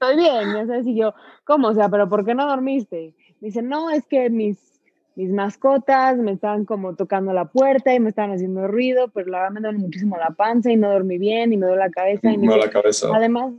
estoy 0.00 0.16
bien, 0.16 0.54
ya 0.54 0.66
sabes, 0.66 0.86
y 0.86 0.96
yo, 0.96 1.14
¿cómo? 1.44 1.68
O 1.68 1.74
sea, 1.74 1.88
¿pero 1.88 2.08
por 2.08 2.24
qué 2.24 2.34
no 2.34 2.46
dormiste? 2.46 3.14
Me 3.40 3.48
dice, 3.48 3.62
no, 3.62 3.90
es 3.90 4.06
que 4.06 4.30
mis, 4.30 4.80
mis 5.14 5.30
mascotas 5.30 6.16
me 6.16 6.32
estaban 6.32 6.64
como 6.64 6.94
tocando 6.94 7.32
la 7.32 7.44
puerta 7.46 7.94
y 7.94 8.00
me 8.00 8.08
estaban 8.08 8.32
haciendo 8.32 8.66
ruido, 8.66 9.08
pero 9.08 9.28
la 9.30 9.38
verdad 9.40 9.52
me 9.54 9.60
duele 9.60 9.78
muchísimo 9.78 10.16
la 10.16 10.30
panza 10.30 10.70
y 10.70 10.76
no 10.76 10.90
dormí 10.90 11.18
bien 11.18 11.52
y 11.52 11.56
me 11.56 11.66
duele 11.66 11.82
la 11.82 11.90
cabeza. 11.90 12.32
Y 12.32 12.38
me 12.38 12.46
Me 12.46 12.54
dice, 12.54 12.66
la 12.66 12.72
cabeza. 12.72 13.08
además, 13.14 13.52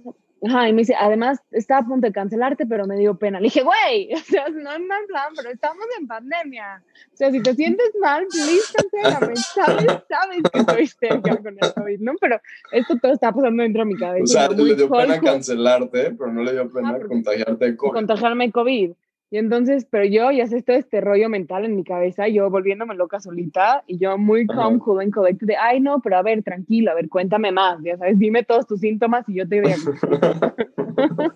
ajá, 0.44 0.68
y 0.70 0.74
me 0.74 0.80
dice, 0.82 0.96
además 1.00 1.40
estaba 1.52 1.82
a 1.82 1.86
punto 1.86 2.08
de 2.08 2.14
cancelarte, 2.14 2.66
pero 2.66 2.86
me 2.86 2.98
dio 2.98 3.16
pena. 3.16 3.40
Le 3.40 3.46
dije, 3.46 3.64
güey, 3.64 4.14
o 4.14 4.18
sea, 4.18 4.50
no 4.50 4.72
es 4.72 4.80
mal 4.80 5.06
plan, 5.08 5.34
pero 5.36 5.50
estamos 5.52 5.86
en 6.00 6.08
pandemia. 6.08 6.84
O 7.14 7.18
sea, 7.18 7.32
si 7.32 7.42
te 7.42 7.54
sientes 7.56 7.92
mal, 8.02 8.26
please 8.30 8.74
cancélame. 8.74 9.36
Sabes, 9.36 9.86
sabes 10.10 10.42
que 10.52 10.60
estoy 10.60 10.88
cerca 10.88 11.38
con 11.38 11.58
el 11.60 11.74
COVID, 11.74 12.00
¿no? 12.00 12.14
Pero 12.20 12.40
esto 12.72 12.98
todo 13.02 13.14
está 13.14 13.32
pasando 13.32 13.64
dentro 13.64 13.82
de 13.84 13.86
mi 13.86 13.98
cabeza. 13.98 14.24
O 14.24 14.28
sea, 14.28 14.50
le 14.50 14.76
dio 14.76 14.90
pena 14.90 15.20
cancelarte, 15.20 16.12
pero 16.18 16.32
no 16.32 16.44
le 16.44 16.54
dio 16.54 16.70
pena 16.72 16.98
Ah, 17.02 17.08
contagiarte 17.08 17.66
de 17.66 17.78
COVID. 17.78 17.94
contagiarme 17.94 18.52
COVID. 18.52 18.92
Y 19.34 19.38
entonces, 19.38 19.88
pero 19.90 20.04
yo 20.04 20.30
ya 20.30 20.46
sé 20.46 20.62
todo 20.62 20.76
este 20.76 21.00
rollo 21.00 21.30
mental 21.30 21.64
en 21.64 21.78
mi 21.78 21.86
cabeza, 21.86 22.28
yo 22.28 22.50
volviéndome 22.50 22.96
loca 22.96 23.22
solita 23.22 23.82
y 23.88 23.98
yo 23.98 24.18
muy 24.18 24.46
calm, 24.46 24.78
cool 24.80 25.00
and 25.00 25.14
collected 25.14 25.48
de, 25.48 25.56
ay 25.56 25.80
no, 25.80 26.02
pero 26.02 26.18
a 26.18 26.22
ver, 26.22 26.44
tranquilo, 26.44 26.92
a 26.92 26.96
ver, 26.96 27.08
cuéntame 27.08 27.50
más, 27.54 27.80
ya 27.82 27.98
sabes, 27.98 28.20
dime 28.20 28.44
todos 28.44 28.68
tus 28.68 28.82
síntomas 28.82 29.24
y 29.30 29.36
yo 29.36 29.48
te 29.48 29.62
digo, 29.62 29.70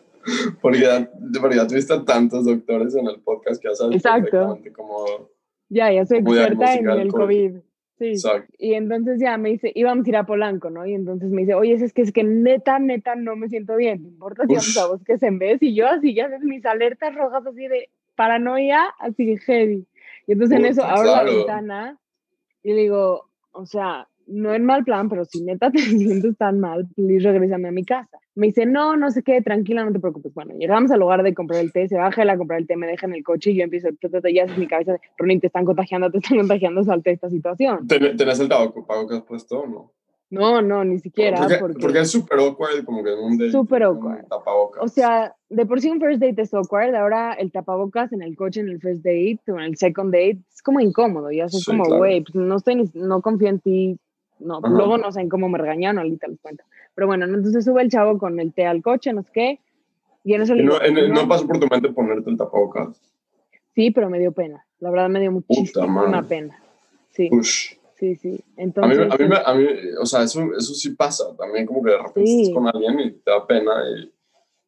porque, 0.61 0.79
ya, 0.81 1.09
porque 1.39 1.55
ya 1.55 1.65
tuviste 1.65 1.93
a 1.93 2.03
tantos 2.03 2.43
doctores 2.43 2.95
en 2.95 3.07
el 3.07 3.21
podcast 3.21 3.61
que 3.61 3.69
ya 3.69 3.75
sabes 3.75 3.95
Exacto. 3.95 4.59
cómo... 4.75 5.29
ya, 5.69 5.89
ya 5.89 6.05
soy 6.05 6.21
Como 6.21 6.35
experta 6.35 6.73
en 6.75 6.89
el 6.89 7.13
COVID. 7.13 7.51
COVID. 7.51 7.61
Sí. 7.97 8.13
Y 8.57 8.73
entonces 8.73 9.19
ya 9.21 9.37
me 9.37 9.49
dice, 9.49 9.71
íbamos 9.73 10.05
a 10.05 10.09
ir 10.09 10.17
a 10.17 10.25
Polanco, 10.25 10.69
¿no? 10.69 10.85
Y 10.85 10.93
entonces 10.93 11.29
me 11.29 11.43
dice, 11.43 11.53
oye, 11.53 11.73
es 11.73 11.93
que 11.93 12.01
es 12.01 12.11
que 12.11 12.23
neta, 12.23 12.77
neta, 12.77 13.15
no 13.15 13.37
me 13.37 13.47
siento 13.47 13.77
bien. 13.77 14.03
¿Te 14.03 14.09
importa 14.09 14.43
si 14.45 14.53
vamos 14.53 14.77
a 14.77 14.87
bosques 14.87 15.23
en 15.23 15.39
vez? 15.39 15.61
Y 15.61 15.73
yo 15.73 15.87
así, 15.87 16.13
ya 16.13 16.27
ves, 16.27 16.41
mis 16.41 16.65
alertas 16.65 17.15
rojas 17.15 17.45
así 17.45 17.67
de 17.67 17.89
paranoia, 18.15 18.93
así 18.99 19.37
heavy. 19.37 19.85
Y 20.27 20.33
entonces 20.33 20.59
en 20.59 20.65
eso 20.65 20.83
abro 20.83 21.03
claro. 21.03 21.25
la 21.25 21.37
ventana 21.37 21.99
y 22.63 22.73
le 22.73 22.81
digo, 22.81 23.29
o 23.51 23.65
sea, 23.65 24.09
no 24.27 24.53
en 24.53 24.65
mal 24.65 24.83
plan, 24.83 25.09
pero 25.09 25.25
si 25.25 25.41
neta 25.43 25.71
te 25.71 25.77
sientes 25.79 26.37
tan 26.37 26.59
mal, 26.59 26.87
please 26.95 27.23
regrésame 27.29 27.67
a 27.67 27.71
mi 27.71 27.83
casa. 27.85 28.17
Me 28.35 28.47
dice, 28.47 28.65
no, 28.65 28.97
no 28.97 29.11
sé 29.11 29.23
qué, 29.23 29.41
tranquila, 29.41 29.85
no 29.85 29.93
te 29.93 29.99
preocupes. 29.99 30.33
Bueno, 30.33 30.53
llegamos 30.57 30.91
al 30.91 30.99
lugar 30.99 31.23
de 31.23 31.33
comprar 31.33 31.61
el 31.61 31.71
té, 31.71 31.87
se 31.87 31.95
baja 31.97 32.21
él 32.23 32.29
a 32.29 32.37
comprar 32.37 32.59
el 32.59 32.67
té, 32.67 32.75
me 32.75 32.87
deja 32.87 33.05
en 33.07 33.13
el 33.13 33.23
coche 33.23 33.51
y 33.51 33.55
yo 33.55 33.63
empiezo, 33.63 33.89
ya 34.33 34.43
es 34.43 34.57
mi 34.57 34.67
cabeza, 34.67 34.97
Ronin, 35.17 35.39
te 35.39 35.47
están 35.47 35.63
contagiando, 35.65 36.11
te 36.11 36.17
están 36.17 36.37
contagiando, 36.39 36.83
salte 36.83 37.11
esta 37.11 37.29
situación. 37.29 37.87
¿Ten- 37.87 38.17
¿Tenés 38.17 38.39
el 38.39 38.49
tabaco 38.49 38.85
que 39.07 39.15
has 39.15 39.21
puesto 39.23 39.61
o 39.61 39.67
no? 39.67 39.91
No, 40.31 40.59
no, 40.61 40.83
ni 40.83 40.97
siquiera, 40.99 41.37
porque, 41.39 41.57
porque, 41.59 41.79
porque 41.79 41.99
es 41.99 42.11
súper 42.11 42.39
awkward 42.39 42.83
como 42.83 43.03
que 43.03 43.13
un 43.13 43.37
date, 43.37 43.51
Súper 43.51 43.83
awkward. 43.83 44.25
tapabocas. 44.27 44.83
o 44.83 44.87
sea, 44.87 45.33
de 45.49 45.65
por 45.67 45.79
sí 45.79 45.89
un 45.91 46.01
first 46.01 46.19
date 46.19 46.41
es 46.41 46.53
awkward, 46.53 46.95
ahora 46.95 47.33
el 47.33 47.51
tapabocas 47.51 48.11
en 48.11 48.23
el 48.23 48.35
coche 48.35 48.59
en 48.59 48.69
el 48.69 48.81
first 48.81 49.03
date 49.05 49.39
o 49.47 49.53
en 49.59 49.65
el 49.65 49.77
second 49.77 50.11
date 50.11 50.39
es 50.53 50.61
como 50.63 50.79
incómodo, 50.79 51.31
ya 51.31 51.45
es 51.45 51.53
Sí, 51.53 51.63
como, 51.65 51.83
claro. 51.85 51.99
güey, 51.99 52.21
pues 52.21 52.33
no 52.35 52.55
estoy, 52.57 52.89
no 52.95 53.21
confío 53.21 53.49
en 53.49 53.59
ti, 53.59 53.99
no, 54.39 54.57
Ajá. 54.57 54.67
luego 54.69 54.97
no 54.97 55.11
sé 55.11 55.27
cómo 55.29 55.49
me 55.49 55.57
regañaron, 55.57 55.99
ahorita 55.99 56.27
les 56.27 56.39
cuento. 56.39 56.63
Pero 56.93 57.07
bueno, 57.07 57.27
¿no? 57.27 57.35
entonces 57.37 57.65
sube 57.65 57.81
el 57.81 57.89
chavo 57.89 58.17
con 58.17 58.39
el 58.39 58.53
té 58.53 58.65
al 58.65 58.81
coche, 58.81 59.11
no 59.13 59.23
sé 59.23 59.29
qué, 59.33 59.59
y 60.23 60.33
en 60.33 60.41
eso 60.41 60.55
le 60.55 60.63
Y 60.63 60.65
no, 60.65 60.79
digo, 60.79 60.85
en- 60.99 61.13
no 61.13 61.23
"No". 61.23 61.27
pasó 61.27 61.45
por 61.47 61.59
tu 61.59 61.67
mente 61.67 61.89
ponerte 61.89 62.29
el 62.29 62.37
tapabocas. 62.37 62.99
sí, 63.73 63.91
pero 63.91 64.09
me 64.09 64.19
dio 64.19 64.31
pena, 64.31 64.65
la 64.79 64.89
verdad 64.89 65.09
me 65.09 65.19
dio 65.19 65.31
muchísima 65.31 66.25
pena, 66.27 66.57
sí, 67.11 67.29
Ush. 67.31 67.73
sí, 67.95 68.15
sí, 68.15 68.29
A 68.29 68.33
mí, 68.37 68.39
entonces, 68.63 68.99
a, 69.11 69.17
mí, 69.17 69.35
a 69.45 69.53
mí, 69.53 69.67
o 70.01 70.05
sea, 70.05 70.23
eso, 70.23 70.41
eso 70.57 70.73
sí 70.73 70.91
pasa. 70.91 71.35
También 71.37 71.65
como 71.65 71.83
que 71.83 71.91
de 71.91 71.97
repente 71.97 72.25
Sí. 72.29 72.41
estás 72.43 72.53
con 72.55 72.67
alguien 72.67 72.99
y 72.99 73.11
te 73.11 73.31
da 73.31 73.45
pena 73.45 73.71
y... 73.97 74.11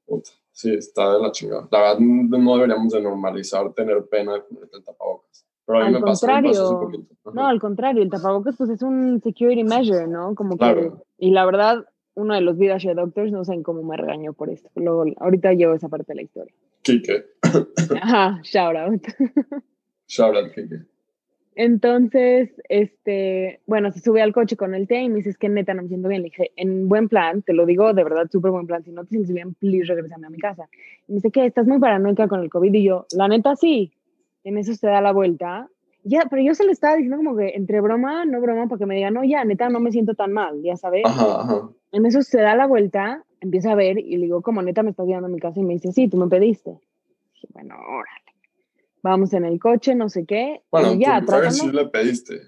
puta, 0.05 0.29
sí, 0.51 0.73
está 0.73 1.13
de 1.13 1.19
la 1.21 1.31
chingada. 1.31 1.67
La 1.71 1.79
verdad, 1.81 1.99
no 1.99 2.37
no 2.37 2.55
deberíamos 2.55 2.91
de 2.93 3.01
normalizar 3.01 3.71
tener 3.73 4.03
pena 4.05 4.33
de 4.33 4.41
ponerte 4.41 4.77
el 4.77 4.83
tapabocas. 4.83 5.45
Pero 5.67 5.79
Al 5.79 5.91
me 5.91 5.99
me 5.99 6.05
contrario. 6.05 6.79
poquito. 6.79 7.13
Ajá. 7.25 7.35
No, 7.35 7.45
al 7.47 7.59
contrario, 7.59 8.01
el 8.01 8.09
tapabocas 8.09 8.55
pues 8.57 8.69
es 8.71 8.81
un 8.81 9.21
security 9.21 9.63
measure, 9.63 10.07
¿no? 10.07 10.33
Como 10.33 10.57
Claro. 10.57 11.03
que, 11.19 11.25
y 11.27 11.31
la 11.31 11.45
verdad, 11.45 11.85
uno 12.15 12.33
de 12.33 12.41
los 12.41 12.57
VidaShare 12.57 12.95
Doctors, 12.95 13.31
no 13.31 13.43
sé 13.45 13.61
cómo 13.61 13.83
me 13.83 13.97
regañó 13.97 14.33
por 14.33 14.49
esto. 14.49 14.69
Luego, 14.75 15.03
ahorita 15.17 15.53
llevo 15.53 15.73
esa 15.75 15.89
parte 15.89 16.13
de 16.13 16.15
la 16.15 16.21
historia. 16.23 16.53
Kike. 16.83 17.25
Ajá, 18.01 18.39
shout 18.43 18.75
out. 18.75 19.01
Shout 20.07 20.35
out, 20.37 20.51
Kike. 20.53 20.85
Entonces, 21.59 22.49
este, 22.69 23.59
bueno, 23.65 23.91
se 23.91 23.99
sube 23.99 24.21
al 24.21 24.31
coche 24.31 24.55
con 24.55 24.73
el 24.75 24.87
té 24.87 25.01
y 25.01 25.09
me 25.09 25.15
dice, 25.15 25.31
es 25.31 25.37
que 25.39 25.49
neta 25.49 25.73
no 25.73 25.81
me 25.81 25.87
siento 25.89 26.07
bien. 26.07 26.21
Le 26.21 26.29
dije, 26.29 26.51
en 26.55 26.87
buen 26.87 27.09
plan, 27.09 27.41
te 27.41 27.51
lo 27.53 27.65
digo 27.65 27.93
de 27.93 28.03
verdad, 28.03 28.27
súper 28.31 28.51
buen 28.51 28.67
plan. 28.67 28.83
Si 28.83 28.91
no 28.91 29.03
te 29.03 29.09
sientes 29.09 29.33
bien, 29.33 29.55
please 29.55 29.85
regresame 29.85 30.27
a 30.27 30.29
mi 30.29 30.37
casa. 30.37 30.69
Y 31.07 31.13
me 31.13 31.15
dice, 31.15 31.31
¿qué? 31.31 31.45
¿Estás 31.47 31.65
muy 31.67 31.79
paranoica 31.79 32.27
con 32.27 32.41
el 32.41 32.49
COVID? 32.49 32.73
Y 32.73 32.83
yo, 32.83 33.05
la 33.17 33.27
neta 33.27 33.55
sí. 33.55 33.91
En 34.47 34.57
eso 34.57 34.73
se 34.73 34.87
da 34.87 35.01
la 35.01 35.11
vuelta. 35.11 35.67
Ya, 36.03 36.23
pero 36.29 36.41
yo 36.41 36.55
se 36.55 36.63
le 36.63 36.71
estaba 36.71 36.95
diciendo 36.95 37.17
como 37.17 37.35
que 37.35 37.49
entre 37.49 37.81
broma, 37.81 38.23
no 38.23 38.39
broma, 38.39 38.67
para 38.67 38.79
que 38.79 38.85
me 38.85 38.95
diga, 38.95 39.11
no, 39.11 39.25
ya, 39.25 39.43
neta, 39.43 39.67
no 39.67 39.81
me 39.81 39.91
siento 39.91 40.13
tan 40.13 40.31
mal, 40.31 40.61
ya 40.63 40.77
sabes. 40.77 41.03
Ajá, 41.05 41.41
ajá. 41.41 41.69
En 41.91 42.05
eso 42.05 42.21
se 42.21 42.39
da 42.39 42.55
la 42.55 42.65
vuelta, 42.65 43.25
empieza 43.41 43.73
a 43.73 43.75
ver 43.75 43.97
y 43.99 44.15
le 44.15 44.23
digo, 44.25 44.41
como 44.41 44.61
neta 44.61 44.83
me 44.83 44.91
estás 44.91 45.05
llevando 45.05 45.27
a 45.27 45.31
mi 45.31 45.39
casa? 45.39 45.59
Y 45.59 45.63
me 45.63 45.73
dice, 45.73 45.91
sí, 45.91 46.07
tú 46.07 46.15
me 46.15 46.27
pediste. 46.27 46.79
Dije, 47.33 47.47
bueno, 47.53 47.75
órale. 47.75 48.21
Vamos 49.03 49.33
en 49.33 49.43
el 49.43 49.59
coche, 49.59 49.95
no 49.95 50.07
sé 50.07 50.25
qué. 50.25 50.61
Bueno, 50.71 50.93
y 50.93 50.99
ya, 50.99 51.19
tú 51.25 51.33
sí 51.51 51.69
le 51.71 51.85
pediste. 51.87 52.39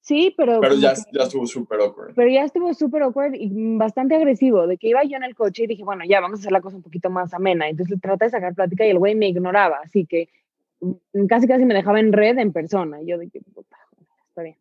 Sí, 0.00 0.34
pero. 0.36 0.60
Pero 0.60 0.74
ya, 0.74 0.94
que- 0.94 1.02
ya 1.16 1.22
estuvo 1.22 1.46
súper 1.46 1.80
awkward. 1.80 2.14
pero 2.16 2.28
ya 2.30 2.42
estuvo 2.44 2.74
súper 2.74 3.02
awkward 3.04 3.34
y 3.34 3.48
bastante 3.78 4.16
agresivo, 4.16 4.66
de 4.66 4.76
que 4.76 4.88
iba 4.88 5.02
yo 5.04 5.16
en 5.16 5.22
el 5.24 5.34
coche 5.36 5.64
y 5.64 5.66
dije, 5.68 5.84
bueno, 5.84 6.04
ya 6.04 6.20
vamos 6.20 6.40
a 6.40 6.42
hacer 6.42 6.52
la 6.52 6.60
cosa 6.60 6.76
un 6.78 6.82
poquito 6.82 7.10
más 7.10 7.32
amena. 7.32 7.68
Entonces 7.68 7.94
le 7.94 8.00
traté 8.00 8.24
de 8.24 8.30
sacar 8.32 8.54
plática 8.54 8.84
y 8.84 8.90
el 8.90 8.98
güey 8.98 9.14
me 9.14 9.28
ignoraba, 9.28 9.78
así 9.84 10.04
que 10.04 10.28
casi 11.28 11.46
casi 11.46 11.64
me 11.64 11.74
dejaba 11.74 12.00
en 12.00 12.12
red 12.12 12.38
en 12.38 12.52
persona. 12.52 13.02
Y 13.02 13.06
yo 13.06 13.18
dije, 13.18 13.40
puta, 13.54 13.76
bueno, 13.96 14.10
está 14.28 14.42
bien. 14.42 14.56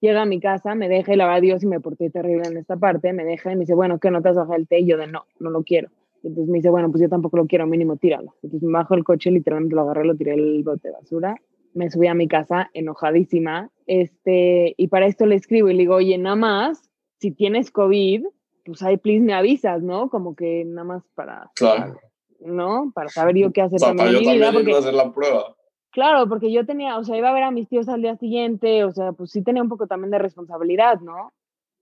Llega 0.00 0.22
a 0.22 0.26
mi 0.26 0.40
casa, 0.40 0.74
me 0.74 0.88
deja 0.88 1.12
y 1.12 1.16
la 1.16 1.26
verdad 1.26 1.42
Dios 1.42 1.62
y 1.62 1.66
me 1.66 1.80
porté 1.80 2.10
terrible 2.10 2.48
en 2.48 2.56
esta 2.56 2.76
parte, 2.76 3.12
me 3.12 3.24
deja 3.24 3.52
y 3.52 3.56
me 3.56 3.60
dice, 3.60 3.74
bueno, 3.74 3.98
¿qué 3.98 4.10
no 4.10 4.22
te 4.22 4.30
has 4.30 4.36
bajado 4.36 4.56
el 4.56 4.66
té? 4.66 4.80
Y 4.80 4.86
yo 4.86 4.96
de 4.96 5.06
no, 5.06 5.24
no 5.38 5.50
lo 5.50 5.62
quiero. 5.62 5.90
Y 6.22 6.28
entonces 6.28 6.50
me 6.50 6.58
dice, 6.58 6.70
bueno, 6.70 6.90
pues 6.90 7.02
yo 7.02 7.08
tampoco 7.08 7.36
lo 7.36 7.46
quiero, 7.46 7.66
mínimo 7.66 7.96
tíralo. 7.96 8.34
Entonces 8.42 8.66
me 8.66 8.72
bajo 8.72 8.94
el 8.94 9.04
coche, 9.04 9.30
literalmente 9.30 9.74
lo 9.74 9.82
agarré, 9.82 10.04
lo 10.04 10.16
tiré 10.16 10.34
el 10.34 10.62
bote 10.62 10.88
de 10.88 10.94
basura 10.94 11.36
me 11.74 11.90
subí 11.90 12.06
a 12.06 12.14
mi 12.14 12.28
casa 12.28 12.70
enojadísima, 12.74 13.70
este, 13.86 14.74
y 14.76 14.88
para 14.88 15.06
esto 15.06 15.26
le 15.26 15.36
escribo 15.36 15.68
y 15.68 15.74
le 15.74 15.80
digo, 15.80 15.96
oye, 15.96 16.16
nada 16.18 16.36
más, 16.36 16.90
si 17.18 17.30
tienes 17.30 17.70
COVID, 17.70 18.24
pues 18.64 18.82
ahí, 18.82 18.96
please, 18.96 19.24
me 19.24 19.34
avisas, 19.34 19.82
¿no? 19.82 20.10
Como 20.10 20.34
que 20.34 20.64
nada 20.64 20.84
más 20.84 21.02
para, 21.14 21.50
Claro. 21.54 21.98
¿No? 22.40 22.92
Para 22.94 23.08
saber 23.08 23.36
yo 23.36 23.52
qué 23.52 23.62
O 23.62 23.66
hacer 23.66 23.78
sea, 23.78 23.88
también 23.88 24.06
para 24.06 24.18
yo 24.20 24.40
también 24.44 24.54
porque, 24.54 24.74
a 24.74 24.78
hacer 24.78 24.94
la 24.94 25.12
prueba. 25.12 25.56
claro, 25.90 26.28
porque 26.28 26.52
yo 26.52 26.66
tenía, 26.66 26.98
o 26.98 27.04
sea, 27.04 27.16
iba 27.16 27.30
a 27.30 27.34
ver 27.34 27.42
a 27.42 27.50
mis 27.50 27.68
tíos 27.68 27.88
al 27.88 28.02
día 28.02 28.16
siguiente, 28.16 28.84
o 28.84 28.92
sea, 28.92 29.12
pues 29.12 29.30
sí 29.30 29.42
tenía 29.42 29.62
un 29.62 29.68
poco 29.68 29.86
también 29.86 30.10
de 30.10 30.18
responsabilidad, 30.18 31.00
¿no? 31.00 31.32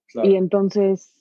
Claro. 0.06 0.28
Y 0.28 0.36
entonces 0.36 1.14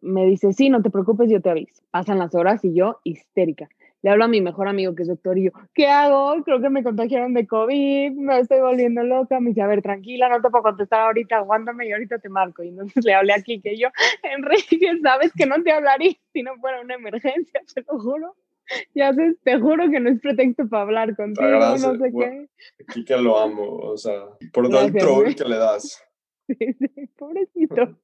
me 0.00 0.24
dice, 0.26 0.52
sí, 0.52 0.70
no 0.70 0.82
te 0.82 0.90
preocupes, 0.90 1.30
yo 1.30 1.40
te 1.40 1.50
aviso. 1.50 1.82
Pasan 1.90 2.18
las 2.18 2.34
horas 2.34 2.64
y 2.64 2.74
yo 2.74 3.00
histérica. 3.04 3.68
Le 4.02 4.10
hablo 4.10 4.24
a 4.24 4.28
mi 4.28 4.40
mejor 4.40 4.66
amigo 4.66 4.96
que 4.96 5.02
es 5.02 5.08
doctor 5.08 5.38
y 5.38 5.44
yo, 5.44 5.50
¿qué 5.74 5.86
hago? 5.86 6.42
Creo 6.42 6.60
que 6.60 6.70
me 6.70 6.82
contagiaron 6.82 7.34
de 7.34 7.46
COVID, 7.46 8.12
me 8.12 8.40
estoy 8.40 8.58
volviendo 8.58 9.04
loca. 9.04 9.38
Me 9.38 9.50
dice, 9.50 9.62
a 9.62 9.68
ver, 9.68 9.80
tranquila, 9.80 10.28
no 10.28 10.42
te 10.42 10.50
puedo 10.50 10.64
contestar 10.64 11.02
ahorita, 11.02 11.36
aguántame 11.36 11.86
y 11.86 11.92
ahorita 11.92 12.18
te 12.18 12.28
marco. 12.28 12.64
Y 12.64 12.68
entonces 12.68 13.04
le 13.04 13.14
hablé 13.14 13.32
aquí 13.32 13.60
que 13.60 13.78
yo, 13.78 13.88
Enrique, 14.24 14.98
sabes 15.02 15.32
que 15.32 15.46
no 15.46 15.62
te 15.62 15.70
hablaría 15.70 16.16
si 16.32 16.42
no 16.42 16.56
fuera 16.56 16.80
una 16.80 16.94
emergencia, 16.94 17.60
te 17.72 17.84
lo 17.88 18.00
juro. 18.00 18.34
Ya 18.94 19.12
sé, 19.12 19.36
te 19.42 19.58
juro 19.58 19.90
que 19.90 20.00
no 20.00 20.10
es 20.10 20.20
pretexto 20.20 20.68
para 20.68 20.82
hablar 20.82 21.16
contigo, 21.16 21.46
agradece, 21.46 21.86
no 21.86 21.92
sé 21.98 22.10
bueno. 22.10 22.46
qué. 22.46 22.84
Aquí 22.88 23.04
que 23.04 23.16
lo 23.16 23.38
amo, 23.38 23.76
o 23.78 23.96
sea, 23.96 24.26
por 24.52 24.68
todo 24.68 24.82
el 24.82 24.92
Gracias, 24.92 25.04
troll 25.04 25.34
que 25.34 25.44
le 25.44 25.56
das. 25.56 26.02
Sí, 26.48 26.72
sí, 26.78 27.06
pobrecito. 27.16 27.96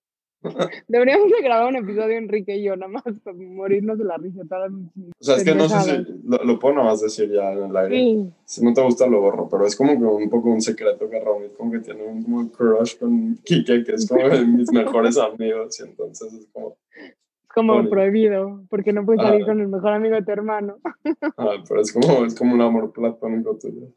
Deberíamos 0.87 1.29
de 1.31 1.43
grabar 1.43 1.69
un 1.69 1.77
episodio, 1.77 2.16
Enrique 2.16 2.57
y 2.57 2.62
yo, 2.62 2.77
nada 2.77 2.91
más 2.91 3.03
para 3.25 3.37
morirnos 3.37 3.99
de 3.99 4.05
la 4.05 4.16
risa. 4.16 4.43
Todas 4.49 4.71
mis 4.71 4.89
O 4.97 5.25
sea, 5.25 5.37
es 5.37 5.45
que 5.45 5.55
no 5.55 5.69
sé 5.69 5.81
si 5.81 6.21
lo, 6.25 6.45
lo 6.45 6.59
puedo 6.59 6.77
nada 6.77 6.87
más 6.87 7.01
decir 7.01 7.31
ya 7.31 7.53
en 7.53 7.64
el 7.64 7.77
aire. 7.77 7.97
Sí, 7.97 8.33
Si 8.45 8.64
no 8.64 8.73
te 8.73 8.81
gusta, 8.81 9.07
lo 9.09 9.21
borro, 9.21 9.49
pero 9.51 9.66
es 9.66 9.75
como 9.75 9.99
que 9.99 10.05
un 10.05 10.31
poco 10.31 10.51
un 10.51 10.62
secreto 10.62 11.11
que 11.11 11.21
Romit 11.21 11.55
como 11.57 11.73
que 11.73 11.81
tiene 11.81 12.05
un 12.05 12.23
como 12.23 12.51
crush 12.51 12.97
con 12.99 13.37
Kike, 13.45 13.85
que 13.85 13.93
es 13.95 14.09
como 14.09 14.29
de 14.29 14.47
mis 14.47 14.71
mejores 14.73 15.19
amigos, 15.19 15.79
y 15.81 15.83
entonces 15.83 16.33
es 16.33 16.47
como, 16.53 16.77
es 17.49 17.55
como 17.55 17.74
Ole. 17.74 17.88
prohibido, 17.88 18.62
porque 18.68 18.92
no 18.92 19.05
puedes 19.07 19.22
salir 19.22 19.42
Ah. 19.42 19.46
con 19.46 19.61
el 19.61 19.68
mejor 19.68 19.92
amigo 19.92 20.14
de 20.16 20.22
tu 20.22 20.30
hermano. 20.32 20.76
ah, 21.38 21.57
pero 21.68 21.80
es 21.80 21.92
como, 21.92 22.24
es 22.24 22.34
como 22.38 22.55
un 22.55 22.61
amor 22.61 22.92
platónico 22.92 23.57
tuyo. 23.59 23.88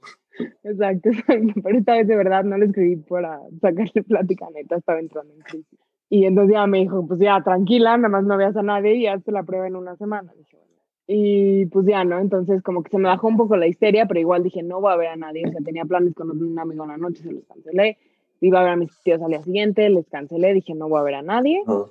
Exacto, 0.64 1.10
exacto. 1.10 1.54
Pero 1.64 1.78
esta 1.78 1.94
vez 1.96 2.08
de 2.08 2.16
verdad 2.16 2.44
no 2.44 2.58
le 2.58 2.66
escribí 2.68 2.96
para 2.98 3.40
sacarle 3.60 4.04
plática, 4.08 4.48
neta, 4.54 4.78
estaba 4.78 5.00
entrando 5.00 5.34
en 5.34 5.42
crisis. 5.42 5.80
Y 6.10 6.26
entonces 6.26 6.54
ya 6.54 6.66
me 6.68 6.80
dijo, 6.80 7.06
pues 7.08 7.20
ya, 7.20 7.42
tranquila, 7.44 7.96
nada 7.98 8.10
más 8.10 8.24
no 8.26 8.36
veas 8.38 8.56
a 8.58 8.64
nadie 8.64 8.96
y 8.96 9.08
hazte 9.08 9.32
la 9.32 9.44
prueba 9.44 9.68
en 9.68 9.76
una 9.76 9.96
semana. 9.98 10.32
Dije, 10.38 10.58
bueno. 10.58 10.72
Y 11.08 11.66
pues 11.68 11.86
ya, 11.86 12.04
¿no? 12.06 12.20
Entonces 12.20 12.62
como 12.64 12.84
que 12.84 12.90
se 12.92 12.98
me 12.98 13.08
bajó 13.10 13.28
un 13.28 13.38
poco 13.38 13.56
la 13.58 13.68
histeria, 13.68 14.06
pero 14.08 14.20
igual 14.20 14.44
dije, 14.44 14.64
no 14.64 14.80
voy 14.82 14.92
a 14.94 14.98
ver 14.98 15.08
a 15.10 15.16
nadie. 15.18 15.46
O 15.48 15.52
sea, 15.52 15.62
tenía 15.64 15.86
planes 15.86 16.14
con 16.16 16.30
un 16.32 16.58
amigo 16.60 16.84
en 16.84 16.90
la 16.90 16.98
noche, 16.98 17.22
se 17.24 17.32
los 17.32 17.46
cancelé. 17.46 17.98
Iba 18.40 18.60
a 18.62 18.64
ver 18.64 18.72
a 18.72 18.76
mis 18.76 18.92
tíos 19.04 19.22
al 19.22 19.30
día 19.30 19.42
siguiente, 19.44 19.88
les 19.90 20.08
cancelé, 20.10 20.54
dije, 20.54 20.74
no 20.74 20.90
voy 20.90 21.00
a 21.00 21.04
ver 21.04 21.16
a 21.16 21.22
nadie. 21.22 21.62
Ah, 21.68 21.86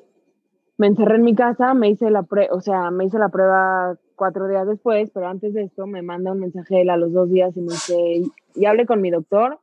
Me 0.81 0.87
encerré 0.87 1.16
en 1.16 1.24
mi 1.24 1.35
casa, 1.35 1.74
me 1.74 1.91
hice 1.91 2.11
la 2.11 2.22
prueba, 2.22 2.55
o 2.55 2.62
sea, 2.62 2.91
me 2.91 3.05
hice 3.05 3.18
la 3.18 3.28
prueba 3.28 3.99
cuatro 4.16 4.49
días 4.49 4.66
después, 4.66 5.11
pero 5.12 5.28
antes 5.28 5.53
de 5.53 5.64
esto 5.64 5.87
me 5.87 6.01
manda 6.01 6.33
un 6.33 6.41
mensaje 6.41 6.81
él 6.81 6.89
a 6.89 6.97
los 6.97 7.12
dos 7.12 7.31
días 7.31 7.55
y 7.55 7.61
me 7.61 7.74
dice, 7.74 8.22
y 8.55 8.64
hablé 8.64 8.87
con 8.87 9.03
mi 9.03 9.11
doctor, 9.11 9.59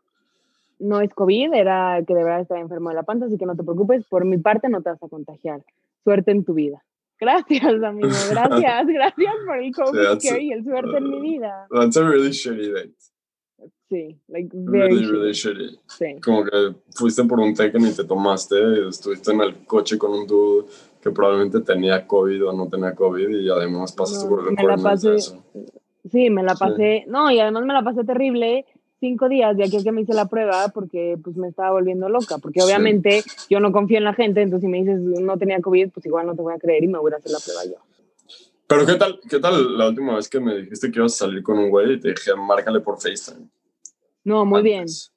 no 0.77 1.01
es 1.01 1.11
COVID, 1.15 1.55
era 1.55 2.03
que 2.05 2.13
de 2.13 2.23
verdad 2.23 2.41
estaba 2.41 2.59
enfermo 2.59 2.89
de 2.89 2.95
la 2.97 3.01
panza, 3.01 3.25
así 3.25 3.35
que 3.39 3.47
no 3.47 3.55
te 3.55 3.63
preocupes, 3.63 4.05
por 4.05 4.25
mi 4.25 4.37
parte 4.37 4.69
no 4.69 4.83
te 4.83 4.91
vas 4.91 5.01
a 5.01 5.07
contagiar. 5.07 5.63
Suerte 6.03 6.29
en 6.29 6.45
tu 6.45 6.53
vida. 6.53 6.83
Gracias, 7.19 7.83
amigo, 7.83 8.09
gracias, 8.29 8.85
gracias 8.85 9.33
por 9.43 9.57
el 9.57 9.73
COVID 9.73 10.19
care 10.21 10.43
y 10.43 10.51
el 10.51 10.63
suerte 10.63 10.97
en 10.97 11.09
mi 11.09 11.19
vida. 11.19 11.65
That's 11.71 11.97
a 11.97 12.03
really 12.03 12.29
shitty 12.29 12.71
date. 12.71 12.93
Sí, 13.89 14.17
like 14.27 14.49
very 14.53 14.89
Really, 14.95 15.07
really 15.11 15.31
shitty, 15.33 15.79
sí. 15.87 16.19
Como 16.21 16.43
que 16.43 16.75
fuiste 16.93 17.23
por 17.23 17.39
un 17.39 17.53
té 17.53 17.71
que 17.71 17.79
ni 17.79 17.91
te 17.93 18.03
tomaste, 18.03 18.87
estuviste 18.89 19.31
en 19.31 19.41
el 19.41 19.65
coche 19.65 19.97
con 19.97 20.11
un 20.11 20.27
dude 20.27 20.65
que 21.01 21.09
probablemente 21.11 21.61
tenía 21.61 22.05
COVID 22.05 22.47
o 22.47 22.53
no 22.53 22.67
tenía 22.67 22.93
COVID 22.93 23.29
y 23.29 23.49
además 23.49 23.93
pasaste 23.93 24.25
No, 24.25 24.29
por 24.29 24.39
el 24.47 24.55
me 24.55 24.63
la 24.63 24.75
pasé- 24.77 25.15
eso. 25.15 25.43
Sí, 26.11 26.29
me 26.29 26.43
la 26.43 26.53
Sí. 26.55 26.59
pasé, 26.59 27.05
no, 27.07 27.31
y 27.31 27.39
además 27.39 27.63
me 27.65 27.73
la 27.73 27.81
pasé 27.83 28.03
terrible 28.03 28.65
cinco 28.99 29.29
días 29.29 29.55
de 29.55 29.63
aquí 29.65 29.77
a 29.77 29.83
que 29.83 29.91
me 29.93 30.01
hice 30.01 30.13
la 30.13 30.25
prueba 30.27 30.67
porque 30.73 31.17
pues 31.23 31.37
me 31.37 31.47
estaba 31.47 31.71
volviendo 31.71 32.09
loca, 32.09 32.39
porque 32.39 32.59
Sí. 32.59 32.65
obviamente 32.65 33.23
yo 33.49 33.59
no 33.61 33.71
confío 33.71 33.99
en 33.99 34.03
la 34.03 34.13
gente, 34.13 34.41
entonces 34.41 34.65
si 34.65 34.71
me 34.71 34.79
dices 34.79 34.99
no 34.99 35.37
tenía 35.37 35.61
COVID, 35.61 35.91
pues 35.91 36.05
igual 36.05 36.25
no 36.27 36.35
te 36.35 36.41
voy 36.41 36.53
a 36.53 36.59
creer 36.59 36.83
y 36.83 36.87
me 36.87 36.97
voy 36.99 37.13
a 37.13 37.17
hacer 37.17 37.31
la 37.31 37.39
prueba 37.39 37.63
yo. 37.65 37.81
Pero 38.67 38.85
¿qué 38.85 38.95
tal, 38.95 39.19
¿qué 39.29 39.39
tal 39.39 39.77
la 39.77 39.87
última 39.87 40.15
vez 40.17 40.27
que 40.27 40.41
me 40.41 40.57
dijiste 40.57 40.91
que 40.91 40.99
ibas 40.99 41.13
a 41.13 41.25
salir 41.25 41.41
con 41.41 41.57
un 41.57 41.69
güey 41.69 41.93
y 41.93 41.99
te 42.01 42.09
dije, 42.09 42.31
márcale 42.35 42.81
por 42.81 42.99
FaceTime? 42.99 43.47
No, 44.27 44.45
muy 44.45 44.61
bien. 44.61 44.87
Sí, 44.89 45.07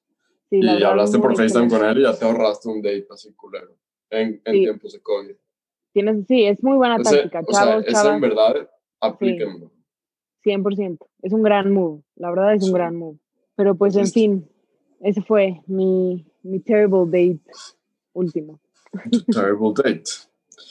y 0.51 0.83
hablaste 0.85 1.19
por 1.19 1.37
FaceTime 1.37 1.69
con 1.69 1.85
él 1.85 1.99
y 1.99 2.03
ya 2.03 2.17
te 2.17 2.25
ahorraste 2.25 2.69
un 2.69 2.81
date 2.81 3.07
así 3.11 3.33
culero 3.35 3.77
en, 4.09 4.41
en 4.45 4.53
Sí. 4.55 4.61
tiempos 4.61 4.93
de 4.93 5.01
COVID. 5.03 5.35
Tienes, 5.93 6.27
sí, 6.29 6.45
es 6.45 6.63
muy 6.63 6.77
buena 6.77 6.97
Ese- 6.97 7.17
táctica, 7.17 7.41
o 7.41 7.53
sea, 7.53 7.65
chavos, 7.65 7.83
ese 7.85 7.93
chavas, 7.93 8.15
en 8.15 8.21
verdad, 8.21 8.71
aplíquenlo. 9.01 9.73
100%. 10.45 10.99
Es 11.23 11.33
un 11.33 11.43
gran 11.43 11.73
move, 11.73 12.03
la 12.15 12.31
verdad 12.31 12.55
es 12.55 12.63
Sí. 12.63 12.69
un 12.71 12.75
gran 12.75 12.95
move. 12.97 13.19
Pero 13.57 13.75
pues 13.75 13.97
en 13.97 14.07
fin, 14.07 14.49
ese 15.01 15.23
fue 15.23 15.61
mi, 15.67 16.25
mi 16.45 16.61
terrible 16.61 17.05
date 17.07 17.41
último. 18.13 18.61
Terrible 19.33 19.73
date. 19.77 20.05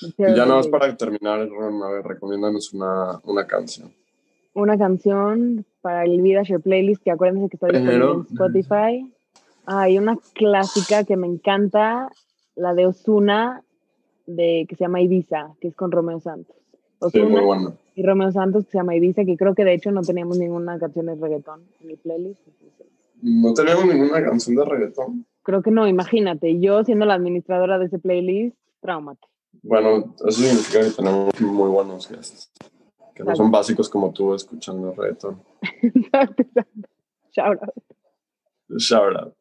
Y 0.02 0.14
ya 0.18 0.28
nada 0.46 0.56
más 0.56 0.66
date. 0.66 0.72
para 0.80 0.96
terminar, 0.96 1.50
Ron, 1.50 1.84
a 1.84 1.90
ver, 1.90 2.06
recomiéndanos 2.06 2.74
una, 2.74 3.20
una 3.26 3.46
canción. 3.46 3.94
una 4.54 4.78
canción 4.78 5.66
para 5.82 6.04
el 6.04 6.22
Vida 6.22 6.44
Share 6.44 6.62
Playlist 6.62 7.04
que 7.04 7.12
acuérdense 7.12 7.50
que 7.50 7.58
está 7.58 7.68
disponible 7.68 8.06
en 8.06 8.22
Spotify. 8.32 9.14
Hay 9.66 9.98
una 9.98 10.18
clásica 10.34 11.04
que 11.04 11.16
me 11.16 11.28
encanta, 11.28 12.10
la 12.56 12.74
de 12.74 12.88
Osuna, 12.88 13.64
de, 14.26 14.66
que 14.68 14.76
se 14.76 14.84
llama 14.84 15.02
Ibiza, 15.02 15.56
que 15.62 15.70
es 15.70 15.76
con 15.76 15.92
Romeo 15.92 16.20
Santos. 16.20 16.56
Sí, 17.12 17.22
muy 17.22 17.42
bueno. 17.42 17.74
y 17.96 18.04
Romeo 18.04 18.32
Santos, 18.32 18.66
que 18.66 18.72
se 18.72 18.78
llama 18.78 18.96
Ibiza, 18.96 19.26
que 19.26 19.38
creo 19.38 19.56
que 19.56 19.64
de 19.64 19.74
hecho 19.74 19.92
no 19.92 20.02
teníamos 20.02 20.38
ninguna 20.38 20.78
canción 20.80 21.06
de 21.06 21.16
reggaetón 21.16 21.62
en 21.82 21.92
el 21.92 21.98
playlist. 21.98 22.42
No 23.22 23.54
tenemos 23.54 23.86
ninguna 23.86 24.24
canción 24.24 24.56
de 24.56 24.66
reggaetón. 24.66 25.26
Creo 25.44 25.62
que 25.62 25.72
no, 25.72 25.88
imagínate, 25.88 26.60
yo 26.60 26.84
siendo 26.84 27.06
la 27.06 27.16
administradora 27.16 27.80
de 27.80 27.86
ese 27.86 28.00
playlist, 28.00 28.58
traumate. 28.82 29.26
Bueno, 29.62 30.16
eso 30.26 30.42
significa 30.42 30.82
que 30.82 30.92
tenemos 30.92 31.42
muy 31.42 31.70
buenos 31.70 32.10
guests. 32.10 32.52
Que 33.20 33.26
no 33.26 33.36
son 33.36 33.52
básicos 33.52 33.90
como 33.90 34.14
tú 34.14 34.34
escuchando 34.34 34.94
reggaetón. 34.94 35.44
Exacto, 35.82 36.42
exacto. 36.42 36.88
Shout 37.34 37.60
out. 37.62 37.84
Shout 38.80 39.16
out. 39.18 39.36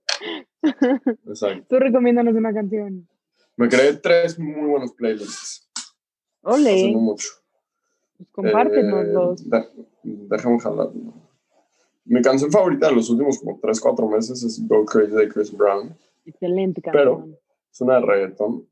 Exacto. 1.28 1.64
Tú 1.68 1.78
recomiéndanos 1.78 2.34
una 2.34 2.52
canción. 2.52 3.08
Me 3.56 3.68
creé 3.68 3.94
tres 3.94 4.36
muy 4.36 4.68
buenos 4.68 4.92
playlists. 4.94 5.70
Ole, 6.42 6.72
Hace 6.74 6.92
no 6.92 6.98
mucho. 6.98 7.28
pues 8.16 8.28
compártenos 8.32 9.04
Eh, 9.06 9.10
dos. 9.12 9.48
de- 9.48 9.68
déjame 10.02 10.58
jalar. 10.58 10.88
Mi 12.04 12.20
canción 12.20 12.50
favorita 12.50 12.88
de 12.88 12.96
los 12.96 13.08
últimos 13.10 13.38
como 13.38 13.60
3, 13.60 13.80
4 13.80 14.08
meses 14.08 14.42
es 14.42 14.66
Go 14.66 14.84
Crazy 14.86 15.12
de 15.14 15.28
Chris 15.28 15.56
Brown. 15.56 15.96
Excelente 16.26 16.80
pero- 16.82 17.18
canción. 17.18 17.38
Es 17.70 17.80
una 17.80 17.94
de 17.94 18.00
reggaetón. 18.06 18.68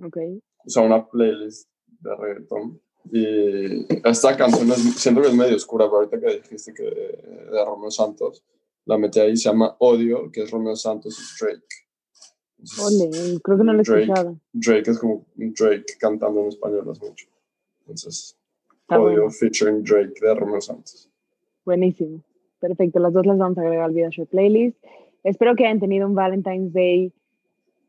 Ok. 0.00 0.16
O 0.64 0.68
sea, 0.70 0.82
una 0.84 1.04
playlist 1.08 1.68
de 2.00 2.14
reggaetón. 2.14 2.80
Y 3.12 3.86
esta 4.08 4.36
canción 4.36 4.68
es, 4.70 4.78
siento 5.00 5.22
que 5.22 5.28
es 5.28 5.34
medio 5.34 5.56
oscura, 5.56 5.86
pero 5.86 5.96
ahorita 5.98 6.20
que 6.20 6.36
dijiste 6.40 6.74
que 6.74 6.82
de, 6.82 7.46
de 7.50 7.64
Romeo 7.64 7.90
Santos, 7.90 8.42
la 8.84 8.98
metí 8.98 9.20
ahí, 9.20 9.36
se 9.36 9.48
llama 9.48 9.76
Odio, 9.78 10.30
que 10.30 10.42
es 10.42 10.50
Romeo 10.50 10.76
Santos 10.76 11.18
y 11.18 11.44
Drake. 11.44 11.66
Entonces, 12.58 13.30
Ole, 13.30 13.40
creo 13.42 13.58
que 13.58 13.64
no 13.64 13.72
lo 13.72 13.80
he 13.80 13.84
Drake. 13.84 14.02
escuchado. 14.02 14.40
Drake 14.52 14.90
es 14.90 14.98
como 14.98 15.26
Drake 15.34 15.84
cantando 16.00 16.40
en 16.40 16.48
español, 16.48 16.88
es 16.90 17.00
mucho. 17.00 17.26
Entonces, 17.80 18.36
Está 18.80 19.00
Odio 19.00 19.16
bueno. 19.22 19.30
featuring 19.30 19.82
Drake 19.82 20.14
de 20.20 20.34
Romeo 20.34 20.60
Santos. 20.60 21.10
Buenísimo. 21.64 22.22
Perfecto. 22.60 22.98
Las 23.00 23.12
dos 23.12 23.26
las 23.26 23.36
vamos 23.38 23.58
a 23.58 23.62
agregar 23.62 23.84
al 23.84 23.92
Vida 23.92 24.08
Show 24.10 24.26
Playlist. 24.26 24.76
Espero 25.24 25.54
que 25.56 25.66
hayan 25.66 25.80
tenido 25.80 26.06
un 26.06 26.14
Valentine's 26.14 26.72
Day 26.72 27.12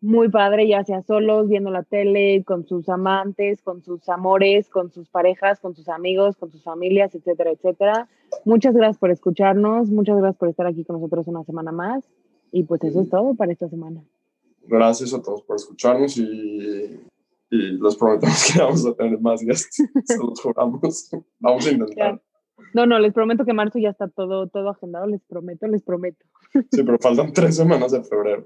muy 0.08 0.30
padre, 0.30 0.68
ya 0.70 0.86
sea 0.86 1.02
solos, 1.02 1.50
viendo 1.50 1.70
la 1.70 1.84
tele, 1.84 2.42
con 2.46 2.66
sus 2.66 2.88
amantes, 2.88 3.62
con 3.62 3.84
sus 3.84 4.08
amores, 4.08 4.70
con 4.70 4.90
sus 4.90 5.10
parejas, 5.10 5.60
con 5.60 5.76
sus 5.76 5.90
amigos, 5.90 6.38
con 6.38 6.50
sus 6.50 6.64
familias, 6.64 7.14
etcétera, 7.14 7.52
etcétera. 7.52 8.08
Muchas 8.46 8.74
gracias 8.74 8.98
por 8.98 9.12
escucharnos, 9.12 9.90
muchas 9.90 10.18
gracias 10.18 10.38
por 10.38 10.48
estar 10.48 10.66
aquí 10.66 10.86
con 10.86 10.96
nosotros 10.96 11.28
una 11.28 11.44
semana 11.44 11.74
más. 11.74 12.06
Y 12.54 12.64
pues 12.64 12.82
eso 12.86 13.02
es 13.02 13.10
todo 13.10 13.36
para 13.36 13.52
esta 13.52 13.68
semana. 13.68 14.02
Gracias 14.66 15.14
a 15.14 15.22
todos 15.22 15.42
por 15.42 15.58
escucharnos 15.58 16.18
y, 16.18 17.02
y 17.52 17.58
les 17.78 17.96
prometemos 17.98 18.52
que 18.54 18.60
vamos 18.62 18.86
a 18.86 18.94
tener 18.94 19.20
más 19.20 19.42
guests. 19.42 19.84
Se 20.06 20.18
los 20.18 20.40
juramos. 20.40 21.10
Vamos 21.40 21.68
a 21.68 21.72
intentar. 21.72 22.22
No, 22.74 22.86
no, 22.86 22.98
les 23.00 23.14
prometo 23.14 23.44
que 23.44 23.52
marzo 23.52 23.78
ya 23.78 23.90
está 23.90 24.08
todo, 24.08 24.48
todo 24.48 24.70
agendado, 24.70 25.06
les 25.06 25.22
prometo, 25.26 25.68
les 25.68 25.84
prometo. 25.84 26.26
Sí, 26.54 26.84
pero 26.84 26.98
faltan 26.98 27.34
tres 27.34 27.58
semanas 27.58 27.92
de 27.92 28.04
febrero. 28.04 28.46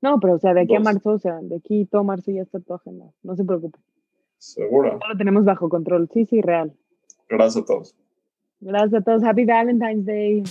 No, 0.00 0.20
pero 0.20 0.34
o 0.34 0.38
sea, 0.38 0.54
de 0.54 0.60
aquí 0.62 0.76
a 0.76 0.80
marzo, 0.80 1.10
o 1.10 1.18
sea, 1.18 1.38
de 1.42 1.56
aquí 1.56 1.84
todo 1.86 2.04
marzo 2.04 2.30
ya 2.30 2.42
está 2.42 2.60
todo 2.60 2.76
agendado. 2.76 3.12
No 3.22 3.34
se 3.34 3.44
preocupen. 3.44 3.80
Segura. 4.38 4.98
Ya 5.00 5.08
lo 5.08 5.16
tenemos 5.16 5.44
bajo 5.44 5.68
control. 5.68 6.08
Sí, 6.12 6.24
sí, 6.24 6.40
real. 6.40 6.72
Gracias 7.28 7.64
a 7.64 7.66
todos. 7.66 7.96
Gracias 8.60 9.00
a 9.00 9.04
todos. 9.04 9.24
Happy 9.24 9.44
Valentine's 9.44 10.06
Day. 10.06 10.44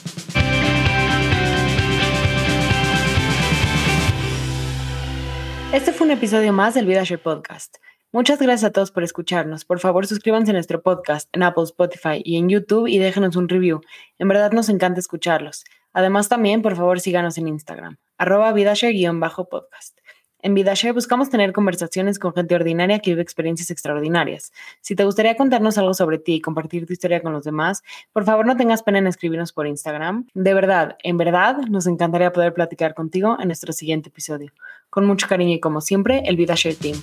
Este 5.74 5.92
fue 5.92 6.08
un 6.08 6.12
episodio 6.12 6.54
más 6.54 6.74
del 6.76 6.86
VidaShare 6.86 7.22
Podcast. 7.22 7.78
Muchas 8.14 8.40
gracias 8.40 8.70
a 8.70 8.72
todos 8.72 8.92
por 8.92 9.04
escucharnos. 9.04 9.66
Por 9.66 9.80
favor, 9.80 10.08
suscríbanse 10.08 10.52
a 10.52 10.54
nuestro 10.54 10.82
podcast 10.82 11.30
en 11.34 11.44
Apple, 11.44 11.66
Spotify 11.66 12.22
y 12.24 12.38
en 12.38 12.48
YouTube 12.48 12.88
y 12.88 12.98
déjenos 13.00 13.36
un 13.36 13.50
review. 13.50 13.82
En 14.18 14.30
verdad 14.30 14.54
nos 14.54 14.70
encanta 14.70 15.00
escucharlos. 15.00 15.66
Además, 15.92 16.30
también, 16.30 16.62
por 16.62 16.76
favor, 16.76 17.02
síganos 17.02 17.38
en 17.38 17.50
Instagram, 17.50 17.98
arroba 18.18 18.52
VidaShare-podcast. 18.54 20.00
En 20.40 20.54
VidaShare 20.54 20.94
buscamos 20.94 21.30
tener 21.30 21.52
conversaciones 21.52 22.20
con 22.20 22.34
gente 22.34 22.54
ordinaria 22.54 23.00
que 23.00 23.12
vive 23.12 23.24
experiencias 23.24 23.72
extraordinarias. 23.72 24.52
Si 24.82 24.96
te 24.96 25.04
gustaría 25.04 25.36
contarnos 25.36 25.78
algo 25.78 25.94
sobre 25.94 26.20
ti 26.20 26.36
y 26.36 26.42
compartir 26.42 26.86
tu 26.86 26.94
historia 26.94 27.22
con 27.22 27.34
los 27.34 27.44
demás, 27.44 27.82
por 28.14 28.24
favor 28.24 28.46
no 28.46 28.56
tengas 28.56 28.84
pena 28.84 29.00
en 29.00 29.08
escribirnos 29.08 29.52
por 29.52 29.66
Instagram. 29.66 30.28
De 30.36 30.54
verdad, 30.54 30.96
en 31.04 31.18
verdad, 31.18 31.58
nos 31.70 31.88
encantaría 31.88 32.32
poder 32.32 32.54
platicar 32.54 32.94
contigo 32.94 33.38
en 33.40 33.48
nuestro 33.48 33.74
siguiente 33.74 34.10
episodio. 34.10 34.52
Con 34.90 35.06
mucho 35.06 35.28
cariño 35.28 35.54
y 35.54 35.60
como 35.60 35.82
siempre, 35.82 36.22
el 36.26 36.38
VidaShare 36.38 36.76
Team. 36.76 36.98